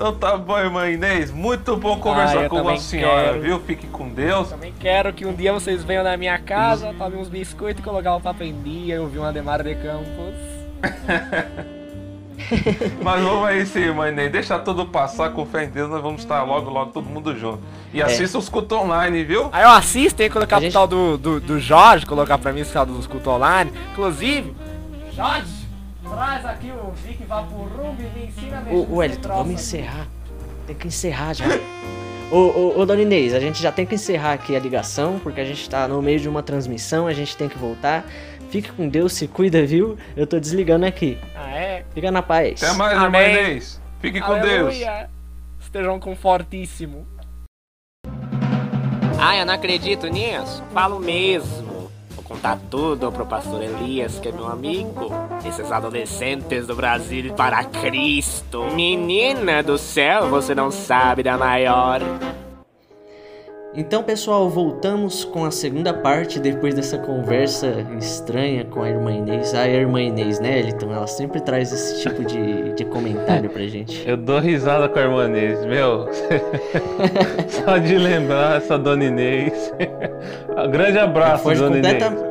Então 0.00 0.14
tá 0.14 0.34
bom, 0.34 0.58
irmã 0.58 0.88
Inês. 0.88 1.30
Muito 1.30 1.76
bom 1.76 1.98
conversar 2.00 2.38
Ah, 2.38 2.42
eu 2.44 2.48
com 2.48 2.66
a 2.66 2.78
senhora, 2.78 3.28
quero. 3.32 3.40
viu? 3.42 3.60
Fique 3.60 3.86
com 3.86 4.08
Deus. 4.08 4.48
Também 4.48 4.72
quero 4.80 5.12
que 5.12 5.26
um 5.26 5.34
dia 5.34 5.52
vocês 5.52 5.84
venham 5.84 6.02
na 6.02 6.16
minha 6.16 6.38
casa, 6.38 6.94
tomem 6.96 7.20
uns 7.20 7.28
biscoitos 7.28 7.82
e 7.82 7.84
colocar 7.84 8.16
o 8.16 8.20
papo 8.20 8.42
em 8.42 8.62
dia 8.62 8.94
e 8.94 8.98
ouvir 8.98 9.18
uma 9.18 9.30
Demar 9.30 9.62
de 9.62 9.74
Campos. 9.74 10.34
Mas 13.02 13.22
vamos 13.22 13.44
aí 13.46 13.66
sim, 13.66 13.80
irmã 13.80 14.08
Inês. 14.08 14.32
Deixa 14.32 14.58
tudo 14.58 14.86
passar 14.86 15.32
com 15.32 15.44
fé 15.44 15.64
em 15.64 15.68
Deus. 15.68 15.90
Nós 15.90 16.00
vamos 16.02 16.22
estar 16.22 16.42
logo, 16.44 16.70
logo 16.70 16.92
todo 16.92 17.04
mundo 17.04 17.36
junto. 17.38 17.60
E 17.92 18.02
assista 18.02 18.38
os 18.38 18.48
cultos 18.48 18.78
online, 18.78 19.22
viu? 19.22 19.50
Aí 19.52 19.64
eu 19.64 19.70
assisto, 19.70 20.22
hein, 20.22 20.30
colocar 20.30 20.56
A 20.56 20.60
o 20.60 20.62
gente- 20.62 20.72
tal 20.72 20.86
do, 20.86 21.18
do, 21.18 21.40
do 21.40 21.60
Jorge, 21.60 22.06
colocar 22.06 22.38
pra 22.38 22.54
mim 22.54 22.60
esse 22.60 22.72
tal 22.72 22.86
dos 22.86 23.06
cultos 23.06 23.28
online. 23.30 23.70
Inclusive, 23.92 24.54
Jorge, 25.14 25.59
traz 26.10 26.44
aqui 26.44 26.70
o 26.70 26.90
Vic 26.92 27.24
Vaporub 27.24 27.96
e 27.98 28.18
me 28.18 28.26
ensina 28.26 28.58
a 28.58 28.60
mexer 28.60 28.76
Ô, 28.76 28.82
ô 28.82 29.28
vamos 29.28 29.52
encerrar. 29.54 30.08
Tem 30.66 30.76
que 30.76 30.88
encerrar 30.88 31.34
já. 31.34 31.44
Ô, 32.30 32.36
ô, 32.36 32.80
ô, 32.80 32.86
Dona 32.86 33.02
Inês, 33.02 33.34
a 33.34 33.40
gente 33.40 33.60
já 33.60 33.72
tem 33.72 33.84
que 33.84 33.94
encerrar 33.94 34.34
aqui 34.34 34.54
a 34.54 34.60
ligação, 34.60 35.18
porque 35.20 35.40
a 35.40 35.44
gente 35.44 35.68
tá 35.68 35.88
no 35.88 36.00
meio 36.00 36.20
de 36.20 36.28
uma 36.28 36.42
transmissão, 36.42 37.06
a 37.06 37.12
gente 37.12 37.36
tem 37.36 37.48
que 37.48 37.58
voltar. 37.58 38.04
Fique 38.50 38.70
com 38.72 38.88
Deus, 38.88 39.12
se 39.12 39.26
cuida, 39.26 39.64
viu? 39.64 39.96
Eu 40.16 40.26
tô 40.26 40.38
desligando 40.38 40.86
aqui. 40.86 41.18
Ah, 41.36 41.50
é? 41.50 41.84
Fica 41.94 42.10
na 42.10 42.22
paz. 42.22 42.62
Até 42.62 42.72
mais, 42.76 43.00
irmã. 43.00 43.22
Inês. 43.22 43.80
Fique 44.00 44.20
com 44.20 44.34
Deus. 44.40 44.74
Aleluia. 44.74 45.10
Estejam 45.60 46.00
com 46.00 46.16
fortíssimo. 46.16 47.06
Ai, 49.18 49.40
eu 49.40 49.46
não 49.46 49.54
acredito 49.54 50.06
nisso. 50.06 50.64
Falo 50.72 50.98
mesmo. 50.98 51.69
Contar 52.30 52.60
tudo 52.70 53.10
pro 53.10 53.26
pastor 53.26 53.60
Elias, 53.60 54.20
que 54.20 54.28
é 54.28 54.32
meu 54.32 54.46
amigo. 54.46 55.10
Esses 55.44 55.72
adolescentes 55.72 56.64
do 56.64 56.76
Brasil 56.76 57.34
para 57.34 57.64
Cristo. 57.64 58.66
Menina 58.72 59.64
do 59.64 59.76
céu, 59.76 60.30
você 60.30 60.54
não 60.54 60.70
sabe 60.70 61.24
da 61.24 61.36
maior. 61.36 62.00
Então, 63.72 64.02
pessoal, 64.02 64.50
voltamos 64.50 65.24
com 65.24 65.44
a 65.44 65.50
segunda 65.50 65.94
parte 65.94 66.40
depois 66.40 66.74
dessa 66.74 66.98
conversa 66.98 67.86
estranha 67.98 68.64
com 68.64 68.82
a 68.82 68.88
irmã 68.88 69.12
Inês. 69.12 69.54
Ah, 69.54 69.62
a 69.62 69.68
irmã 69.68 70.02
Inês, 70.02 70.40
né, 70.40 70.60
Elton? 70.60 70.92
Ela 70.92 71.06
sempre 71.06 71.40
traz 71.40 71.72
esse 71.72 72.02
tipo 72.02 72.24
de, 72.24 72.72
de 72.74 72.84
comentário 72.86 73.48
pra 73.48 73.62
gente. 73.68 74.02
Eu 74.08 74.16
dou 74.16 74.40
risada 74.40 74.88
com 74.88 74.98
a 74.98 75.02
irmã 75.02 75.26
Inês, 75.26 75.64
meu. 75.64 76.08
Só 77.48 77.78
de 77.78 77.96
lembrar 77.96 78.56
essa 78.56 78.76
dona 78.76 79.04
Inês. 79.04 79.72
Um 80.50 80.70
grande 80.70 80.98
abraço, 80.98 81.44
dona 81.54 81.76
completa... 81.76 82.06
Inês. 82.06 82.29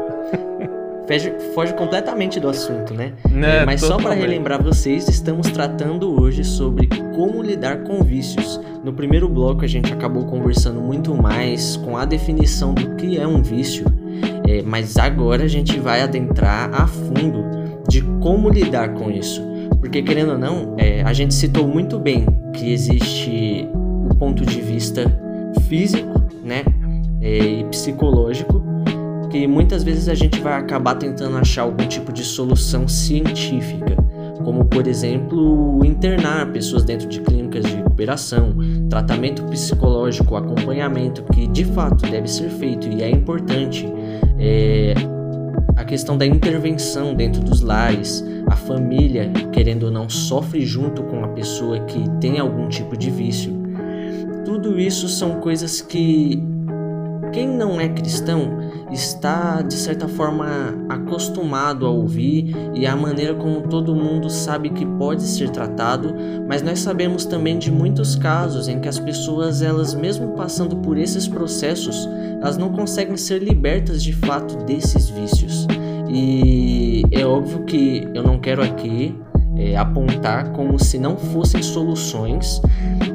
Foge, 1.09 1.33
foge 1.55 1.73
completamente 1.73 2.39
do 2.39 2.47
assunto, 2.47 2.93
né? 2.93 3.13
Né, 3.31 3.63
É, 3.63 3.65
Mas 3.65 3.81
só 3.81 3.97
para 3.97 4.13
relembrar 4.13 4.61
vocês, 4.61 5.09
estamos 5.09 5.49
tratando 5.49 6.21
hoje 6.21 6.43
sobre 6.43 6.87
como 7.15 7.41
lidar 7.41 7.77
com 7.77 8.03
vícios. 8.03 8.61
No 8.83 8.93
primeiro 8.93 9.27
bloco 9.27 9.65
a 9.65 9.67
gente 9.67 9.91
acabou 9.91 10.25
conversando 10.25 10.79
muito 10.79 11.15
mais 11.15 11.75
com 11.77 11.97
a 11.97 12.05
definição 12.05 12.75
do 12.75 12.95
que 12.95 13.17
é 13.17 13.27
um 13.27 13.41
vício, 13.41 13.85
é, 14.47 14.61
mas 14.61 14.97
agora 14.97 15.45
a 15.45 15.47
gente 15.47 15.79
vai 15.79 16.01
adentrar 16.01 16.69
a 16.79 16.85
fundo 16.85 17.43
de 17.87 18.03
como 18.21 18.47
lidar 18.47 18.93
com 18.93 19.09
isso. 19.09 19.41
Porque 19.79 20.03
querendo 20.03 20.33
ou 20.33 20.37
não, 20.37 20.75
é, 20.77 21.01
a 21.01 21.11
gente 21.11 21.33
citou 21.33 21.67
muito 21.67 21.97
bem 21.97 22.27
que 22.53 22.71
existe 22.71 23.67
o 24.11 24.13
ponto 24.13 24.45
de 24.45 24.61
vista 24.61 25.05
físico, 25.67 26.21
né, 26.43 26.63
é, 27.19 27.37
e 27.39 27.63
psicológico 27.65 28.68
que 29.29 29.47
muitas 29.47 29.83
vezes 29.83 30.09
a 30.09 30.15
gente 30.15 30.39
vai 30.39 30.53
acabar 30.53 30.95
tentando 30.95 31.37
achar 31.37 31.63
algum 31.63 31.87
tipo 31.87 32.11
de 32.11 32.23
solução 32.23 32.87
científica, 32.87 33.95
como 34.43 34.65
por 34.65 34.87
exemplo 34.87 35.83
internar 35.85 36.51
pessoas 36.51 36.83
dentro 36.83 37.07
de 37.07 37.21
clínicas 37.21 37.65
de 37.65 37.75
recuperação, 37.75 38.55
tratamento 38.89 39.43
psicológico, 39.43 40.35
acompanhamento 40.35 41.23
que 41.31 41.47
de 41.47 41.65
fato 41.65 42.09
deve 42.09 42.27
ser 42.27 42.49
feito 42.49 42.87
e 42.87 43.03
é 43.03 43.09
importante, 43.09 43.87
é, 44.37 44.93
a 45.75 45.83
questão 45.83 46.17
da 46.17 46.25
intervenção 46.25 47.13
dentro 47.13 47.41
dos 47.41 47.61
lares, 47.61 48.23
a 48.47 48.55
família 48.55 49.31
querendo 49.51 49.83
ou 49.83 49.91
não 49.91 50.09
sofre 50.09 50.65
junto 50.65 51.03
com 51.03 51.23
a 51.23 51.27
pessoa 51.29 51.79
que 51.81 52.09
tem 52.19 52.39
algum 52.39 52.67
tipo 52.67 52.97
de 52.97 53.09
vício. 53.09 53.53
Tudo 54.43 54.79
isso 54.79 55.07
são 55.07 55.39
coisas 55.39 55.81
que 55.81 56.43
quem 57.31 57.47
não 57.47 57.79
é 57.79 57.87
cristão 57.87 58.68
está 58.91 59.61
de 59.61 59.75
certa 59.75 60.07
forma 60.07 60.75
acostumado 60.89 61.85
a 61.85 61.89
ouvir 61.89 62.55
e 62.73 62.85
a 62.85 62.95
maneira 62.95 63.33
como 63.33 63.61
todo 63.61 63.95
mundo 63.95 64.29
sabe 64.29 64.69
que 64.69 64.85
pode 64.85 65.23
ser 65.23 65.49
tratado, 65.49 66.13
mas 66.47 66.61
nós 66.61 66.79
sabemos 66.79 67.25
também 67.25 67.57
de 67.57 67.71
muitos 67.71 68.15
casos 68.15 68.67
em 68.67 68.79
que 68.79 68.87
as 68.87 68.99
pessoas, 68.99 69.61
elas 69.61 69.93
mesmo 69.93 70.29
passando 70.29 70.77
por 70.77 70.97
esses 70.97 71.27
processos, 71.27 72.07
elas 72.41 72.57
não 72.57 72.69
conseguem 72.71 73.17
ser 73.17 73.43
libertas 73.43 74.01
de 74.01 74.13
fato 74.13 74.57
desses 74.65 75.09
vícios. 75.09 75.67
E 76.09 77.03
é 77.11 77.25
óbvio 77.25 77.63
que 77.65 78.07
eu 78.13 78.23
não 78.23 78.39
quero 78.39 78.63
aqui 78.63 79.15
é, 79.59 79.75
apontar 79.75 80.51
como 80.53 80.81
se 80.81 80.97
não 80.97 81.17
fossem 81.17 81.61
soluções, 81.61 82.61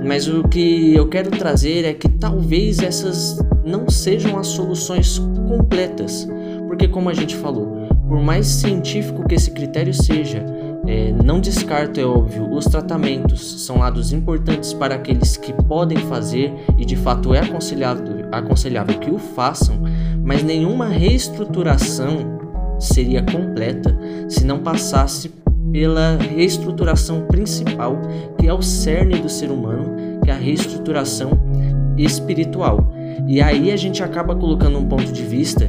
mas 0.04 0.28
o 0.28 0.46
que 0.46 0.94
eu 0.94 1.08
quero 1.08 1.30
trazer 1.30 1.86
é 1.86 1.94
que 1.94 2.06
talvez 2.08 2.80
essas 2.80 3.38
não 3.64 3.88
sejam 3.88 4.38
as 4.38 4.48
soluções 4.48 5.18
completas, 5.48 6.28
porque 6.68 6.86
como 6.86 7.08
a 7.08 7.14
gente 7.14 7.34
falou, 7.34 7.88
por 8.06 8.20
mais 8.20 8.46
científico 8.46 9.26
que 9.26 9.34
esse 9.34 9.52
critério 9.52 9.94
seja, 9.94 10.44
é, 10.86 11.14
não 11.24 11.40
descarto, 11.40 11.98
é 11.98 12.04
óbvio, 12.04 12.52
os 12.52 12.66
tratamentos 12.66 13.64
são 13.64 13.78
lados 13.78 14.12
importantes 14.12 14.74
para 14.74 14.96
aqueles 14.96 15.38
que 15.38 15.50
podem 15.50 15.96
fazer 15.96 16.52
e 16.76 16.84
de 16.84 16.94
fato 16.94 17.32
é 17.32 17.40
aconselhável, 17.40 18.28
aconselhável 18.30 18.98
que 18.98 19.10
o 19.10 19.18
façam, 19.18 19.80
mas 20.22 20.42
nenhuma 20.42 20.88
reestruturação 20.88 22.38
seria 22.78 23.22
completa 23.22 23.96
se 24.28 24.44
não 24.44 24.58
passasse 24.58 25.30
pela 25.74 26.16
reestruturação 26.16 27.22
principal, 27.22 28.00
que 28.38 28.46
é 28.46 28.54
o 28.54 28.62
cerne 28.62 29.18
do 29.18 29.28
ser 29.28 29.50
humano, 29.50 30.20
que 30.22 30.30
é 30.30 30.32
a 30.32 30.36
reestruturação 30.36 31.32
espiritual. 31.98 32.94
E 33.26 33.42
aí 33.42 33.72
a 33.72 33.76
gente 33.76 34.00
acaba 34.00 34.36
colocando 34.36 34.78
um 34.78 34.86
ponto 34.86 35.10
de 35.10 35.24
vista 35.24 35.68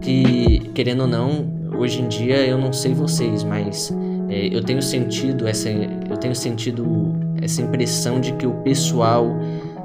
que, 0.00 0.58
querendo 0.74 1.02
ou 1.02 1.06
não, 1.06 1.46
hoje 1.78 2.02
em 2.02 2.08
dia 2.08 2.44
eu 2.44 2.58
não 2.58 2.72
sei 2.72 2.94
vocês, 2.94 3.44
mas 3.44 3.96
é, 4.28 4.48
eu 4.52 4.60
tenho 4.60 4.82
sentido 4.82 5.46
essa, 5.46 5.68
eu 5.70 6.16
tenho 6.16 6.34
sentido 6.34 7.14
essa 7.40 7.62
impressão 7.62 8.20
de 8.20 8.32
que 8.32 8.48
o 8.48 8.54
pessoal 8.54 9.36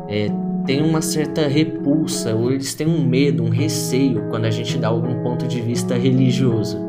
é, 0.07 0.31
tem 0.65 0.81
uma 0.81 1.03
certa 1.03 1.47
repulsa, 1.47 2.33
ou 2.33 2.51
eles 2.51 2.73
têm 2.73 2.87
um 2.87 3.05
medo, 3.05 3.43
um 3.43 3.49
receio 3.49 4.29
quando 4.31 4.45
a 4.45 4.51
gente 4.51 4.79
dá 4.79 4.87
algum 4.87 5.21
ponto 5.21 5.45
de 5.47 5.61
vista 5.61 5.95
religioso. 5.95 6.88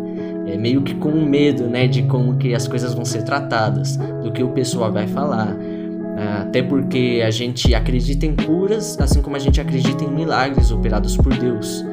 É 0.53 0.57
meio 0.57 0.83
que 0.83 0.95
com 0.95 1.11
medo, 1.13 1.65
né, 1.65 1.87
de 1.87 2.03
como 2.03 2.37
que 2.37 2.55
as 2.55 2.67
coisas 2.67 2.95
vão 2.95 3.05
ser 3.05 3.23
tratadas, 3.23 3.97
do 4.23 4.33
que 4.33 4.43
o 4.43 4.49
pessoal 4.49 4.93
vai 4.93 5.07
falar. 5.07 5.57
Ah, 6.17 6.43
Até 6.43 6.63
porque 6.63 7.23
a 7.25 7.31
gente 7.31 7.75
acredita 7.75 8.27
em 8.27 8.35
curas, 8.35 8.99
assim 9.01 9.23
como 9.23 9.37
a 9.37 9.39
gente 9.39 9.61
acredita 9.61 10.05
em 10.05 10.11
milagres 10.11 10.71
operados 10.71 11.17
por 11.17 11.33
Deus. 11.37 11.85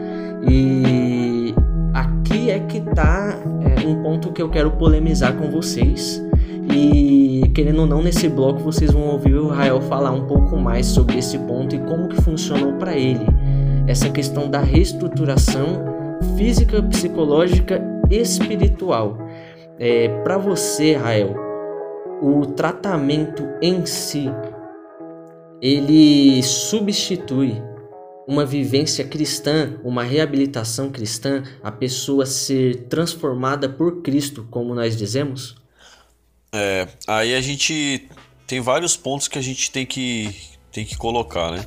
E 0.50 1.54
aqui 1.94 2.50
é 2.50 2.60
que 2.60 2.82
tá 2.82 3.38
é, 3.62 3.88
um 3.88 4.02
ponto 4.02 4.32
que 4.32 4.42
eu 4.42 4.50
quero 4.50 4.72
polemizar 4.72 5.34
com 5.34 5.50
vocês, 5.50 6.22
E 6.74 7.50
querendo 7.56 7.80
ou 7.82 7.88
não, 7.88 8.04
nesse 8.04 8.28
bloco 8.28 8.60
vocês 8.60 8.92
vão 8.92 9.04
ouvir 9.04 9.34
o 9.36 9.48
Rael 9.48 9.80
falar 9.82 10.12
um 10.12 10.28
pouco 10.28 10.58
mais 10.58 10.86
sobre 10.86 11.18
esse 11.18 11.38
ponto 11.40 11.76
e 11.76 11.80
como 11.80 12.08
que 12.10 12.22
funcionou 12.22 12.74
para 12.74 12.96
ele 12.96 13.26
essa 13.88 14.10
questão 14.10 14.50
da 14.50 14.60
reestruturação 14.60 15.84
física, 16.36 16.84
psicológica, 16.84 17.82
espiritual. 18.10 19.18
É, 19.80 20.10
para 20.24 20.38
você, 20.38 20.96
Rael, 20.96 21.36
o 22.22 22.46
tratamento 22.46 23.44
em 23.62 23.86
si 23.86 24.28
ele 25.62 26.42
substitui 26.44 27.62
uma 28.28 28.46
vivência 28.46 29.06
cristã, 29.08 29.80
uma 29.84 30.04
reabilitação 30.04 30.92
cristã, 30.92 31.44
a 31.64 31.72
pessoa 31.72 32.26
ser 32.26 32.88
transformada 32.90 33.70
por 33.70 34.02
Cristo, 34.02 34.46
como 34.52 34.76
nós 34.76 34.98
dizemos? 34.98 35.56
É, 36.52 36.88
aí 37.08 37.34
a 37.34 37.42
gente 37.42 38.10
tem 38.46 38.60
vários 38.60 38.98
pontos 38.98 39.28
que 39.28 39.40
a 39.40 39.42
gente 39.42 39.72
tem 39.72 39.86
que, 39.86 40.36
tem 40.72 40.86
que 40.86 40.98
colocar, 40.98 41.52
né? 41.52 41.66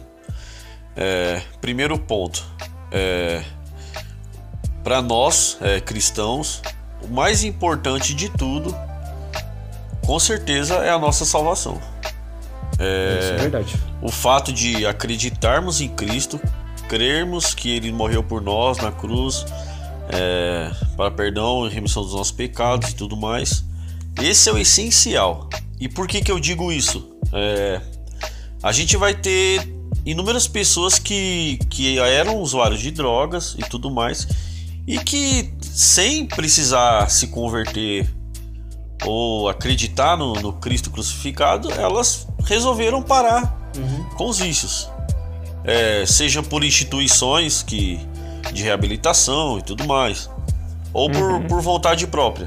É, 0.96 1.42
primeiro 1.60 1.98
ponto, 1.98 2.44
é, 2.92 3.42
para 4.82 5.02
nós 5.02 5.56
é, 5.60 5.80
cristãos, 5.80 6.62
o 7.02 7.08
mais 7.08 7.44
importante 7.44 8.14
de 8.14 8.28
tudo, 8.28 8.74
com 10.04 10.18
certeza, 10.18 10.76
é 10.76 10.90
a 10.90 10.98
nossa 10.98 11.24
salvação. 11.24 11.80
Isso 13.20 13.32
é 13.32 13.36
verdade. 13.36 13.74
O 14.00 14.10
fato 14.10 14.52
de 14.52 14.86
acreditarmos 14.86 15.80
em 15.80 15.88
Cristo, 15.88 16.40
crermos 16.88 17.54
que 17.54 17.70
Ele 17.70 17.92
morreu 17.92 18.22
por 18.22 18.40
nós 18.40 18.78
na 18.78 18.90
cruz, 18.90 19.44
é, 20.08 20.70
para 20.96 21.10
perdão 21.10 21.66
e 21.66 21.70
remissão 21.70 22.02
dos 22.02 22.14
nossos 22.14 22.32
pecados 22.32 22.90
e 22.90 22.94
tudo 22.94 23.16
mais, 23.16 23.64
esse 24.20 24.48
é 24.48 24.52
o 24.52 24.58
essencial. 24.58 25.48
E 25.78 25.88
por 25.88 26.08
que, 26.08 26.20
que 26.20 26.32
eu 26.32 26.40
digo 26.40 26.72
isso? 26.72 27.16
É, 27.32 27.80
a 28.62 28.72
gente 28.72 28.96
vai 28.96 29.14
ter 29.14 29.66
inúmeras 30.04 30.48
pessoas 30.48 30.98
que, 30.98 31.58
que 31.68 31.98
eram 31.98 32.38
usuários 32.38 32.80
de 32.80 32.90
drogas 32.90 33.54
e 33.58 33.62
tudo 33.62 33.90
mais, 33.90 34.26
e 34.86 34.98
que 34.98 35.52
sem 35.60 36.26
precisar 36.26 37.10
se 37.10 37.28
converter 37.28 38.08
ou 39.04 39.48
acreditar 39.48 40.16
no, 40.16 40.34
no 40.34 40.52
Cristo 40.54 40.90
crucificado, 40.90 41.70
elas 41.72 42.26
resolveram 42.44 43.02
parar 43.02 43.56
com 44.16 44.28
os 44.28 44.38
vícios. 44.38 44.90
É, 45.64 46.04
seja 46.06 46.42
por 46.42 46.64
instituições 46.64 47.62
que, 47.62 48.00
de 48.52 48.62
reabilitação 48.62 49.58
e 49.58 49.62
tudo 49.62 49.86
mais, 49.86 50.30
ou 50.92 51.10
por, 51.10 51.42
por 51.44 51.60
vontade 51.60 52.06
própria. 52.06 52.46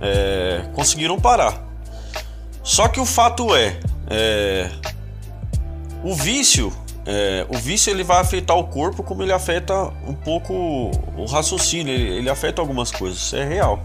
É, 0.00 0.68
conseguiram 0.74 1.18
parar. 1.18 1.64
Só 2.62 2.88
que 2.88 2.98
o 2.98 3.06
fato 3.06 3.54
é, 3.54 3.78
é, 4.08 4.70
o 6.02 6.14
vício, 6.14 6.72
é, 7.06 7.46
o 7.48 7.56
vício 7.58 7.90
ele 7.90 8.02
vai 8.02 8.20
afetar 8.20 8.56
o 8.56 8.64
corpo 8.64 9.02
como 9.02 9.22
ele 9.22 9.32
afeta 9.32 9.74
um 10.06 10.14
pouco 10.14 10.52
o 11.16 11.24
raciocínio, 11.26 11.92
ele, 11.94 12.08
ele 12.18 12.30
afeta 12.30 12.60
algumas 12.60 12.90
coisas, 12.90 13.18
isso 13.18 13.36
é 13.36 13.44
real. 13.44 13.80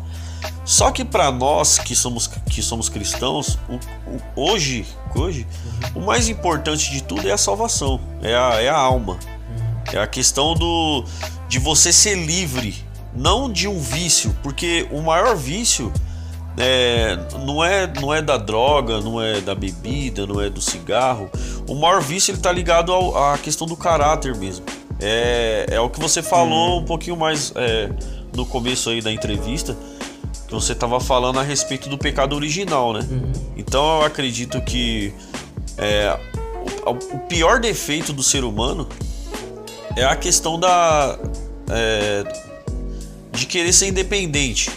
Só 0.65 0.89
que 0.91 1.05
para 1.05 1.31
nós 1.31 1.77
que 1.77 1.95
somos, 1.95 2.27
que 2.27 2.61
somos 2.63 2.89
cristãos, 2.89 3.59
o, 3.69 3.75
o- 4.09 4.21
hoje, 4.51 4.85
hoje, 5.15 5.45
o 5.93 5.99
mais 6.01 6.29
importante 6.29 6.89
de 6.91 7.03
tudo 7.03 7.27
é 7.29 7.31
a 7.31 7.37
salvação, 7.37 7.99
é 8.23 8.33
a, 8.35 8.61
é 8.61 8.69
a 8.69 8.77
alma. 8.77 9.17
É 9.93 9.99
a 9.99 10.07
questão 10.07 10.53
do 10.53 11.03
de 11.49 11.59
você 11.59 11.91
ser 11.91 12.15
livre, 12.15 12.75
não 13.13 13.51
de 13.51 13.67
um 13.67 13.79
vício, 13.79 14.33
porque 14.41 14.87
o 14.89 15.01
maior 15.01 15.35
vício 15.35 15.91
é, 16.57 17.17
não, 17.45 17.63
é, 17.63 17.87
não 17.99 18.13
é 18.13 18.21
da 18.21 18.37
droga, 18.37 18.99
não 18.99 19.21
é 19.21 19.39
da 19.41 19.55
bebida, 19.55 20.25
não 20.27 20.39
é 20.41 20.49
do 20.49 20.61
cigarro. 20.61 21.29
O 21.67 21.75
maior 21.75 22.01
vício 22.01 22.31
ele 22.31 22.39
tá 22.41 22.51
ligado 22.51 22.91
ao- 22.91 23.17
à 23.33 23.37
questão 23.37 23.65
do 23.65 23.75
caráter 23.75 24.35
mesmo. 24.35 24.65
É, 24.99 25.65
é 25.71 25.79
o 25.79 25.89
que 25.89 25.99
você 25.99 26.21
falou 26.21 26.79
um 26.79 26.85
pouquinho 26.85 27.17
mais 27.17 27.51
é, 27.55 27.89
no 28.35 28.45
começo 28.45 28.89
aí 28.89 29.01
da 29.01 29.11
entrevista, 29.11 29.75
que 30.47 30.53
você 30.53 30.73
estava 30.73 30.99
falando 30.99 31.39
a 31.39 31.43
respeito 31.43 31.89
do 31.89 31.97
pecado 31.97 32.35
original, 32.35 32.93
né? 32.93 32.99
Então 33.57 33.99
eu 34.01 34.05
acredito 34.05 34.61
que 34.61 35.13
é, 35.77 36.15
o, 36.85 37.15
o 37.15 37.19
pior 37.27 37.59
defeito 37.59 38.13
do 38.13 38.21
ser 38.21 38.43
humano 38.43 38.87
é 39.95 40.03
a 40.03 40.15
questão 40.15 40.59
da 40.59 41.17
é, 41.69 42.23
de 43.31 43.45
querer 43.45 43.73
ser 43.73 43.87
independente. 43.87 44.69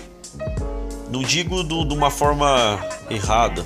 Não 1.15 1.23
digo 1.23 1.63
do- 1.63 1.85
de 1.85 1.95
uma 1.95 2.11
forma 2.11 2.79
errada, 3.09 3.65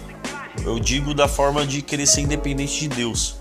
eu 0.66 0.78
digo 0.78 1.14
da 1.14 1.26
forma 1.26 1.66
de 1.66 1.80
querer 1.80 2.07
ser 2.07 2.20
independente 2.20 2.80
de 2.80 2.88
Deus. 2.88 3.36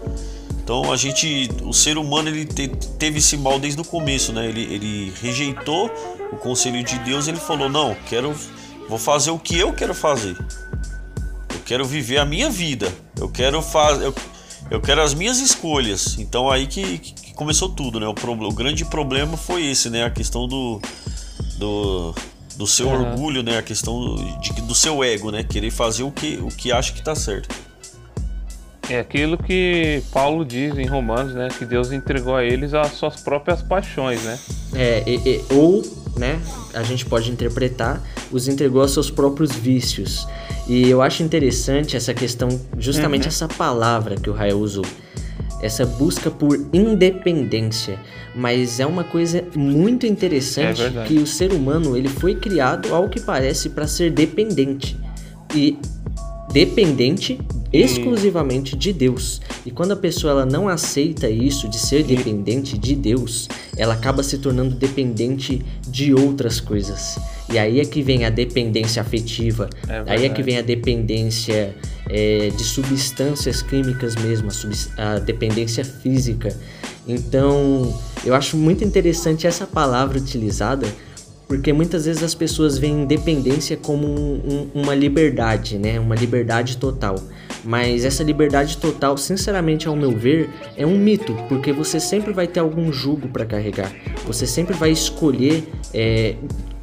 Então 0.64 0.94
a 0.94 0.96
gente, 0.96 1.50
o 1.64 1.74
ser 1.74 1.98
humano 1.98 2.30
ele 2.30 2.46
te- 2.46 2.70
teve 2.98 3.20
esse 3.20 3.36
mal 3.36 3.60
desde 3.60 3.82
o 3.82 3.84
começo, 3.84 4.32
né? 4.32 4.48
Ele, 4.48 4.62
ele 4.74 5.14
rejeitou 5.22 5.92
o 6.32 6.38
conselho 6.38 6.82
de 6.86 6.98
Deus, 7.00 7.28
ele 7.28 7.38
falou 7.38 7.68
não, 7.68 7.96
quero, 8.08 8.34
vou 8.88 8.98
fazer 8.98 9.32
o 9.32 9.38
que 9.38 9.58
eu 9.58 9.74
quero 9.74 9.94
fazer. 9.94 10.38
Eu 11.54 11.60
quero 11.66 11.84
viver 11.86 12.18
a 12.20 12.26
minha 12.26 12.50
vida. 12.50 12.90
Eu 13.20 13.28
quero 13.28 13.62
fazer, 13.62 14.06
eu, 14.06 14.16
eu 14.72 14.80
quero 14.80 15.02
as 15.02 15.14
minhas 15.14 15.40
escolhas. 15.40 16.18
Então 16.18 16.50
aí 16.50 16.66
que, 16.66 16.98
que 17.00 17.34
começou 17.34 17.68
tudo, 17.68 18.00
né? 18.00 18.08
O, 18.08 18.14
proble- 18.14 18.46
o 18.48 18.54
grande 18.54 18.86
problema 18.86 19.36
foi 19.36 19.66
esse, 19.66 19.90
né? 19.90 20.06
A 20.06 20.10
questão 20.10 20.48
do 20.48 20.80
do, 21.58 22.14
do 22.58 22.66
seu 22.68 22.90
Aham. 22.90 23.12
orgulho, 23.12 23.44
né? 23.44 23.58
A 23.58 23.62
questão 23.62 24.00
do, 24.00 24.40
de- 24.40 24.62
do 24.62 24.74
seu 24.76 25.04
ego, 25.04 25.32
né? 25.32 25.44
Querer 25.44 25.72
fazer 25.72 26.04
o 26.04 26.12
que 26.12 26.38
o 26.42 26.48
que 26.48 26.72
acha 26.72 26.92
que 26.94 27.02
tá 27.04 27.14
certo. 27.16 27.54
É 28.90 29.00
aquilo 29.00 29.38
que 29.38 30.02
Paulo 30.14 30.46
diz 30.46 30.78
em 30.78 30.86
Romanos, 30.86 31.34
né? 31.34 31.50
Que 31.58 31.66
Deus 31.66 31.92
entregou 31.92 32.36
a 32.36 32.44
eles 32.46 32.74
as 32.74 32.94
suas 32.94 33.18
próprias 33.22 33.62
paixões, 33.62 34.24
né? 34.24 34.40
É, 34.74 35.04
e- 35.06 35.16
e- 35.30 35.46
ou, 35.54 35.84
né, 36.16 36.40
a 36.74 36.82
gente 36.84 37.06
pode 37.06 37.30
interpretar, 37.30 38.02
os 38.32 38.48
entregou 38.48 38.82
aos 38.82 38.92
seus 38.92 39.12
próprios 39.12 39.52
vícios. 39.52 40.26
E 40.70 40.90
eu 40.90 41.02
acho 41.02 41.22
interessante 41.22 41.98
essa 41.98 42.14
questão, 42.14 42.48
justamente 42.78 43.28
essa 43.28 43.48
palavra 43.48 44.16
que 44.16 44.30
o 44.30 44.34
Rael 44.34 44.58
usou. 44.60 44.86
Essa 45.62 45.86
busca 45.86 46.30
por 46.30 46.58
independência. 46.72 48.00
Mas 48.36 48.80
é 48.80 48.86
uma 48.86 49.04
coisa 49.04 49.44
muito 49.56 50.06
interessante 50.06 50.82
É 50.82 51.04
que 51.06 51.18
o 51.18 51.26
ser 51.26 51.52
humano 51.52 51.98
ele 51.98 52.10
foi 52.10 52.36
criado, 52.36 52.94
ao 52.94 53.10
que 53.10 53.20
parece, 53.20 53.70
para 53.70 53.88
ser 53.88 54.12
dependente. 54.12 54.98
E 55.56 55.78
dependente 56.58 57.40
exclusivamente 57.72 58.76
de 58.76 58.92
Deus. 58.92 59.40
E 59.64 59.70
quando 59.70 59.92
a 59.92 59.96
pessoa 59.96 60.32
ela 60.32 60.46
não 60.46 60.68
aceita 60.68 61.30
isso 61.30 61.70
de 61.70 61.78
ser 61.78 62.04
dependente 62.04 62.76
de 62.80 62.96
Deus, 62.96 63.48
ela 63.78 63.94
acaba 63.94 64.24
se 64.24 64.40
tornando 64.40 64.74
dependente 64.74 65.64
de 65.88 66.16
outras 66.16 66.60
coisas. 66.60 67.20
E 67.54 67.60
aí 67.60 67.80
é 67.80 67.86
que 67.86 68.02
vem 68.02 68.26
a 68.26 68.32
dependência 68.32 69.00
afetiva, 69.04 69.70
É 69.88 70.04
aí 70.08 70.26
é 70.26 70.30
que 70.30 70.42
vem 70.42 70.58
a 70.58 70.64
dependência 70.64 71.76
é, 72.10 72.50
de 72.50 72.64
substâncias 72.64 73.62
químicas 73.62 74.16
mesmo, 74.16 74.50
a, 74.98 75.12
a 75.12 75.20
dependência 75.20 75.86
física. 75.86 76.58
Então, 77.08 77.94
eu 78.26 78.34
acho 78.34 78.58
muito 78.58 78.84
interessante 78.84 79.46
essa 79.46 79.68
palavra 79.68 80.18
utilizada, 80.18 80.88
porque 81.48 81.72
muitas 81.72 82.06
vezes 82.06 82.22
as 82.24 82.36
pessoas 82.36 82.78
veem 82.78 83.04
independência 83.04 83.78
como 83.78 84.06
um- 84.06 84.68
um- 84.76 84.82
uma 84.82 84.94
liberdade, 84.94 85.78
né? 85.78 86.00
Uma 86.00 86.16
liberdade 86.16 86.78
total. 86.78 87.16
Mas 87.64 88.04
essa 88.06 88.24
liberdade 88.24 88.78
total, 88.78 89.18
sinceramente, 89.18 89.88
ao 89.88 89.96
meu 89.96 90.12
ver, 90.12 90.50
é 90.76 90.86
um 90.86 90.98
mito, 90.98 91.34
porque 91.48 91.72
você 91.72 92.00
sempre 92.00 92.34
vai 92.34 92.48
ter 92.48 92.60
algum 92.60 92.92
jugo 92.92 93.28
para 93.30 93.46
carregar. 93.46 93.92
Você 94.26 94.46
sempre 94.46 94.76
vai 94.76 94.92
escolher 94.92 95.64
é, 95.94 96.36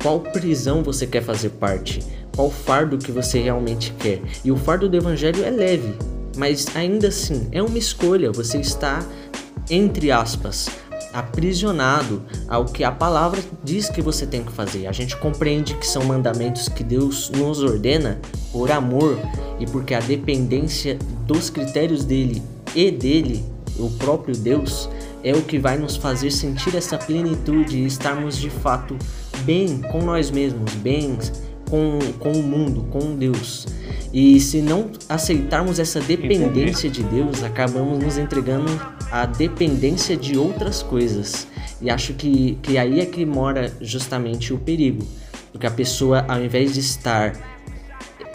qual 0.03 0.21
prisão 0.21 0.83
você 0.83 1.07
quer 1.07 1.23
fazer 1.23 1.51
parte, 1.51 2.01
qual 2.35 2.51
fardo 2.51 2.99
que 2.99 3.13
você 3.13 3.39
realmente 3.39 3.93
quer. 3.99 4.21
E 4.45 4.51
o 4.51 4.57
fardo 4.57 4.89
do 4.89 4.97
evangelho 4.97 5.45
é 5.45 5.51
leve, 5.51 5.95
mas 6.37 6.67
ainda 6.75 7.09
assim 7.09 7.49
é 7.53 7.63
uma 7.63 7.79
escolha. 7.79 8.31
Você 8.33 8.59
está 8.59 9.05
entre 9.71 10.11
aspas, 10.11 10.69
aprisionado 11.15 12.23
ao 12.49 12.65
que 12.65 12.83
a 12.83 12.91
palavra 12.91 13.41
diz 13.63 13.89
que 13.89 14.03
você 14.03 14.27
tem 14.27 14.43
que 14.43 14.51
fazer. 14.51 14.89
A 14.89 14.93
gente 14.93 15.17
compreende 15.17 15.75
que 15.77 15.87
são 15.87 16.05
mandamentos 16.05 16.69
que 16.69 16.83
Deus 16.83 17.31
nos 17.31 17.63
ordena 17.63 18.21
por 18.53 18.71
amor 18.73 19.17
e 19.61 19.67
porque 19.67 19.95
a 19.95 20.01
dependência 20.01 20.99
dos 21.25 21.49
critérios 21.49 22.05
dele 22.05 22.43
e 22.75 22.91
dele, 22.91 23.45
o 23.79 23.89
próprio 23.91 24.37
Deus, 24.37 24.91
é 25.23 25.33
o 25.33 25.43
que 25.43 25.59
vai 25.59 25.79
nos 25.79 25.97
fazer 25.97 26.31
sentir 26.31 26.75
essa 26.75 26.99
plenitude 26.99 27.79
e 27.79 27.87
estarmos 27.87 28.37
de 28.37 28.51
fato 28.51 28.97
bem 29.45 29.81
com 29.93 30.03
nós 30.03 30.31
mesmos, 30.31 30.73
bem 30.75 31.17
com, 31.75 31.99
com 32.21 32.33
o 32.33 32.43
mundo, 32.43 32.87
com 32.91 33.17
Deus. 33.17 33.67
E 34.13 34.39
se 34.39 34.63
não 34.63 34.91
aceitarmos 35.09 35.81
essa 35.81 35.99
dependência 36.01 36.89
de 36.89 37.03
Deus, 37.03 37.43
acabamos 37.43 37.99
nos 37.99 38.17
entregando 38.17 38.71
à 39.11 39.27
dependência 39.27 40.17
de 40.17 40.39
outras 40.39 40.85
coisas. 40.85 41.49
E 41.83 41.91
acho 41.91 42.15
que, 42.15 42.57
que 42.63 42.79
aí 42.79 43.01
é 43.01 43.07
que 43.07 43.27
mora 43.27 43.73
justamente 43.81 44.55
o 44.55 44.59
perigo. 44.59 45.05
Porque 45.51 45.67
a 45.67 45.71
pessoa, 45.71 46.25
ao 46.29 46.41
invés 46.41 46.75
de 46.75 46.81
estar 46.81 47.54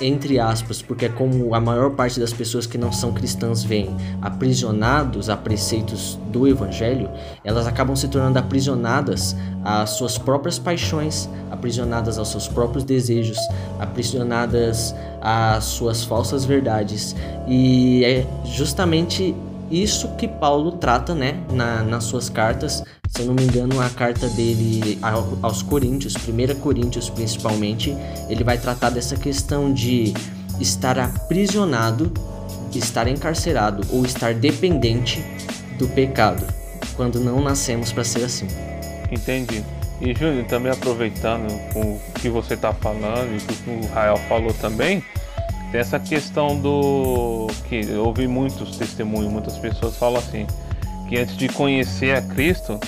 entre 0.01 0.39
aspas, 0.39 0.81
porque 0.81 1.05
é 1.05 1.09
como 1.09 1.53
a 1.53 1.59
maior 1.59 1.91
parte 1.91 2.19
das 2.19 2.31
pessoas 2.31 2.65
que 2.65 2.77
não 2.77 2.91
são 2.91 3.11
cristãs 3.11 3.63
veem, 3.63 3.95
aprisionados 4.21 5.29
a 5.29 5.35
preceitos 5.35 6.17
do 6.31 6.47
evangelho, 6.47 7.09
elas 7.43 7.67
acabam 7.67 7.95
se 7.95 8.07
tornando 8.07 8.39
aprisionadas 8.39 9.35
às 9.63 9.91
suas 9.91 10.17
próprias 10.17 10.57
paixões, 10.57 11.29
aprisionadas 11.51 12.17
aos 12.17 12.29
seus 12.29 12.47
próprios 12.47 12.83
desejos, 12.83 13.37
aprisionadas 13.79 14.95
às 15.21 15.65
suas 15.65 16.03
falsas 16.03 16.45
verdades. 16.45 17.15
E 17.47 18.03
é 18.05 18.25
justamente 18.45 19.35
isso 19.71 20.09
que 20.15 20.27
Paulo 20.27 20.73
trata, 20.73 21.13
né, 21.13 21.39
na, 21.51 21.83
nas 21.83 22.03
suas 22.05 22.29
cartas. 22.29 22.83
Se 23.07 23.21
eu 23.21 23.27
não 23.27 23.33
me 23.33 23.43
engano, 23.43 23.79
a 23.81 23.89
carta 23.89 24.27
dele 24.29 24.97
ao- 25.01 25.37
aos 25.41 25.61
Coríntios, 25.61 26.15
1 26.15 26.55
Coríntios 26.59 27.09
principalmente, 27.09 27.95
ele 28.29 28.43
vai 28.43 28.57
tratar 28.57 28.89
dessa 28.89 29.15
questão 29.15 29.71
de 29.73 30.13
estar 30.59 30.97
aprisionado, 30.99 32.11
estar 32.73 33.07
encarcerado 33.07 33.85
ou 33.91 34.05
estar 34.05 34.33
dependente 34.33 35.23
do 35.77 35.87
pecado, 35.87 36.45
quando 36.95 37.19
não 37.19 37.41
nascemos 37.41 37.91
para 37.91 38.03
ser 38.03 38.23
assim. 38.25 38.47
Entendi. 39.11 39.63
E 40.01 40.13
Júnior, 40.13 40.45
também 40.45 40.71
aproveitando 40.71 41.47
com 41.73 41.81
o 41.81 42.01
que 42.15 42.29
você 42.29 42.53
está 42.53 42.73
falando 42.73 43.33
e 43.33 43.37
o 43.37 43.39
que 43.41 43.69
o 43.87 43.93
Rael 43.93 44.17
falou 44.29 44.53
também, 44.53 45.03
tem 45.71 45.79
essa 45.79 45.99
questão 45.99 46.59
do 46.59 47.47
que 47.67 47.85
eu 47.87 48.05
ouvi 48.05 48.27
muitos 48.27 48.77
testemunhos, 48.77 49.31
muitas 49.31 49.57
pessoas 49.57 49.95
falam 49.97 50.19
assim, 50.19 50.47
que 51.07 51.17
antes 51.17 51.37
de 51.37 51.47
conhecer 51.49 52.15
a 52.15 52.21
Cristo, 52.21 52.79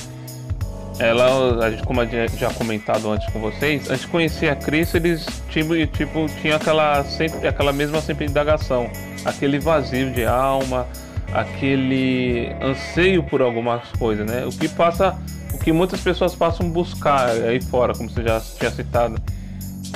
ela, 1.00 1.66
a 1.66 1.72
gente, 1.72 1.84
como 1.84 2.02
eu 2.02 2.28
já- 2.38 2.54
comentado 2.54 3.10
antes 3.12 3.32
com 3.32 3.40
vocês, 3.40 3.90
antes 3.90 4.02
de 4.02 4.08
conhecer 4.08 4.50
a 4.50 4.56
Cristo, 4.56 4.98
eles 4.98 5.26
tipo, 5.50 5.74
tipo 5.88 6.28
tinham 6.42 6.58
aquela 6.58 7.04
sempre 7.04 7.48
aquela 7.48 7.74
mesma 7.74 8.02
sempre 8.02 8.26
indagação, 8.26 8.90
aquele 9.26 9.58
vazio 9.60 10.12
de 10.12 10.26
alma, 10.26 10.88
aquele 11.34 12.52
anseio 12.62 13.24
por 13.24 13.42
algumas 13.42 13.88
coisas, 13.98 14.30
né? 14.30 14.46
O 14.46 14.52
que 14.52 14.68
passa, 14.68 15.18
o 15.54 15.58
que 15.58 15.72
muitas 15.72 16.02
pessoas 16.02 16.36
passam 16.36 16.70
buscar 16.70 17.30
aí 17.30 17.62
fora, 17.62 17.94
como 17.94 18.10
você 18.10 18.24
já 18.24 18.40
tinha 18.60 18.70
citado, 18.70 19.20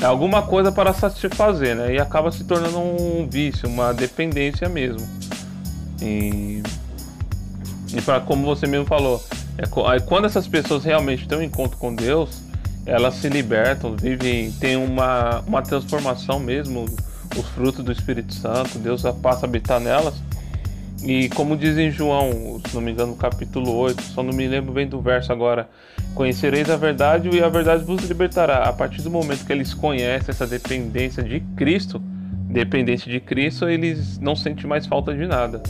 é 0.01 0.05
alguma 0.05 0.41
coisa 0.41 0.71
para 0.71 0.93
satisfazer, 0.93 1.75
né? 1.75 1.93
E 1.93 1.99
acaba 1.99 2.31
se 2.31 2.43
tornando 2.43 2.77
um 2.79 3.27
vício, 3.29 3.67
uma 3.67 3.93
dependência 3.93 4.67
mesmo. 4.67 5.07
E, 6.01 6.61
e 7.93 8.01
para 8.01 8.19
como 8.19 8.45
você 8.45 8.67
mesmo 8.67 8.85
falou, 8.85 9.23
é, 9.57 9.99
quando 10.01 10.25
essas 10.25 10.47
pessoas 10.47 10.83
realmente 10.83 11.27
têm 11.27 11.37
um 11.37 11.41
encontro 11.41 11.77
com 11.77 11.95
Deus, 11.95 12.41
elas 12.85 13.15
se 13.15 13.29
libertam, 13.29 13.95
vivem, 13.95 14.51
tem 14.51 14.75
uma, 14.75 15.39
uma 15.47 15.61
transformação 15.61 16.39
mesmo, 16.39 16.85
os 17.35 17.45
frutos 17.49 17.83
do 17.83 17.91
Espírito 17.91 18.33
Santo, 18.33 18.77
Deus 18.77 19.03
passa 19.21 19.45
a 19.45 19.49
habitar 19.49 19.79
nelas. 19.79 20.15
E 21.03 21.29
como 21.29 21.57
diz 21.57 21.77
em 21.77 21.91
João, 21.91 22.61
se 22.67 22.75
não 22.75 22.81
me 22.81 22.91
engano, 22.91 23.11
no 23.11 23.17
capítulo 23.17 23.73
8, 23.75 24.01
só 24.01 24.23
não 24.23 24.33
me 24.33 24.47
lembro 24.47 24.73
bem 24.73 24.87
do 24.87 24.99
verso 25.01 25.31
agora. 25.31 25.69
Conhecereis 26.15 26.69
a 26.69 26.77
verdade 26.77 27.29
e 27.29 27.43
a 27.43 27.49
verdade 27.49 27.83
vos 27.83 28.01
libertará. 28.05 28.63
A 28.63 28.73
partir 28.73 29.01
do 29.01 29.11
momento 29.11 29.45
que 29.45 29.51
eles 29.51 29.73
conhecem 29.73 30.29
essa 30.29 30.47
dependência 30.47 31.21
de 31.21 31.41
Cristo, 31.57 32.01
dependente 32.49 33.09
de 33.09 33.19
Cristo, 33.19 33.67
eles 33.67 34.17
não 34.17 34.33
sentem 34.33 34.65
mais 34.65 34.87
falta 34.87 35.13
de 35.13 35.27
nada. 35.27 35.61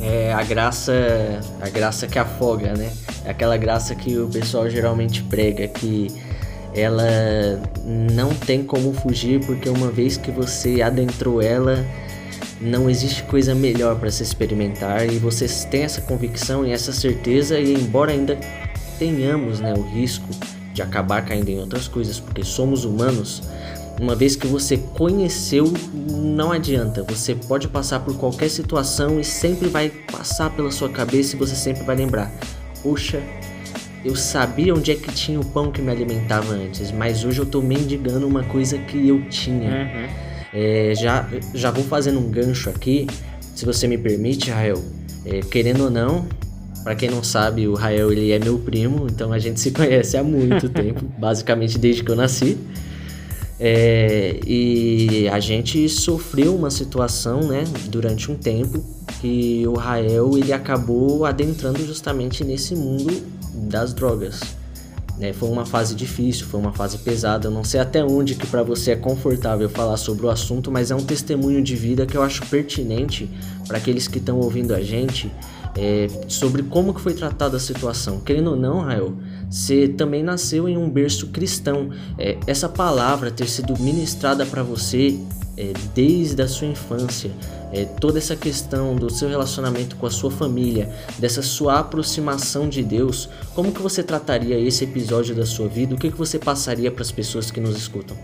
É 0.00 0.32
a 0.32 0.42
graça, 0.42 0.92
a 1.60 1.68
graça 1.68 2.06
que 2.06 2.18
afoga, 2.18 2.72
né? 2.72 2.90
É 3.26 3.30
aquela 3.30 3.58
graça 3.58 3.94
que 3.94 4.16
o 4.18 4.28
pessoal 4.28 4.68
geralmente 4.70 5.22
prega 5.22 5.68
que 5.68 6.08
ela 6.74 7.60
não 7.84 8.34
tem 8.34 8.64
como 8.64 8.94
fugir 8.94 9.44
porque 9.44 9.68
uma 9.68 9.90
vez 9.90 10.16
que 10.16 10.30
você 10.30 10.80
adentrou 10.80 11.42
ela, 11.42 11.84
não 12.62 12.88
existe 12.88 13.22
coisa 13.24 13.54
melhor 13.54 13.96
para 13.98 14.10
se 14.10 14.22
experimentar 14.22 15.12
e 15.12 15.18
você 15.18 15.46
tem 15.68 15.82
essa 15.82 16.00
convicção 16.00 16.64
e 16.64 16.70
essa 16.70 16.92
certeza 16.92 17.58
e 17.58 17.74
embora 17.74 18.12
ainda 18.12 18.38
tenhamos, 18.98 19.58
né, 19.58 19.74
o 19.76 19.82
risco 19.82 20.28
de 20.72 20.80
acabar 20.80 21.24
caindo 21.24 21.48
em 21.48 21.58
outras 21.58 21.88
coisas 21.88 22.20
porque 22.20 22.44
somos 22.44 22.84
humanos, 22.84 23.42
uma 24.00 24.14
vez 24.14 24.36
que 24.36 24.46
você 24.46 24.78
conheceu, 24.94 25.72
não 25.92 26.50
adianta. 26.50 27.02
Você 27.04 27.34
pode 27.34 27.68
passar 27.68 28.00
por 28.00 28.16
qualquer 28.16 28.48
situação 28.48 29.20
e 29.20 29.24
sempre 29.24 29.68
vai 29.68 29.90
passar 29.90 30.50
pela 30.50 30.70
sua 30.70 30.88
cabeça 30.88 31.36
e 31.36 31.38
você 31.38 31.54
sempre 31.54 31.82
vai 31.84 31.96
lembrar: 31.96 32.32
Poxa, 32.82 33.20
eu 34.04 34.16
sabia 34.16 34.74
onde 34.74 34.90
é 34.90 34.94
que 34.94 35.12
tinha 35.12 35.38
o 35.38 35.44
pão 35.44 35.70
que 35.70 35.82
me 35.82 35.90
alimentava 35.90 36.52
antes, 36.54 36.90
mas 36.90 37.24
hoje 37.24 37.38
eu 37.40 37.46
tô 37.46 37.60
mendigando 37.60 38.26
uma 38.26 38.42
coisa 38.44 38.78
que 38.78 39.08
eu 39.08 39.22
tinha. 39.28 39.68
É, 40.52 40.92
já, 40.94 41.28
já 41.54 41.70
vou 41.70 41.84
fazendo 41.84 42.18
um 42.18 42.30
gancho 42.30 42.68
aqui, 42.70 43.06
se 43.54 43.64
você 43.64 43.86
me 43.86 43.96
permite, 43.96 44.50
Rael. 44.50 44.82
É, 45.24 45.40
querendo 45.40 45.84
ou 45.84 45.90
não, 45.90 46.26
Pra 46.82 46.96
quem 46.96 47.08
não 47.08 47.22
sabe, 47.22 47.68
o 47.68 47.74
Rael 47.74 48.10
ele 48.10 48.32
é 48.32 48.38
meu 48.38 48.58
primo, 48.58 49.06
então 49.08 49.32
a 49.32 49.38
gente 49.38 49.60
se 49.60 49.70
conhece 49.72 50.16
há 50.16 50.22
muito 50.22 50.68
tempo, 50.70 51.04
basicamente 51.18 51.78
desde 51.78 52.02
que 52.02 52.10
eu 52.10 52.16
nasci. 52.16 52.58
É, 53.60 54.40
e 54.44 55.28
a 55.28 55.38
gente 55.38 55.88
sofreu 55.88 56.56
uma 56.56 56.70
situação, 56.70 57.42
né, 57.42 57.62
durante 57.88 58.32
um 58.32 58.34
tempo 58.34 58.84
que 59.20 59.62
o 59.68 59.74
Rael 59.74 60.36
ele 60.36 60.52
acabou 60.52 61.24
adentrando 61.24 61.84
justamente 61.86 62.42
nesse 62.42 62.74
mundo 62.74 63.22
das 63.54 63.94
drogas. 63.94 64.40
Né? 65.18 65.32
foi 65.32 65.48
uma 65.48 65.64
fase 65.64 65.94
difícil, 65.94 66.46
foi 66.46 66.60
uma 66.60 66.72
fase 66.72 66.98
pesada. 66.98 67.48
Eu 67.48 67.50
não 67.50 67.64
sei 67.64 67.80
até 67.80 68.04
onde 68.04 68.34
que 68.34 68.46
para 68.46 68.62
você 68.62 68.92
é 68.92 68.96
confortável 68.96 69.68
falar 69.68 69.96
sobre 69.96 70.26
o 70.26 70.30
assunto, 70.30 70.70
mas 70.70 70.90
é 70.90 70.94
um 70.94 71.04
testemunho 71.04 71.62
de 71.62 71.76
vida 71.76 72.06
que 72.06 72.16
eu 72.16 72.22
acho 72.22 72.44
pertinente 72.46 73.28
para 73.66 73.78
aqueles 73.78 74.08
que 74.08 74.18
estão 74.18 74.38
ouvindo 74.38 74.74
a 74.74 74.80
gente 74.80 75.30
é, 75.76 76.06
sobre 76.28 76.62
como 76.62 76.92
que 76.92 77.00
foi 77.00 77.14
tratada 77.14 77.56
a 77.56 77.60
situação. 77.60 78.20
Querendo 78.20 78.50
ou 78.50 78.56
não, 78.56 78.80
Rael, 78.80 79.14
você 79.50 79.88
também 79.88 80.22
nasceu 80.22 80.68
em 80.68 80.76
um 80.76 80.88
berço 80.88 81.28
cristão. 81.28 81.90
É, 82.18 82.38
essa 82.46 82.68
palavra 82.68 83.30
ter 83.30 83.48
sido 83.48 83.78
ministrada 83.80 84.44
para 84.44 84.62
você 84.62 85.18
é, 85.56 85.72
desde 85.94 86.40
a 86.42 86.48
sua 86.48 86.66
infância, 86.66 87.30
é, 87.72 87.84
toda 87.84 88.18
essa 88.18 88.34
questão 88.36 88.96
do 88.96 89.10
seu 89.10 89.28
relacionamento 89.28 89.96
com 89.96 90.06
a 90.06 90.10
sua 90.10 90.30
família, 90.30 90.90
dessa 91.18 91.42
sua 91.42 91.80
aproximação 91.80 92.68
de 92.68 92.82
Deus, 92.82 93.28
como 93.54 93.72
que 93.72 93.80
você 93.80 94.02
trataria 94.02 94.58
esse 94.58 94.84
episódio 94.84 95.34
da 95.34 95.46
sua 95.46 95.68
vida? 95.68 95.94
O 95.94 95.98
que, 95.98 96.10
que 96.10 96.18
você 96.18 96.38
passaria 96.38 96.90
para 96.90 97.02
as 97.02 97.12
pessoas 97.12 97.50
que 97.50 97.60
nos 97.60 97.76
escutam? 97.76 98.16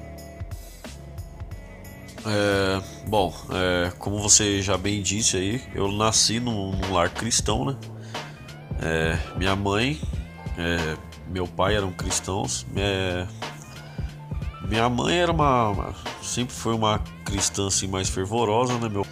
É, 2.27 2.83
bom, 3.07 3.35
é, 3.51 3.91
como 3.99 4.21
você 4.21 4.61
já 4.61 4.77
bem 4.77 5.03
disse 5.03 5.37
aí, 5.37 5.63
eu 5.75 5.91
nasci 5.91 6.41
num, 6.41 6.73
num 6.73 6.93
lar 6.93 7.09
cristão, 7.11 7.65
né? 7.65 7.77
É, 8.81 9.19
minha 9.37 9.57
mãe, 9.57 9.99
é, 10.59 10.97
meu 11.29 11.47
pai 11.47 11.75
eram 11.75 11.91
cristãos. 11.91 12.67
Minha 14.69 14.89
mãe 14.89 15.17
era 15.17 15.33
uma, 15.33 15.69
uma- 15.71 15.95
sempre 16.23 16.55
foi 16.55 16.75
uma 16.75 16.99
cristã 17.25 17.67
assim 17.69 17.87
mais 17.87 18.09
fervorosa, 18.09 18.79
né? 18.79 18.89
Meu, 18.89 19.07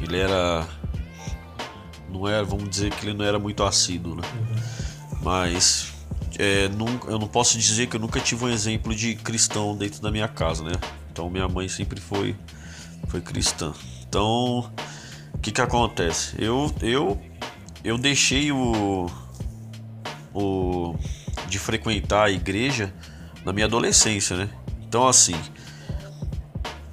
ele 0.00 0.18
era, 0.18 0.66
não 2.08 2.26
era, 2.28 2.44
vamos 2.44 2.68
dizer 2.68 2.90
que 2.92 3.06
ele 3.06 3.16
não 3.16 3.24
era 3.24 3.38
muito 3.38 3.62
assíduo, 3.62 4.14
né? 4.14 4.22
Mas 5.22 5.92
é, 6.38 6.66
eu 7.08 7.18
não 7.18 7.28
posso 7.28 7.58
dizer 7.58 7.86
que 7.88 7.96
eu 7.96 8.00
nunca 8.00 8.20
tive 8.20 8.44
um 8.44 8.48
exemplo 8.48 8.94
de 8.94 9.14
cristão 9.14 9.76
dentro 9.76 10.00
da 10.00 10.10
minha 10.10 10.28
casa, 10.28 10.62
né? 10.64 10.72
Então 11.12 11.28
minha 11.30 11.48
mãe 11.48 11.68
sempre 11.68 12.00
foi, 12.00 12.36
foi 13.08 13.20
cristã. 13.20 13.72
Então, 14.08 14.70
o 15.32 15.38
que 15.38 15.50
que 15.50 15.60
acontece? 15.60 16.34
Eu, 16.38 16.72
eu, 16.80 17.20
eu 17.82 17.98
deixei 17.98 18.52
o, 18.52 19.06
o 20.32 20.94
de 21.48 21.58
frequentar 21.58 22.24
a 22.24 22.30
igreja 22.30 22.92
na 23.44 23.52
minha 23.52 23.66
adolescência, 23.66 24.36
né? 24.36 24.48
Então 24.94 25.08
assim, 25.08 25.34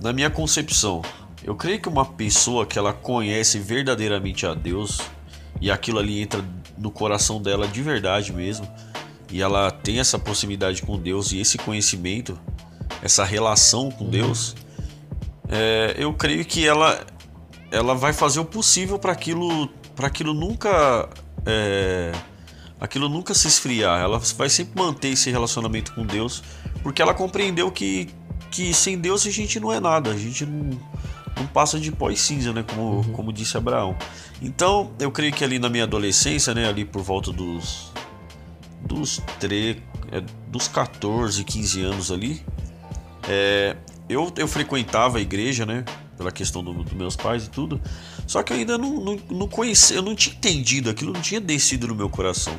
na 0.02 0.12
minha 0.12 0.28
concepção, 0.28 1.04
eu 1.44 1.56
creio 1.56 1.80
que 1.80 1.88
uma 1.88 2.04
pessoa 2.04 2.66
que 2.66 2.80
ela 2.80 2.92
conhece 2.92 3.60
verdadeiramente 3.60 4.44
a 4.44 4.56
Deus 4.56 5.02
e 5.62 5.70
aquilo 5.70 6.00
ali 6.00 6.20
entra 6.20 6.44
no 6.80 6.90
coração 6.90 7.40
dela 7.40 7.68
de 7.68 7.80
verdade 7.84 8.34
mesmo, 8.34 8.68
e 9.30 9.40
ela 9.40 9.70
tem 9.70 10.00
essa 10.00 10.18
proximidade 10.18 10.82
com 10.82 10.98
Deus 10.98 11.32
e 11.32 11.40
esse 11.42 11.60
conhecimento, 11.60 12.40
essa 13.04 13.24
relação 13.24 13.92
com 13.92 14.10
Deus, 14.10 14.56
é, 15.48 15.94
eu 15.96 16.12
creio 16.12 16.44
que 16.44 16.68
ela 16.68 17.06
ela 17.70 17.94
vai 17.94 18.14
fazer 18.14 18.40
o 18.40 18.46
possível 18.46 18.98
para 18.98 19.12
aquilo 19.12 19.68
para 19.96 20.08
aquilo 20.08 20.34
nunca 20.34 21.08
é, 21.46 22.12
aquilo 22.80 23.08
nunca 23.08 23.36
se 23.36 23.48
esfriar. 23.48 24.02
Ela 24.02 24.18
vai 24.18 24.50
sempre 24.50 24.82
manter 24.82 25.10
esse 25.10 25.30
relacionamento 25.30 25.94
com 25.94 26.04
Deus, 26.04 26.42
porque 26.84 27.02
ela 27.02 27.14
compreendeu 27.14 27.72
que 27.72 28.10
que 28.52 28.74
sem 28.74 29.00
Deus 29.00 29.26
a 29.26 29.32
gente 29.32 29.60
não 29.60 29.72
é 29.72 29.80
nada, 29.80 30.12
a 30.12 30.18
gente 30.18 30.46
não, 30.46 30.78
não 31.38 31.48
passa 31.48 31.80
de 31.80 31.92
pó 31.92 32.12
e 32.12 32.18
cinza, 32.18 32.52
né? 32.52 32.64
Como, 32.64 33.04
como 33.14 33.32
disse 33.32 33.56
Abraão. 33.56 33.96
Então, 34.42 34.92
eu 35.00 35.10
creio 35.10 35.32
que 35.32 35.44
ali 35.44 35.58
na 35.58 35.70
minha 35.70 35.86
adolescência, 35.86 36.54
né? 36.54 36.68
Ali 36.68 36.84
por 36.84 37.02
volta 37.02 37.32
dos. 37.32 37.92
dos, 38.82 39.22
tre, 39.40 39.82
é, 40.12 40.22
dos 40.48 40.68
14, 40.68 41.44
15 41.44 41.82
anos 41.82 42.12
ali, 42.12 42.46
é, 43.28 43.78
eu, 44.10 44.32
eu 44.36 44.48
frequentava 44.48 45.18
a 45.18 45.22
igreja, 45.22 45.66
né? 45.66 45.86
Pela 46.18 46.32
questão 46.32 46.64
dos 46.64 46.86
do 46.86 46.96
meus 46.96 47.16
pais 47.16 47.46
e 47.46 47.50
tudo. 47.50 47.82
Só 48.28 48.44
que 48.44 48.52
eu 48.52 48.58
ainda 48.58 48.78
não, 48.78 49.00
não, 49.00 49.20
não 49.32 49.48
conhecia, 49.48 49.96
eu 49.96 50.02
não 50.02 50.14
tinha 50.14 50.36
entendido, 50.36 50.90
aquilo 50.90 51.14
não 51.14 51.22
tinha 51.22 51.40
descido 51.40 51.88
no 51.88 51.96
meu 51.96 52.10
coração. 52.10 52.54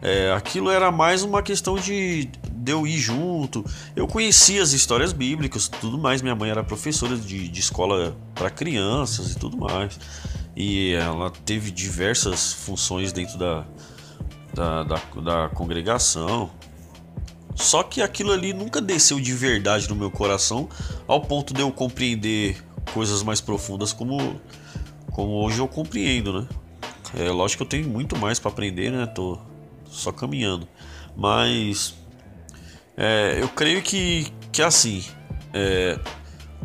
É, 0.00 0.32
aquilo 0.32 0.70
era 0.70 0.92
mais 0.92 1.24
uma 1.24 1.42
questão 1.42 1.74
de, 1.74 2.30
de 2.68 2.72
eu 2.72 2.86
ir 2.86 2.98
junto. 2.98 3.64
Eu 3.96 4.06
conhecia 4.06 4.62
as 4.62 4.72
histórias 4.72 5.10
bíblicas, 5.12 5.68
tudo 5.68 5.96
mais. 5.96 6.20
Minha 6.20 6.34
mãe 6.34 6.50
era 6.50 6.62
professora 6.62 7.16
de, 7.16 7.48
de 7.48 7.60
escola 7.60 8.14
para 8.34 8.50
crianças 8.50 9.32
e 9.32 9.38
tudo 9.38 9.56
mais. 9.56 9.98
E 10.54 10.92
ela 10.92 11.30
teve 11.30 11.70
diversas 11.70 12.52
funções 12.52 13.10
dentro 13.10 13.38
da, 13.38 13.64
da, 14.52 14.82
da, 14.82 14.96
da 15.22 15.48
congregação. 15.48 16.50
Só 17.54 17.82
que 17.82 18.02
aquilo 18.02 18.32
ali 18.32 18.52
nunca 18.52 18.82
desceu 18.82 19.18
de 19.18 19.32
verdade 19.32 19.88
no 19.88 19.96
meu 19.96 20.10
coração, 20.10 20.68
ao 21.08 21.22
ponto 21.22 21.54
de 21.54 21.62
eu 21.62 21.72
compreender 21.72 22.62
coisas 22.92 23.22
mais 23.22 23.40
profundas 23.40 23.92
como, 23.92 24.40
como 25.10 25.42
hoje 25.42 25.58
eu 25.58 25.66
compreendo, 25.66 26.42
né? 26.42 26.48
É 27.18 27.30
lógico 27.30 27.64
que 27.64 27.74
eu 27.74 27.80
tenho 27.80 27.90
muito 27.90 28.16
mais 28.16 28.38
para 28.38 28.50
aprender, 28.50 28.92
né? 28.92 29.06
Tô 29.06 29.38
só 29.86 30.12
caminhando. 30.12 30.68
Mas 31.16 31.97
é, 32.98 33.38
eu 33.40 33.48
creio 33.48 33.80
que, 33.80 34.26
que 34.52 34.60
assim, 34.60 35.04
é, 35.54 35.98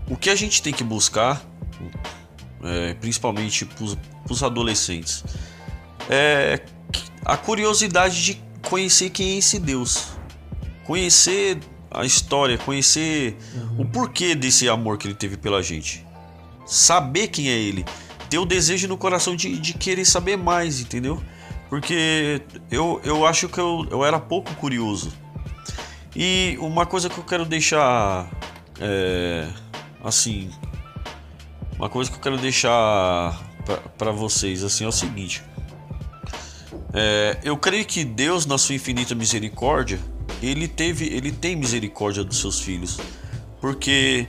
o 0.09 0.17
que 0.17 0.29
a 0.29 0.35
gente 0.35 0.61
tem 0.61 0.73
que 0.73 0.83
buscar, 0.83 1.41
é, 2.63 2.95
principalmente 2.95 3.65
para 3.65 3.85
os 4.33 4.43
adolescentes, 4.43 5.23
é 6.09 6.61
a 7.23 7.37
curiosidade 7.37 8.21
de 8.21 8.41
conhecer 8.67 9.09
quem 9.11 9.35
é 9.35 9.37
esse 9.37 9.59
Deus 9.59 10.13
conhecer 10.83 11.59
a 11.89 12.05
história, 12.05 12.57
conhecer 12.57 13.37
uhum. 13.53 13.81
o 13.81 13.85
porquê 13.85 14.35
desse 14.35 14.67
amor 14.67 14.97
que 14.97 15.07
ele 15.07 15.15
teve 15.15 15.37
pela 15.37 15.61
gente. 15.61 16.05
Saber 16.65 17.27
quem 17.27 17.49
é 17.49 17.57
ele. 17.57 17.85
Ter 18.29 18.37
o 18.37 18.45
desejo 18.45 18.87
no 18.87 18.97
coração 18.97 19.35
de, 19.35 19.57
de 19.57 19.73
querer 19.73 20.05
saber 20.05 20.37
mais, 20.37 20.79
entendeu? 20.79 21.21
Porque 21.69 22.41
eu, 22.71 22.99
eu 23.03 23.25
acho 23.25 23.47
que 23.47 23.59
eu, 23.59 23.85
eu 23.89 24.03
era 24.03 24.19
pouco 24.19 24.53
curioso. 24.55 25.11
E 26.15 26.57
uma 26.59 26.85
coisa 26.85 27.09
que 27.09 27.17
eu 27.17 27.23
quero 27.23 27.45
deixar. 27.45 28.29
É, 28.79 29.47
assim. 30.03 30.49
Uma 31.77 31.89
coisa 31.89 32.09
que 32.09 32.17
eu 32.17 32.21
quero 32.21 32.37
deixar 32.37 33.41
para 33.97 34.11
vocês 34.11 34.63
assim 34.63 34.85
é 34.85 34.87
o 34.87 34.91
seguinte. 34.91 35.43
É, 36.93 37.39
eu 37.43 37.57
creio 37.57 37.85
que 37.85 38.03
Deus, 38.03 38.45
na 38.45 38.57
sua 38.57 38.75
infinita 38.75 39.15
misericórdia, 39.15 39.99
ele 40.41 40.67
teve, 40.67 41.07
ele 41.07 41.31
tem 41.31 41.55
misericórdia 41.55 42.23
dos 42.23 42.39
seus 42.39 42.59
filhos, 42.59 42.99
porque 43.59 44.27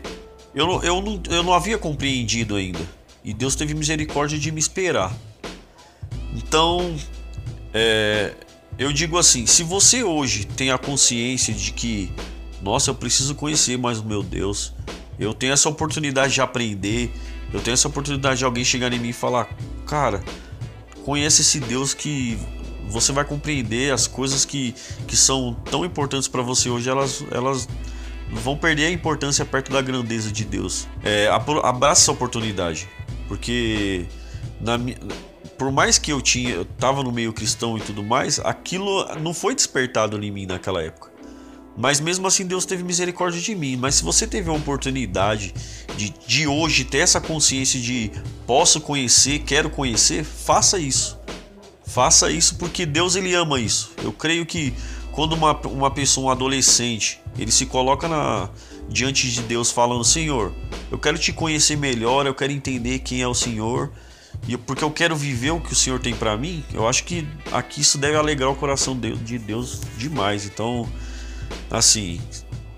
eu, 0.55 0.82
eu, 0.82 1.03
não, 1.03 1.22
eu 1.28 1.43
não 1.43 1.53
havia 1.53 1.76
compreendido 1.76 2.57
ainda, 2.57 2.80
e 3.22 3.35
Deus 3.35 3.55
teve 3.55 3.74
misericórdia 3.74 4.39
de 4.39 4.51
me 4.51 4.59
esperar. 4.59 5.14
Então, 6.35 6.97
é, 7.72 8.35
eu 8.79 8.93
digo 8.93 9.18
assim: 9.18 9.47
se 9.47 9.62
você 9.62 10.03
hoje 10.03 10.45
tem 10.45 10.70
a 10.70 10.79
consciência 10.79 11.53
de 11.53 11.72
que, 11.72 12.12
nossa, 12.62 12.91
eu 12.91 12.95
preciso 12.95 13.35
conhecer 13.35 13.79
mais 13.79 13.99
o 13.99 14.05
meu 14.05 14.22
Deus, 14.22 14.72
eu 15.18 15.33
tenho 15.33 15.53
essa 15.53 15.68
oportunidade 15.68 16.35
de 16.35 16.41
aprender, 16.41 17.12
eu 17.53 17.61
tenho 17.61 17.75
essa 17.75 17.89
oportunidade 17.89 18.39
de 18.39 18.45
alguém 18.45 18.64
chegar 18.64 18.93
em 18.93 18.99
mim 18.99 19.11
e 19.11 19.12
falar, 19.12 19.49
cara, 19.87 20.22
conhece 21.05 21.43
esse 21.43 21.61
Deus 21.61 21.95
que 21.95 22.39
você 22.89 23.12
vai 23.12 23.25
compreender 23.25 23.93
as 23.93 24.07
coisas 24.07 24.45
que, 24.45 24.75
que 25.07 25.16
são 25.16 25.55
tão 25.70 25.85
importantes 25.85 26.29
para 26.29 26.43
você 26.43 26.68
hoje, 26.68 26.89
elas, 26.89 27.25
elas 27.31 27.68
vão 28.31 28.57
perder 28.57 28.87
a 28.87 28.91
importância 28.91 29.45
perto 29.45 29.72
da 29.72 29.81
grandeza 29.81 30.31
de 30.31 30.45
Deus. 30.45 30.87
É, 31.03 31.29
abraça 31.29 32.03
essa 32.03 32.12
oportunidade, 32.12 32.89
porque 33.29 34.07
na, 34.61 34.79
por 35.57 35.71
mais 35.71 35.99
que 35.99 36.13
eu 36.13 36.21
tinha, 36.21 36.51
eu 36.51 36.65
tava 36.65 37.03
no 37.03 37.13
meio 37.13 37.33
cristão 37.33 37.77
e 37.77 37.81
tudo 37.81 38.03
mais, 38.03 38.39
aquilo 38.39 39.05
não 39.17 39.33
foi 39.33 39.55
despertado 39.55 40.23
em 40.23 40.31
mim 40.31 40.47
naquela 40.47 40.83
época. 40.83 41.13
Mas 41.77 42.01
mesmo 42.01 42.27
assim 42.27 42.47
Deus 42.47 42.65
teve 42.65 42.85
misericórdia 42.85 43.41
de 43.41 43.55
mim. 43.55 43.77
Mas 43.77 43.97
se 43.97 44.05
você 44.05 44.27
teve 44.27 44.49
a 44.49 44.53
oportunidade 44.53 45.53
de, 45.97 46.15
de 46.27 46.47
hoje 46.47 46.85
ter 46.85 46.99
essa 46.99 47.21
consciência 47.21 47.81
de 47.81 48.13
posso 48.47 48.81
conhecer, 48.81 49.41
quero 49.41 49.69
conhecer, 49.71 50.25
faça 50.25 50.79
isso. 50.79 51.19
Faça 51.85 52.31
isso 52.31 52.57
porque 52.57 52.87
Deus 52.87 53.17
ele 53.17 53.35
ama 53.35 53.61
isso. 53.61 53.93
Eu 54.03 54.13
creio 54.13 54.47
que 54.47 54.73
quando 55.13 55.33
uma, 55.33 55.57
uma 55.67 55.91
pessoa, 55.91 56.29
um 56.29 56.31
adolescente, 56.31 57.21
ele 57.39 57.53
se 57.53 57.67
coloca 57.67 58.09
na, 58.09 58.49
diante 58.89 59.31
de 59.31 59.43
Deus 59.43 59.71
falando: 59.71 60.05
Senhor, 60.05 60.53
eu 60.91 60.99
quero 60.99 61.19
te 61.19 61.33
conhecer 61.33 61.77
melhor, 61.77 62.27
eu 62.27 62.35
quero 62.35 62.53
entender 62.53 63.01
quem 63.01 63.23
é 63.23 63.29
o 63.29 63.35
Senhor, 63.35 63.93
e 64.47 64.57
porque 64.57 64.84
eu 64.84 64.90
quero 64.90 65.16
viver 65.16 65.51
o 65.53 65.61
que 65.61 65.72
o 65.72 65.76
Senhor 65.76 65.99
tem 65.99 66.14
para 66.14 66.36
mim. 66.36 66.64
Eu 66.72 66.86
acho 66.86 67.05
que 67.05 67.26
aqui 67.53 67.80
isso 67.80 67.97
deve 67.97 68.16
alegrar 68.16 68.51
o 68.51 68.55
coração 68.55 68.99
de 68.99 69.38
Deus 69.38 69.80
demais. 69.97 70.45
Então, 70.45 70.88
assim, 71.70 72.20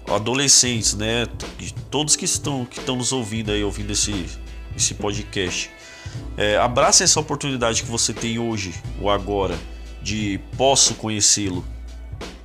adolescentes, 0.08 0.94
né, 0.94 1.26
todos 1.90 2.14
que 2.14 2.24
estão 2.24 2.64
que 2.64 2.78
estão 2.78 2.96
nos 2.96 3.12
ouvindo 3.12 3.50
aí, 3.50 3.64
ouvindo 3.64 3.92
esse 3.92 4.26
esse 4.76 4.94
podcast, 4.94 5.70
é, 6.36 6.56
abrace 6.58 7.02
essa 7.02 7.18
oportunidade 7.18 7.82
que 7.82 7.90
você 7.90 8.12
tem 8.12 8.38
hoje, 8.38 8.74
ou 9.00 9.10
agora, 9.10 9.58
de 10.02 10.38
posso 10.56 10.94
conhecê-lo. 10.94 11.64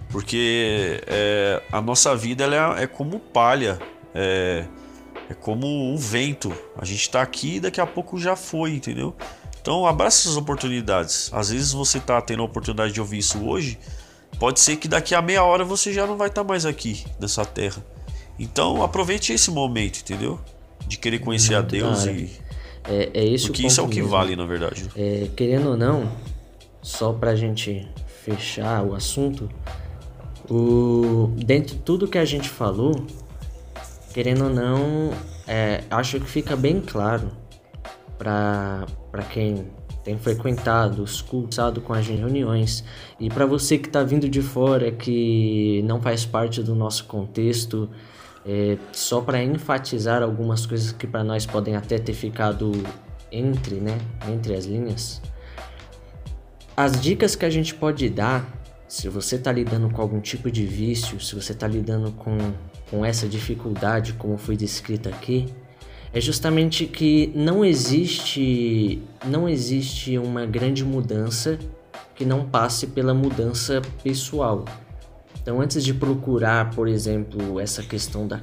Porque 0.10 1.02
é, 1.08 1.62
a 1.72 1.82
nossa 1.82 2.16
vida 2.16 2.44
ela 2.44 2.80
é, 2.80 2.84
é 2.84 2.88
como 2.88 3.20
palha, 3.20 3.80
é, 4.16 4.66
é, 5.32 5.34
como 5.34 5.68
um 5.68 5.98
vento. 5.98 6.54
A 6.78 6.86
gente 6.86 7.02
está 7.02 7.22
aqui 7.22 7.56
e 7.56 7.60
daqui 7.60 7.82
a 7.82 7.88
pouco 7.88 8.20
já 8.20 8.36
foi, 8.36 8.76
entendeu? 8.76 9.16
Então 9.62 9.86
abrace 9.86 10.28
essas 10.28 10.38
oportunidades. 10.38 11.32
Às 11.34 11.50
vezes 11.50 11.72
você 11.72 11.98
está 11.98 12.22
tendo 12.22 12.42
a 12.42 12.46
oportunidade 12.46 12.94
de 12.94 13.00
ouvir 13.00 13.20
isso 13.20 13.40
hoje, 13.46 13.78
pode 14.40 14.60
ser 14.60 14.78
que 14.78 14.88
daqui 14.88 15.14
a 15.16 15.22
meia 15.22 15.44
hora 15.44 15.64
você 15.64 15.94
já 15.94 16.06
não 16.06 16.18
vai 16.18 16.28
estar 16.28 16.44
tá 16.44 16.48
mais 16.48 16.66
aqui 16.66 17.06
nessa 17.20 17.46
terra. 17.46 17.84
Então 18.40 18.84
aproveite 18.84 19.32
esse 19.34 19.52
momento, 19.52 20.00
entendeu? 20.00 20.40
De 20.88 20.98
querer 20.98 21.20
conhecer 21.20 21.54
Muito 21.54 21.66
a 21.66 21.70
Deus 21.70 22.06
e 22.06 22.30
é, 22.88 23.12
é 23.14 23.26
esse 23.26 23.46
Porque 23.46 23.64
o 23.64 23.68
isso 23.68 23.80
é 23.80 23.84
o 23.84 23.88
que 23.88 23.98
mesmo. 23.98 24.10
vale, 24.10 24.36
na 24.36 24.46
verdade. 24.46 24.90
É, 24.96 25.28
querendo 25.36 25.70
ou 25.70 25.78
não, 25.78 26.12
só 26.82 27.14
pra 27.14 27.36
gente 27.36 27.88
fechar 28.24 28.84
o 28.84 28.96
assunto, 28.96 29.50
o, 30.50 31.32
dentro 31.38 31.76
de 31.76 31.82
tudo 31.82 32.08
que 32.08 32.18
a 32.18 32.26
gente 32.26 32.50
falou, 32.50 33.06
querendo 34.14 34.46
ou 34.46 34.50
não, 34.50 35.12
é, 35.48 35.84
acho 35.90 36.20
que 36.20 36.30
fica 36.30 36.56
bem 36.56 36.82
claro 36.82 37.32
para 38.18 38.86
quem 39.32 39.68
tem 40.04 40.18
frequentado 40.18 41.06
cultos, 41.28 41.58
com 41.84 41.94
as 41.94 42.08
reuniões, 42.08 42.84
e 43.20 43.30
para 43.30 43.46
você 43.46 43.78
que 43.78 43.88
está 43.88 44.04
vindo 44.04 44.28
de 44.28 44.42
fora, 44.42 44.92
que 44.92 45.82
não 45.86 46.02
faz 46.02 46.26
parte 46.26 46.62
do 46.64 46.76
nosso 46.76 47.06
contexto, 47.06 47.90
é, 48.46 48.78
só 48.92 49.22
para 49.22 49.44
enfatizar 49.44 50.24
algumas 50.24 50.66
coisas 50.66 50.92
que 50.92 51.06
para 51.06 51.24
nós 51.24 51.46
podem 51.46 51.76
até 51.76 52.00
ter 52.00 52.14
ficado 52.14 52.72
entre, 53.32 53.76
né, 53.76 53.98
entre 54.32 54.56
as 54.56 54.66
linhas. 54.66 55.22
As 56.76 57.00
dicas 57.00 57.36
que 57.36 57.46
a 57.46 57.50
gente 57.50 57.76
pode 57.76 58.10
dar, 58.10 58.48
se 58.88 59.08
você 59.08 59.36
está 59.36 59.52
lidando 59.52 59.90
com 59.90 60.02
algum 60.02 60.20
tipo 60.20 60.50
de 60.50 60.66
vício, 60.66 61.20
se 61.20 61.36
você 61.36 61.52
está 61.52 61.68
lidando 61.68 62.12
com, 62.14 62.38
com 62.92 63.06
essa 63.06 63.28
dificuldade, 63.28 64.14
como 64.14 64.38
foi 64.38 64.56
descrita 64.58 65.10
aqui, 65.10 65.48
é 66.14 66.20
justamente 66.20 66.86
que 66.86 67.32
não 67.34 67.64
existe 67.64 69.02
não 69.26 69.48
existe 69.48 70.18
uma 70.18 70.46
grande 70.46 70.84
mudança 70.84 71.58
que 72.14 72.26
não 72.26 72.46
passe 72.46 72.88
pela 72.88 73.14
mudança 73.14 73.82
pessoal. 74.04 74.66
Então, 75.42 75.62
antes 75.62 75.84
de 75.84 75.94
procurar, 75.94 76.70
por 76.72 76.88
exemplo, 76.88 77.60
essa 77.60 77.82
questão 77.82 78.28
da 78.28 78.40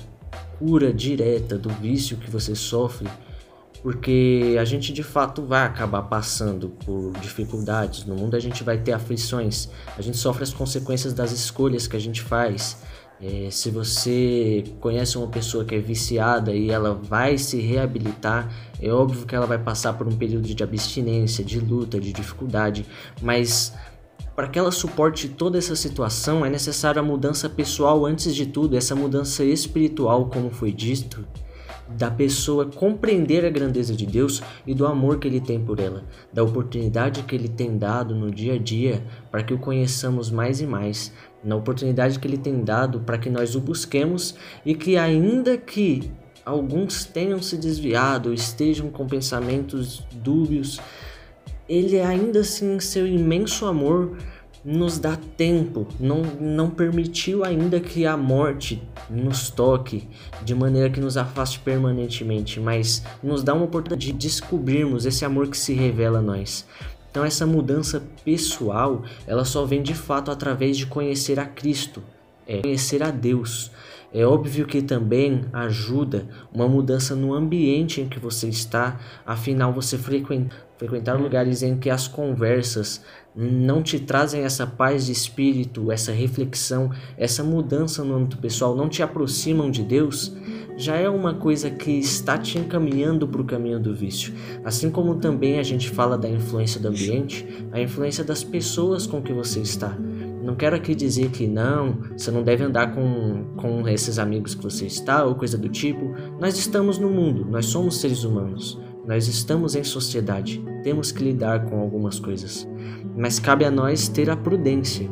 cura 0.58 0.92
direta 0.92 1.56
do 1.56 1.68
vício 1.68 2.16
que 2.16 2.28
você 2.28 2.56
sofre, 2.56 3.08
porque 3.82 4.56
a 4.58 4.64
gente 4.64 4.92
de 4.92 5.04
fato 5.04 5.42
vai 5.42 5.64
acabar 5.64 6.02
passando 6.02 6.70
por 6.84 7.12
dificuldades 7.20 8.04
no 8.04 8.16
mundo, 8.16 8.34
a 8.34 8.40
gente 8.40 8.64
vai 8.64 8.78
ter 8.78 8.92
aflições, 8.92 9.68
a 9.96 10.02
gente 10.02 10.16
sofre 10.16 10.42
as 10.42 10.52
consequências 10.52 11.12
das 11.12 11.30
escolhas 11.30 11.86
que 11.86 11.96
a 11.96 12.00
gente 12.00 12.20
faz. 12.20 12.78
É, 13.20 13.50
se 13.50 13.70
você 13.70 14.62
conhece 14.78 15.18
uma 15.18 15.26
pessoa 15.26 15.64
que 15.64 15.74
é 15.74 15.78
viciada 15.80 16.54
e 16.54 16.70
ela 16.70 16.94
vai 16.94 17.36
se 17.36 17.60
reabilitar, 17.60 18.48
é 18.80 18.92
óbvio 18.92 19.26
que 19.26 19.34
ela 19.34 19.46
vai 19.46 19.58
passar 19.58 19.94
por 19.94 20.06
um 20.06 20.16
período 20.16 20.46
de 20.46 20.62
abstinência, 20.62 21.44
de 21.44 21.58
luta, 21.58 21.98
de 21.98 22.12
dificuldade, 22.12 22.86
mas 23.20 23.74
para 24.36 24.46
que 24.46 24.56
ela 24.56 24.70
suporte 24.70 25.28
toda 25.28 25.58
essa 25.58 25.74
situação, 25.74 26.46
é 26.46 26.48
necessária 26.48 27.00
a 27.00 27.02
mudança 27.02 27.48
pessoal 27.48 28.06
antes 28.06 28.32
de 28.32 28.46
tudo, 28.46 28.76
essa 28.76 28.94
mudança 28.94 29.42
espiritual, 29.42 30.26
como 30.26 30.48
foi 30.48 30.70
dito. 30.70 31.26
Da 31.96 32.10
pessoa 32.10 32.66
compreender 32.66 33.44
a 33.44 33.50
grandeza 33.50 33.94
de 33.94 34.04
Deus 34.04 34.42
e 34.66 34.74
do 34.74 34.86
amor 34.86 35.18
que 35.18 35.26
Ele 35.26 35.40
tem 35.40 35.58
por 35.58 35.80
ela, 35.80 36.04
da 36.32 36.42
oportunidade 36.42 37.22
que 37.22 37.34
Ele 37.34 37.48
tem 37.48 37.78
dado 37.78 38.14
no 38.14 38.30
dia 38.30 38.54
a 38.54 38.58
dia 38.58 39.02
para 39.30 39.42
que 39.42 39.54
o 39.54 39.58
conheçamos 39.58 40.30
mais 40.30 40.60
e 40.60 40.66
mais, 40.66 41.12
na 41.42 41.56
oportunidade 41.56 42.18
que 42.18 42.26
Ele 42.26 42.36
tem 42.36 42.62
dado 42.62 43.00
para 43.00 43.18
que 43.18 43.30
nós 43.30 43.54
o 43.54 43.60
busquemos 43.60 44.34
e 44.64 44.74
que, 44.74 44.96
ainda 44.96 45.56
que 45.56 46.10
alguns 46.44 47.04
tenham 47.04 47.40
se 47.40 47.56
desviado, 47.56 48.32
estejam 48.32 48.90
com 48.90 49.06
pensamentos 49.06 50.06
dúbios, 50.12 50.80
Ele 51.68 52.00
ainda 52.00 52.40
assim, 52.40 52.76
em 52.76 52.80
seu 52.80 53.06
imenso 53.06 53.66
amor, 53.66 54.16
nos 54.64 54.98
dá 54.98 55.16
tempo, 55.36 55.86
não, 55.98 56.22
não 56.40 56.70
permitiu 56.70 57.44
ainda 57.44 57.80
que 57.80 58.04
a 58.04 58.16
morte 58.16 58.82
nos 59.08 59.50
toque 59.50 60.08
de 60.42 60.54
maneira 60.54 60.90
que 60.90 61.00
nos 61.00 61.16
afaste 61.16 61.58
permanentemente, 61.60 62.60
mas 62.60 63.02
nos 63.22 63.42
dá 63.42 63.54
uma 63.54 63.64
oportunidade 63.64 64.12
de 64.12 64.12
descobrirmos 64.12 65.06
esse 65.06 65.24
amor 65.24 65.48
que 65.48 65.56
se 65.56 65.72
revela 65.72 66.18
a 66.18 66.22
nós. 66.22 66.66
Então 67.10 67.24
essa 67.24 67.46
mudança 67.46 68.02
pessoal, 68.24 69.02
ela 69.26 69.44
só 69.44 69.64
vem 69.64 69.82
de 69.82 69.94
fato 69.94 70.30
através 70.30 70.76
de 70.76 70.86
conhecer 70.86 71.40
a 71.40 71.46
Cristo, 71.46 72.02
é 72.46 72.60
conhecer 72.60 73.02
a 73.02 73.10
Deus. 73.10 73.70
É 74.12 74.24
óbvio 74.24 74.66
que 74.66 74.80
também 74.80 75.44
ajuda 75.52 76.26
uma 76.52 76.66
mudança 76.66 77.14
no 77.14 77.34
ambiente 77.34 78.00
em 78.00 78.08
que 78.08 78.18
você 78.18 78.48
está, 78.48 78.98
afinal 79.26 79.70
você 79.70 79.98
frequentar 79.98 81.20
lugares 81.20 81.62
em 81.62 81.76
que 81.76 81.90
as 81.90 82.08
conversas 82.08 83.04
não 83.34 83.82
te 83.82 84.00
trazem 84.00 84.42
essa 84.42 84.66
paz 84.66 85.06
de 85.06 85.12
espírito, 85.12 85.92
essa 85.92 86.12
reflexão, 86.12 86.90
essa 87.16 87.44
mudança 87.44 88.02
no 88.02 88.16
âmbito 88.16 88.38
pessoal, 88.38 88.74
não 88.74 88.88
te 88.88 89.02
aproximam 89.02 89.70
de 89.70 89.82
Deus, 89.82 90.36
já 90.76 90.96
é 90.96 91.08
uma 91.08 91.34
coisa 91.34 91.70
que 91.70 91.90
está 91.90 92.38
te 92.38 92.58
encaminhando 92.58 93.26
para 93.26 93.40
o 93.40 93.44
caminho 93.44 93.80
do 93.80 93.94
vício. 93.94 94.32
Assim 94.64 94.90
como 94.90 95.16
também 95.16 95.58
a 95.58 95.62
gente 95.62 95.90
fala 95.90 96.16
da 96.16 96.28
influência 96.28 96.80
do 96.80 96.88
ambiente, 96.88 97.46
a 97.72 97.80
influência 97.80 98.22
das 98.22 98.44
pessoas 98.44 99.06
com 99.06 99.20
que 99.20 99.32
você 99.32 99.60
está. 99.60 99.96
Não 100.42 100.54
quero 100.54 100.76
aqui 100.76 100.94
dizer 100.94 101.30
que 101.30 101.46
não, 101.46 101.98
você 102.16 102.30
não 102.30 102.42
deve 102.42 102.64
andar 102.64 102.94
com, 102.94 103.44
com 103.56 103.86
esses 103.88 104.18
amigos 104.18 104.54
que 104.54 104.62
você 104.62 104.86
está 104.86 105.24
ou 105.24 105.34
coisa 105.34 105.58
do 105.58 105.68
tipo. 105.68 106.14
Nós 106.40 106.56
estamos 106.56 106.96
no 106.96 107.10
mundo, 107.10 107.44
nós 107.44 107.66
somos 107.66 108.00
seres 108.00 108.24
humanos, 108.24 108.80
nós 109.08 109.26
estamos 109.26 109.74
em 109.74 109.82
sociedade, 109.82 110.62
temos 110.84 111.10
que 111.10 111.24
lidar 111.24 111.64
com 111.64 111.80
algumas 111.80 112.20
coisas. 112.20 112.68
Mas 113.16 113.38
cabe 113.38 113.64
a 113.64 113.70
nós 113.70 114.06
ter 114.06 114.28
a 114.28 114.36
prudência. 114.36 115.08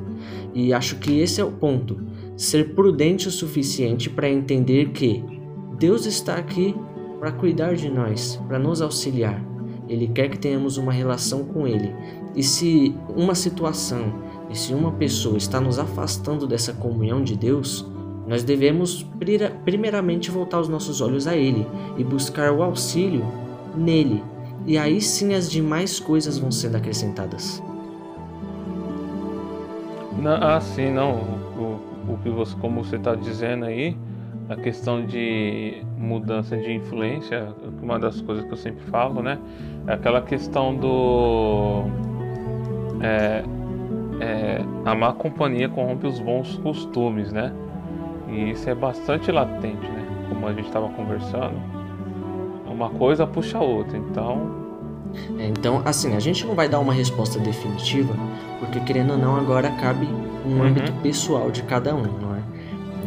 E 0.54 0.70
acho 0.74 0.96
que 0.96 1.18
esse 1.18 1.40
é 1.40 1.44
o 1.44 1.50
ponto: 1.50 1.98
ser 2.36 2.74
prudente 2.74 3.26
o 3.26 3.30
suficiente 3.30 4.10
para 4.10 4.28
entender 4.28 4.90
que 4.90 5.24
Deus 5.78 6.04
está 6.04 6.36
aqui 6.36 6.74
para 7.18 7.32
cuidar 7.32 7.74
de 7.74 7.88
nós, 7.88 8.38
para 8.46 8.58
nos 8.58 8.82
auxiliar. 8.82 9.42
Ele 9.88 10.08
quer 10.08 10.28
que 10.28 10.38
tenhamos 10.38 10.76
uma 10.76 10.92
relação 10.92 11.44
com 11.44 11.66
Ele. 11.66 11.90
E 12.34 12.42
se 12.42 12.94
uma 13.16 13.34
situação 13.34 14.12
e 14.50 14.58
se 14.58 14.74
uma 14.74 14.92
pessoa 14.92 15.38
está 15.38 15.58
nos 15.58 15.78
afastando 15.78 16.46
dessa 16.46 16.74
comunhão 16.74 17.24
de 17.24 17.34
Deus, 17.34 17.90
nós 18.26 18.44
devemos 18.44 19.06
primeiramente 19.64 20.30
voltar 20.30 20.60
os 20.60 20.68
nossos 20.68 21.00
olhos 21.00 21.26
a 21.26 21.34
Ele 21.34 21.66
e 21.96 22.04
buscar 22.04 22.52
o 22.52 22.62
auxílio 22.62 23.24
nele. 23.76 24.22
E 24.66 24.78
aí 24.78 25.00
sim 25.00 25.34
as 25.34 25.50
demais 25.50 26.00
coisas 26.00 26.38
vão 26.38 26.50
sendo 26.50 26.76
acrescentadas. 26.76 27.62
Ah, 30.40 30.60
sim, 30.60 30.90
não. 30.90 31.12
O, 31.56 32.12
o 32.14 32.18
que 32.22 32.28
você, 32.30 32.56
como 32.56 32.82
você 32.82 32.96
está 32.96 33.14
dizendo 33.14 33.64
aí, 33.64 33.96
a 34.48 34.56
questão 34.56 35.04
de 35.04 35.82
mudança 35.96 36.56
de 36.56 36.72
influência, 36.72 37.54
uma 37.82 37.98
das 37.98 38.20
coisas 38.20 38.44
que 38.44 38.52
eu 38.52 38.56
sempre 38.56 38.84
falo, 38.86 39.22
né? 39.22 39.38
É 39.86 39.92
aquela 39.92 40.22
questão 40.22 40.74
do. 40.74 41.84
É, 43.00 43.44
é, 44.20 44.64
a 44.84 44.94
má 44.94 45.12
companhia 45.12 45.68
corrompe 45.68 46.06
os 46.06 46.18
bons 46.18 46.58
costumes, 46.58 47.32
né? 47.32 47.52
E 48.28 48.50
isso 48.50 48.68
é 48.68 48.74
bastante 48.74 49.30
latente, 49.30 49.86
né? 49.88 50.06
Como 50.28 50.46
a 50.46 50.52
gente 50.52 50.66
estava 50.66 50.88
conversando, 50.88 51.54
uma 52.76 52.90
coisa 52.90 53.26
puxa 53.26 53.58
a 53.58 53.62
outra. 53.62 53.96
Então, 53.96 54.66
é, 55.38 55.48
então, 55.48 55.82
assim, 55.84 56.14
a 56.14 56.20
gente 56.20 56.46
não 56.46 56.54
vai 56.54 56.68
dar 56.68 56.78
uma 56.78 56.92
resposta 56.92 57.38
definitiva, 57.38 58.14
porque 58.60 58.78
querendo 58.80 59.12
ou 59.12 59.18
não, 59.18 59.36
agora 59.36 59.70
cabe 59.70 60.06
um 60.44 60.58
uhum. 60.58 60.62
âmbito 60.62 60.92
pessoal 61.02 61.50
de 61.50 61.62
cada 61.62 61.94
um, 61.94 62.02
não 62.02 62.34
é? 62.34 62.38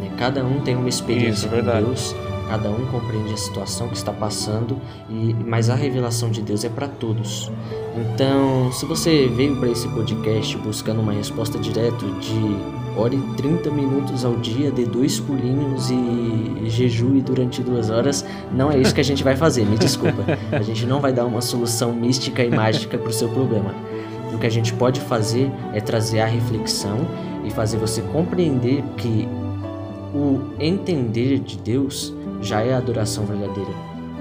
Né, 0.00 0.10
cada 0.18 0.44
um 0.44 0.60
tem 0.60 0.76
uma 0.76 0.88
experiência 0.88 1.30
Isso, 1.30 1.48
com 1.48 1.54
verdade. 1.54 1.84
Deus, 1.84 2.14
cada 2.48 2.68
um 2.68 2.84
compreende 2.86 3.32
a 3.32 3.36
situação 3.36 3.88
que 3.88 3.96
está 3.96 4.12
passando, 4.12 4.76
e 5.08 5.34
mas 5.46 5.70
a 5.70 5.74
revelação 5.74 6.30
de 6.30 6.42
Deus 6.42 6.64
é 6.64 6.68
para 6.68 6.88
todos. 6.88 7.50
Então, 7.96 8.72
se 8.72 8.84
você 8.86 9.28
veio 9.28 9.56
para 9.56 9.68
esse 9.68 9.88
podcast 9.88 10.56
buscando 10.58 11.00
uma 11.00 11.12
resposta 11.12 11.58
direta 11.58 12.06
de 12.20 12.79
ore 13.00 13.18
30 13.36 13.70
minutos 13.70 14.24
ao 14.24 14.36
dia, 14.36 14.70
dê 14.70 14.84
dois 14.84 15.18
pulinhos 15.18 15.90
e 15.90 16.68
jejue 16.68 17.22
durante 17.22 17.62
duas 17.62 17.88
horas, 17.88 18.24
não 18.52 18.70
é 18.70 18.78
isso 18.78 18.94
que 18.94 19.00
a 19.00 19.04
gente 19.04 19.24
vai 19.24 19.36
fazer, 19.36 19.64
me 19.64 19.78
desculpa. 19.78 20.24
A 20.52 20.62
gente 20.62 20.86
não 20.86 21.00
vai 21.00 21.12
dar 21.12 21.24
uma 21.24 21.40
solução 21.40 21.92
mística 21.92 22.44
e 22.44 22.50
mágica 22.50 22.98
para 22.98 23.08
o 23.08 23.12
seu 23.12 23.28
problema. 23.28 23.74
O 24.32 24.38
que 24.38 24.46
a 24.46 24.50
gente 24.50 24.72
pode 24.74 25.00
fazer 25.00 25.50
é 25.72 25.80
trazer 25.80 26.20
a 26.20 26.26
reflexão 26.26 26.98
e 27.44 27.50
fazer 27.50 27.78
você 27.78 28.02
compreender 28.02 28.82
que 28.96 29.26
o 30.14 30.40
entender 30.58 31.38
de 31.38 31.56
Deus 31.56 32.14
já 32.42 32.60
é 32.60 32.74
a 32.74 32.78
adoração 32.78 33.24
verdadeira, 33.24 33.70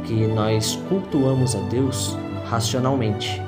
que 0.06 0.28
nós 0.28 0.80
cultuamos 0.88 1.56
a 1.56 1.60
Deus 1.62 2.18
racionalmente 2.46 3.42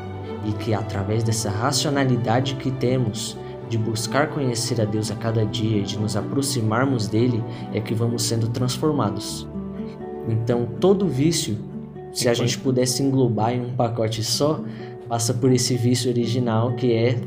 e 0.45 0.51
que 0.53 0.73
através 0.73 1.23
dessa 1.23 1.49
racionalidade 1.49 2.55
que 2.55 2.71
temos 2.71 3.37
de 3.71 3.77
buscar 3.77 4.29
conhecer 4.31 4.81
a 4.81 4.85
Deus 4.85 5.09
a 5.09 5.15
cada 5.15 5.45
dia 5.45 5.77
e 5.77 5.83
de 5.83 5.97
nos 5.97 6.17
aproximarmos 6.17 7.07
dele 7.07 7.41
é 7.73 7.79
que 7.79 7.93
vamos 7.93 8.23
sendo 8.23 8.49
transformados. 8.49 9.47
Então, 10.27 10.67
todo 10.81 11.07
vício, 11.07 11.57
se 12.11 12.27
a 12.27 12.33
gente 12.33 12.59
pudesse 12.59 13.01
englobar 13.01 13.53
em 13.53 13.61
um 13.61 13.73
pacote 13.73 14.25
só, 14.25 14.59
passa 15.07 15.33
por 15.33 15.53
esse 15.53 15.77
vício 15.77 16.11
original 16.11 16.75
que 16.75 16.91
é 16.93 17.17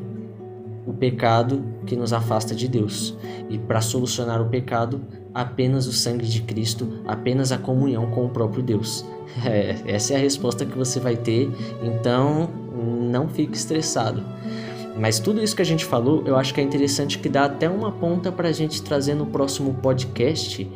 o 0.86 0.92
pecado 0.92 1.64
que 1.86 1.96
nos 1.96 2.12
afasta 2.12 2.54
de 2.54 2.68
Deus. 2.68 3.16
E 3.48 3.56
para 3.56 3.80
solucionar 3.80 4.42
o 4.42 4.50
pecado, 4.50 5.00
apenas 5.32 5.86
o 5.86 5.92
sangue 5.94 6.26
de 6.26 6.42
Cristo, 6.42 7.00
apenas 7.06 7.52
a 7.52 7.58
comunhão 7.58 8.10
com 8.10 8.26
o 8.26 8.28
próprio 8.28 8.62
Deus. 8.62 9.04
É, 9.44 9.76
essa 9.86 10.12
é 10.12 10.16
a 10.16 10.20
resposta 10.20 10.64
que 10.64 10.78
você 10.78 11.00
vai 11.00 11.16
ter, 11.16 11.50
então 11.82 12.48
não 13.10 13.26
fique 13.26 13.56
estressado. 13.56 14.22
Mas 14.96 15.18
tudo 15.18 15.42
isso 15.42 15.56
que 15.56 15.62
a 15.62 15.66
gente 15.66 15.84
falou, 15.84 16.22
eu 16.24 16.36
acho 16.36 16.54
que 16.54 16.60
é 16.60 16.64
interessante 16.64 17.18
que 17.18 17.28
dá 17.28 17.46
até 17.46 17.68
uma 17.68 17.90
ponta 17.90 18.30
para 18.30 18.48
a 18.48 18.52
gente 18.52 18.82
trazer 18.82 19.14
no 19.14 19.26
próximo 19.26 19.74
podcast 19.74 20.70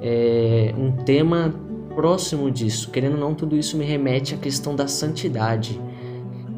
é, 0.00 0.74
um 0.76 0.90
tema 0.90 1.54
próximo 1.94 2.50
disso. 2.50 2.90
Querendo 2.90 3.14
ou 3.14 3.20
não, 3.20 3.34
tudo 3.34 3.56
isso 3.56 3.76
me 3.76 3.84
remete 3.84 4.34
à 4.34 4.38
questão 4.38 4.74
da 4.74 4.88
santidade 4.88 5.80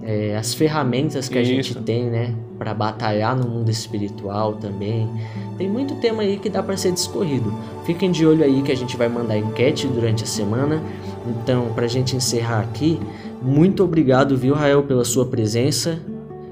é, 0.04 0.36
as 0.36 0.52
ferramentas 0.52 1.28
que 1.28 1.38
a 1.38 1.42
gente 1.42 1.74
tem, 1.76 2.04
né, 2.04 2.34
para 2.58 2.74
batalhar 2.74 3.34
no 3.34 3.48
mundo 3.48 3.70
espiritual 3.70 4.54
também. 4.54 5.08
Tem 5.56 5.68
muito 5.68 5.94
tema 5.96 6.22
aí 6.22 6.38
que 6.38 6.50
dá 6.50 6.62
para 6.62 6.76
ser 6.76 6.92
discorrido. 6.92 7.52
Fiquem 7.84 8.10
de 8.10 8.26
olho 8.26 8.44
aí 8.44 8.62
que 8.62 8.70
a 8.70 8.76
gente 8.76 8.96
vai 8.96 9.08
mandar 9.08 9.38
enquete 9.38 9.86
durante 9.86 10.24
a 10.24 10.26
semana. 10.26 10.82
Então, 11.26 11.72
para 11.74 11.86
a 11.86 11.88
gente 11.88 12.14
encerrar 12.14 12.60
aqui, 12.60 13.00
muito 13.40 13.82
obrigado, 13.82 14.36
viu, 14.36 14.54
Rael, 14.54 14.82
pela 14.82 15.04
sua 15.04 15.24
presença. 15.24 15.98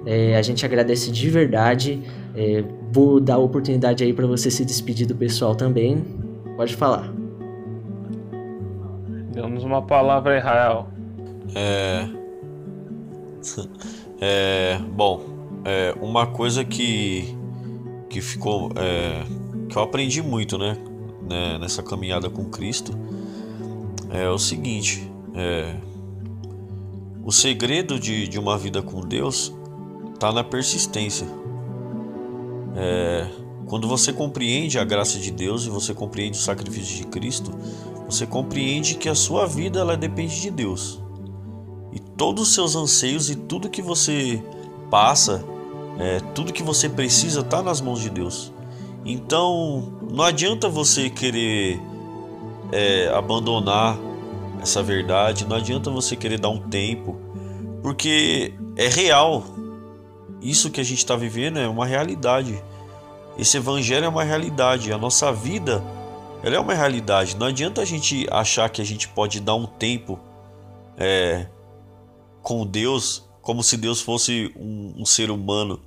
É, 0.04 0.36
a 0.36 0.42
gente 0.42 0.64
agradece 0.64 1.10
de 1.10 1.30
verdade. 1.30 2.02
É, 2.34 2.64
vou 2.92 3.20
dar 3.20 3.34
a 3.34 3.38
oportunidade 3.38 4.02
aí 4.04 4.12
para 4.12 4.26
você 4.26 4.50
se 4.50 4.64
despedir 4.64 5.06
do 5.06 5.14
pessoal 5.14 5.54
também. 5.54 6.04
Pode 6.56 6.76
falar. 6.76 7.12
Damos 9.32 9.64
uma 9.64 9.82
palavra 9.82 10.34
aí, 10.34 10.40
Rael. 10.40 10.88
É, 11.54 12.08
é, 14.20 14.78
bom, 14.94 15.22
é, 15.64 15.94
uma 16.00 16.26
coisa 16.26 16.64
que, 16.64 17.36
que 18.08 18.20
ficou. 18.20 18.70
É, 18.76 19.24
que 19.68 19.76
eu 19.76 19.82
aprendi 19.82 20.22
muito, 20.22 20.58
né, 20.58 20.76
né? 21.28 21.58
Nessa 21.58 21.82
caminhada 21.82 22.28
com 22.28 22.44
Cristo 22.44 22.92
é 24.10 24.28
o 24.28 24.38
seguinte: 24.38 25.10
é, 25.34 25.74
o 27.24 27.32
segredo 27.32 27.98
de, 27.98 28.28
de 28.28 28.38
uma 28.38 28.58
vida 28.58 28.82
com 28.82 29.00
Deus 29.00 29.52
está 30.22 30.30
na 30.30 30.44
persistência. 30.44 31.26
É, 32.76 33.26
quando 33.66 33.88
você 33.88 34.12
compreende 34.12 34.78
a 34.78 34.84
graça 34.84 35.18
de 35.18 35.32
Deus 35.32 35.66
e 35.66 35.68
você 35.68 35.92
compreende 35.92 36.38
o 36.38 36.40
sacrifício 36.40 36.96
de 36.96 37.06
Cristo, 37.08 37.50
você 38.08 38.24
compreende 38.24 38.94
que 38.94 39.08
a 39.08 39.16
sua 39.16 39.46
vida 39.46 39.80
ela 39.80 39.96
depende 39.96 40.40
de 40.40 40.50
Deus 40.50 41.02
e 41.92 41.98
todos 41.98 42.48
os 42.48 42.54
seus 42.54 42.76
anseios 42.76 43.28
e 43.30 43.34
tudo 43.34 43.68
que 43.68 43.82
você 43.82 44.40
passa, 44.88 45.44
é, 45.98 46.20
tudo 46.34 46.52
que 46.52 46.62
você 46.62 46.88
precisa 46.88 47.40
está 47.40 47.60
nas 47.60 47.80
mãos 47.80 48.00
de 48.00 48.08
Deus. 48.08 48.52
Então 49.04 49.98
não 50.08 50.24
adianta 50.24 50.68
você 50.68 51.10
querer 51.10 51.80
é, 52.70 53.08
abandonar 53.12 53.98
essa 54.60 54.84
verdade, 54.84 55.44
não 55.46 55.56
adianta 55.56 55.90
você 55.90 56.14
querer 56.14 56.38
dar 56.38 56.50
um 56.50 56.60
tempo, 56.60 57.16
porque 57.82 58.54
é 58.76 58.86
real. 58.86 59.51
Isso 60.42 60.70
que 60.70 60.80
a 60.80 60.84
gente 60.84 60.98
está 60.98 61.16
vivendo 61.16 61.58
é 61.58 61.68
uma 61.68 61.86
realidade. 61.86 62.62
Esse 63.38 63.56
evangelho 63.56 64.06
é 64.06 64.08
uma 64.08 64.24
realidade. 64.24 64.92
A 64.92 64.98
nossa 64.98 65.32
vida 65.32 65.82
ela 66.42 66.56
é 66.56 66.58
uma 66.58 66.74
realidade. 66.74 67.36
Não 67.36 67.46
adianta 67.46 67.80
a 67.80 67.84
gente 67.84 68.26
achar 68.30 68.68
que 68.68 68.82
a 68.82 68.84
gente 68.84 69.08
pode 69.08 69.40
dar 69.40 69.54
um 69.54 69.66
tempo 69.66 70.18
é, 70.98 71.46
com 72.42 72.66
Deus 72.66 73.24
como 73.40 73.62
se 73.62 73.76
Deus 73.76 74.00
fosse 74.00 74.52
um, 74.56 74.94
um, 74.98 75.04
ser 75.04 75.30
humano. 75.30 75.80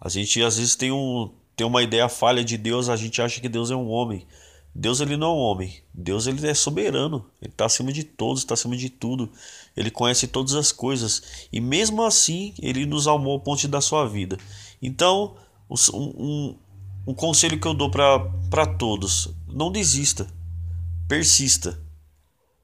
A 0.00 0.08
gente 0.08 0.42
às 0.42 0.56
vezes 0.56 0.74
tem, 0.74 0.90
um, 0.90 1.30
tem 1.54 1.66
uma 1.66 1.82
ideia 1.82 2.08
falha 2.08 2.42
de 2.42 2.56
Deus, 2.56 2.88
a 2.88 2.96
gente 2.96 3.20
acha 3.20 3.40
que 3.40 3.48
Deus 3.48 3.70
é 3.70 3.76
um 3.76 3.88
homem. 3.88 4.26
Deus 4.74 5.00
ele 5.00 5.16
não 5.16 5.28
é 5.28 5.34
um 5.34 5.38
homem. 5.38 5.82
Deus 5.92 6.26
ele 6.26 6.46
é 6.46 6.54
soberano. 6.54 7.24
Ele 7.40 7.50
está 7.50 7.66
acima 7.66 7.92
de 7.92 8.04
todos, 8.04 8.40
está 8.40 8.54
acima 8.54 8.76
de 8.76 8.90
tudo. 8.90 9.30
Ele 9.76 9.90
conhece 9.90 10.26
todas 10.26 10.54
as 10.54 10.70
coisas. 10.70 11.48
E 11.52 11.60
mesmo 11.60 12.02
assim, 12.02 12.54
ele 12.60 12.86
nos 12.86 13.08
amou 13.08 13.32
ao 13.32 13.40
ponto 13.40 13.66
da 13.66 13.80
sua 13.80 14.06
vida. 14.06 14.38
Então, 14.80 15.36
um, 15.68 15.74
um, 15.94 16.58
um 17.08 17.14
conselho 17.14 17.58
que 17.58 17.66
eu 17.66 17.74
dou 17.74 17.90
para 17.90 18.66
todos: 18.78 19.30
não 19.48 19.70
desista, 19.70 20.26
persista. 21.08 21.80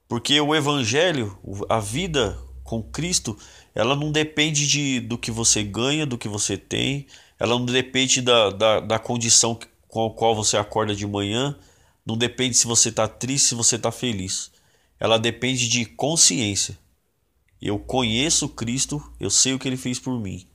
Porque 0.07 0.39
o 0.41 0.53
evangelho, 0.53 1.37
a 1.69 1.79
vida 1.79 2.37
com 2.63 2.83
Cristo, 2.83 3.37
ela 3.73 3.95
não 3.95 4.11
depende 4.11 4.67
de, 4.67 4.99
do 4.99 5.17
que 5.17 5.31
você 5.31 5.63
ganha, 5.63 6.05
do 6.05 6.17
que 6.17 6.27
você 6.27 6.57
tem, 6.57 7.07
ela 7.39 7.57
não 7.57 7.65
depende 7.65 8.21
da, 8.21 8.49
da, 8.49 8.79
da 8.79 8.99
condição 8.99 9.57
com 9.87 10.05
a 10.05 10.09
qual 10.13 10.35
você 10.35 10.57
acorda 10.57 10.95
de 10.95 11.07
manhã, 11.07 11.57
não 12.05 12.17
depende 12.17 12.55
se 12.55 12.67
você 12.67 12.89
está 12.89 13.07
triste, 13.07 13.49
se 13.49 13.55
você 13.55 13.75
está 13.75 13.91
feliz. 13.91 14.51
Ela 14.99 15.17
depende 15.17 15.67
de 15.67 15.85
consciência. 15.85 16.77
Eu 17.61 17.77
conheço 17.77 18.49
Cristo, 18.49 19.01
eu 19.19 19.29
sei 19.29 19.53
o 19.53 19.59
que 19.59 19.67
ele 19.67 19.77
fez 19.77 19.99
por 19.99 20.19
mim. 20.19 20.47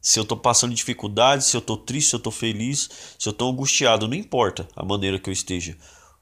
Se 0.00 0.18
eu 0.18 0.22
estou 0.22 0.36
passando 0.36 0.74
dificuldades, 0.74 1.46
se 1.46 1.56
eu 1.56 1.60
estou 1.60 1.76
triste, 1.76 2.10
se 2.10 2.16
eu 2.16 2.18
estou 2.18 2.32
feliz, 2.32 2.90
se 3.18 3.28
eu 3.28 3.32
estou 3.32 3.50
angustiado, 3.50 4.06
não 4.06 4.14
importa 4.14 4.68
a 4.76 4.84
maneira 4.84 5.18
que 5.18 5.28
eu 5.28 5.32
esteja. 5.32 5.76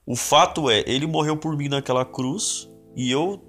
O 0.06 0.16
fato 0.16 0.70
é, 0.70 0.84
ele 0.86 1.06
morreu 1.06 1.36
por 1.36 1.56
mim 1.56 1.68
naquela 1.68 2.04
cruz 2.04 2.68
e 2.96 3.10
eu 3.10 3.44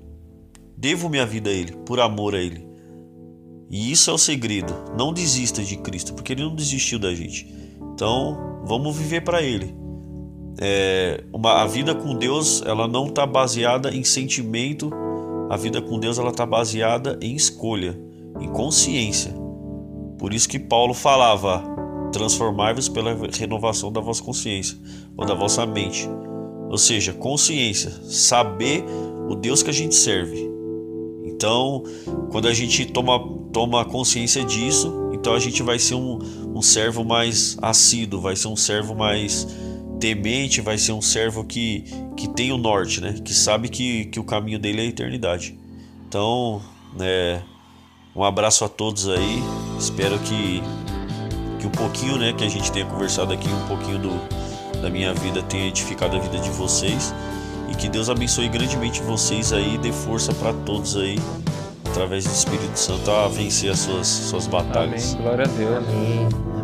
devo 0.78 1.10
minha 1.10 1.26
vida 1.26 1.50
a 1.50 1.54
ele, 1.54 1.74
por 1.86 2.00
amor 2.00 2.36
a 2.36 2.40
ele. 2.40 2.68
E 3.70 3.92
isso 3.92 4.10
é 4.10 4.14
o 4.14 4.18
segredo. 4.18 4.74
Não 4.98 5.14
desista 5.14 5.64
de 5.64 5.78
Cristo, 5.78 6.14
porque 6.14 6.34
ele 6.34 6.44
não 6.44 6.56
desistiu 6.56 6.98
da 6.98 7.14
gente. 7.14 7.48
Então, 7.94 8.64
vamos 8.66 8.96
viver 8.98 9.22
para 9.22 9.44
ele. 9.44 9.76
É, 10.60 11.24
uma, 11.32 11.62
a 11.62 11.68
vida 11.68 11.94
com 11.94 12.16
Deus, 12.16 12.62
ela 12.64 12.88
não 12.88 13.08
está 13.08 13.26
baseada 13.26 13.94
em 13.94 14.04
sentimento. 14.04 14.92
A 15.50 15.58
vida 15.58 15.82
com 15.82 16.00
Deus, 16.00 16.20
ela 16.20 16.30
está 16.30 16.46
baseada 16.46 17.18
em 17.22 17.36
escolha, 17.36 18.00
em 18.40 18.48
consciência. 18.50 19.34
Por 20.18 20.34
isso 20.34 20.48
que 20.48 20.60
Paulo 20.60 20.94
falava: 20.94 21.64
transformai-vos 22.12 22.88
pela 22.88 23.18
renovação 23.36 23.92
da 23.92 24.00
vossa 24.00 24.24
consciência 24.24 24.78
ou 25.18 25.26
da 25.26 25.34
vossa 25.34 25.66
mente. 25.66 26.08
Ou 26.70 26.78
seja, 26.78 27.14
consciência, 27.14 27.90
saber 28.04 28.86
o 29.28 29.36
Deus 29.36 29.64
que 29.64 29.72
a 29.72 29.74
gente 29.74 29.96
serve. 29.96 30.48
Então, 31.26 31.84
quando 32.32 32.48
a 32.48 32.54
gente 32.54 32.86
toma, 32.86 33.20
toma 33.52 33.84
consciência 33.86 34.44
disso, 34.44 35.10
então 35.14 35.34
a 35.34 35.40
gente 35.40 35.64
vai 35.64 35.80
ser 35.80 35.96
um, 35.96 36.20
um 36.54 36.62
servo 36.62 37.04
mais 37.04 37.58
assíduo, 37.60 38.22
vai 38.22 38.36
ser 38.36 38.50
um 38.50 38.56
servo 38.56 38.94
mais 38.94 39.48
temente, 40.00 40.62
vai 40.62 40.78
ser 40.78 40.94
um 40.94 41.02
servo 41.02 41.44
que, 41.44 41.84
que 42.16 42.28
tem 42.28 42.52
o 42.52 42.58
norte, 42.58 43.02
né? 43.02 43.16
Que 43.24 43.34
sabe 43.34 43.70
que, 43.70 44.06
que 44.06 44.20
o 44.20 44.24
caminho 44.24 44.58
dele 44.58 44.80
é 44.80 44.84
a 44.84 44.88
eternidade. 44.88 45.58
Então, 46.08 46.62
é, 47.00 47.40
um 48.16 48.24
abraço 48.24 48.66
a 48.66 48.70
todos 48.70 49.08
aí. 49.08 49.44
Espero 49.78 50.18
que, 50.20 50.62
que 51.60 51.68
um 51.68 51.72
pouquinho, 51.72 52.18
né, 52.18 52.34
que 52.34 52.44
a 52.44 52.50
gente 52.50 52.72
tenha 52.72 52.86
conversado 52.86 53.34
aqui, 53.34 53.48
um 53.48 53.68
pouquinho 53.68 54.00
do, 54.00 54.82
da 54.82 54.90
minha 54.90 55.14
vida 55.14 55.44
tenha 55.44 55.68
edificado 55.68 56.16
a 56.16 56.20
vida 56.20 56.40
de 56.40 56.50
vocês. 56.50 57.14
E 57.70 57.76
que 57.76 57.88
Deus 57.88 58.10
abençoe 58.10 58.50
grandemente 58.50 59.02
vocês 59.02 59.54
aí, 59.54 59.78
dê 59.78 59.92
força 59.92 60.34
para 60.34 60.54
todos 60.54 60.98
aí, 60.98 61.20
através 61.86 62.26
do 62.26 62.32
Espírito 62.32 62.78
Santo, 62.78 63.12
a 63.12 63.28
vencer 63.28 63.72
as 63.72 63.80
suas, 63.80 64.08
suas 64.08 64.48
batalhas. 64.48 65.14
Amém. 65.14 65.24
Glória 65.24 65.46
a 65.46 65.48
Deus. 65.48 65.78
Amém. 65.78 66.59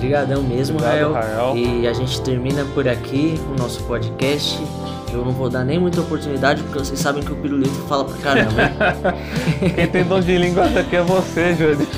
Obrigadão 0.00 0.42
mesmo, 0.42 0.78
Obrigado, 0.78 1.12
Rael. 1.12 1.52
Rael. 1.52 1.56
E 1.58 1.86
a 1.86 1.92
gente 1.92 2.22
termina 2.22 2.64
por 2.74 2.88
aqui 2.88 3.38
o 3.54 3.58
nosso 3.60 3.82
podcast. 3.82 4.58
Eu 5.12 5.22
não 5.22 5.32
vou 5.32 5.50
dar 5.50 5.62
nem 5.62 5.78
muita 5.78 6.00
oportunidade, 6.00 6.62
porque 6.62 6.78
vocês 6.78 6.98
sabem 6.98 7.22
que 7.22 7.30
o 7.30 7.36
Pirulito 7.36 7.74
fala 7.86 8.06
pra 8.06 8.16
caramba. 8.16 8.62
hein? 8.62 8.70
Quem 9.74 9.86
tem 9.88 10.04
dom 10.04 10.20
de 10.20 10.38
língua 10.38 10.64
aqui 10.64 10.96
é 10.96 11.02
você, 11.02 11.54
Júlio. 11.54 11.86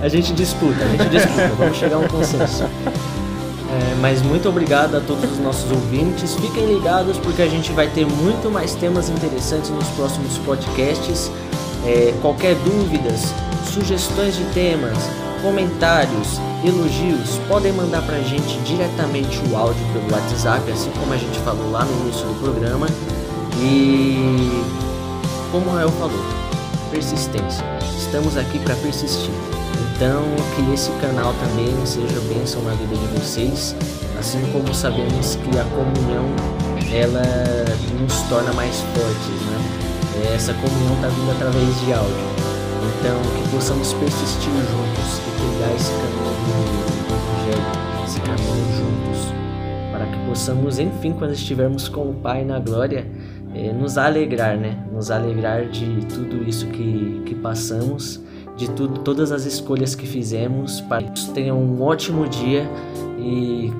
a 0.00 0.08
gente 0.08 0.32
disputa, 0.34 0.84
a 0.84 0.88
gente 0.88 1.08
disputa. 1.08 1.48
Vamos 1.58 1.76
chegar 1.76 1.96
a 1.96 1.98
um 1.98 2.06
consenso. 2.08 2.62
É, 2.62 3.94
mas 4.00 4.22
muito 4.22 4.48
obrigado 4.48 4.96
a 4.96 5.00
todos 5.00 5.24
os 5.32 5.38
nossos 5.38 5.68
ouvintes. 5.72 6.36
Fiquem 6.36 6.74
ligados 6.74 7.18
porque 7.18 7.42
a 7.42 7.48
gente 7.48 7.72
vai 7.72 7.88
ter 7.88 8.06
muito 8.06 8.48
mais 8.50 8.74
temas 8.76 9.08
interessantes 9.08 9.70
nos 9.70 9.88
próximos 9.88 10.38
podcasts. 10.38 11.28
É, 11.84 12.14
qualquer 12.20 12.54
dúvidas, 12.56 13.34
sugestões 13.72 14.36
de 14.36 14.44
temas, 14.52 14.96
comentários, 15.42 16.38
elogios, 16.64 17.38
podem 17.48 17.72
mandar 17.72 18.02
pra 18.02 18.18
gente 18.20 18.58
diretamente 18.60 19.40
o 19.50 19.56
áudio 19.56 19.84
pelo 19.92 20.12
WhatsApp, 20.12 20.70
assim 20.70 20.90
como 20.98 21.12
a 21.12 21.16
gente 21.16 21.38
falou 21.40 21.70
lá 21.70 21.84
no 21.84 22.02
início 22.02 22.26
do 22.26 22.40
programa. 22.40 22.86
E 23.60 24.62
como 25.50 25.70
o 25.70 25.74
Rael 25.74 25.90
falou, 25.90 26.24
persistência. 26.90 27.64
Estamos 27.98 28.36
aqui 28.36 28.58
para 28.60 28.74
persistir. 28.76 29.30
Então, 29.94 30.22
que 30.54 30.72
esse 30.72 30.90
canal 31.00 31.34
também 31.34 31.74
seja 31.84 32.20
bênção 32.28 32.62
na 32.62 32.74
vida 32.74 32.94
de 32.94 33.20
vocês, 33.20 33.74
assim 34.18 34.40
como 34.52 34.74
sabemos 34.74 35.36
que 35.36 35.58
a 35.58 35.64
comunhão 35.64 36.26
ela 36.92 37.22
nos 38.00 38.20
torna 38.28 38.52
mais 38.52 38.76
fortes, 38.80 39.46
né? 39.46 39.81
Essa 40.34 40.52
comunhão 40.54 40.94
está 40.94 41.08
vindo 41.08 41.30
através 41.30 41.80
de 41.80 41.92
áudio. 41.92 42.42
Então, 42.98 43.20
que 43.36 43.48
possamos 43.54 43.92
persistir 43.94 44.50
juntos 44.50 45.18
e 45.18 45.30
trilhar 45.38 45.74
esse 45.74 45.92
caminho 45.92 46.32
do 47.06 47.14
Evangelho, 47.14 48.04
esse 48.04 48.20
caminho 48.20 48.64
juntos, 48.76 49.32
para 49.90 50.06
que 50.06 50.28
possamos, 50.28 50.78
enfim, 50.78 51.12
quando 51.12 51.32
estivermos 51.32 51.88
com 51.88 52.10
o 52.10 52.14
Pai 52.14 52.44
na 52.44 52.58
glória, 52.58 53.06
eh, 53.54 53.72
nos 53.72 53.98
alegrar, 53.98 54.56
né? 54.56 54.76
Nos 54.92 55.10
alegrar 55.10 55.66
de 55.66 56.06
tudo 56.06 56.48
isso 56.48 56.66
que, 56.66 57.22
que 57.26 57.34
passamos 57.34 58.20
de 58.56 58.70
tudo, 58.70 59.00
todas 59.00 59.32
as 59.32 59.44
escolhas 59.44 59.94
que 59.94 60.06
fizemos, 60.06 60.80
para 60.82 61.02
que 61.02 61.30
tenham 61.30 61.58
um 61.58 61.82
ótimo 61.82 62.28
dia 62.28 62.68
e 63.18 63.72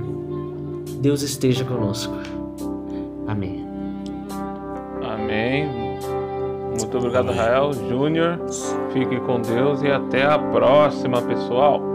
Deus 1.01 1.23
esteja 1.23 1.65
conosco. 1.65 2.15
Amém. 3.27 3.65
Amém. 5.03 5.82
Muito 6.79 6.99
obrigado, 6.99 7.33
Rael. 7.33 7.73
Júnior, 7.73 8.39
fique 8.93 9.21
com 9.21 9.41
Deus 9.41 9.83
e 9.83 9.91
até 9.91 10.25
a 10.25 10.39
próxima, 10.39 11.21
pessoal. 11.23 11.92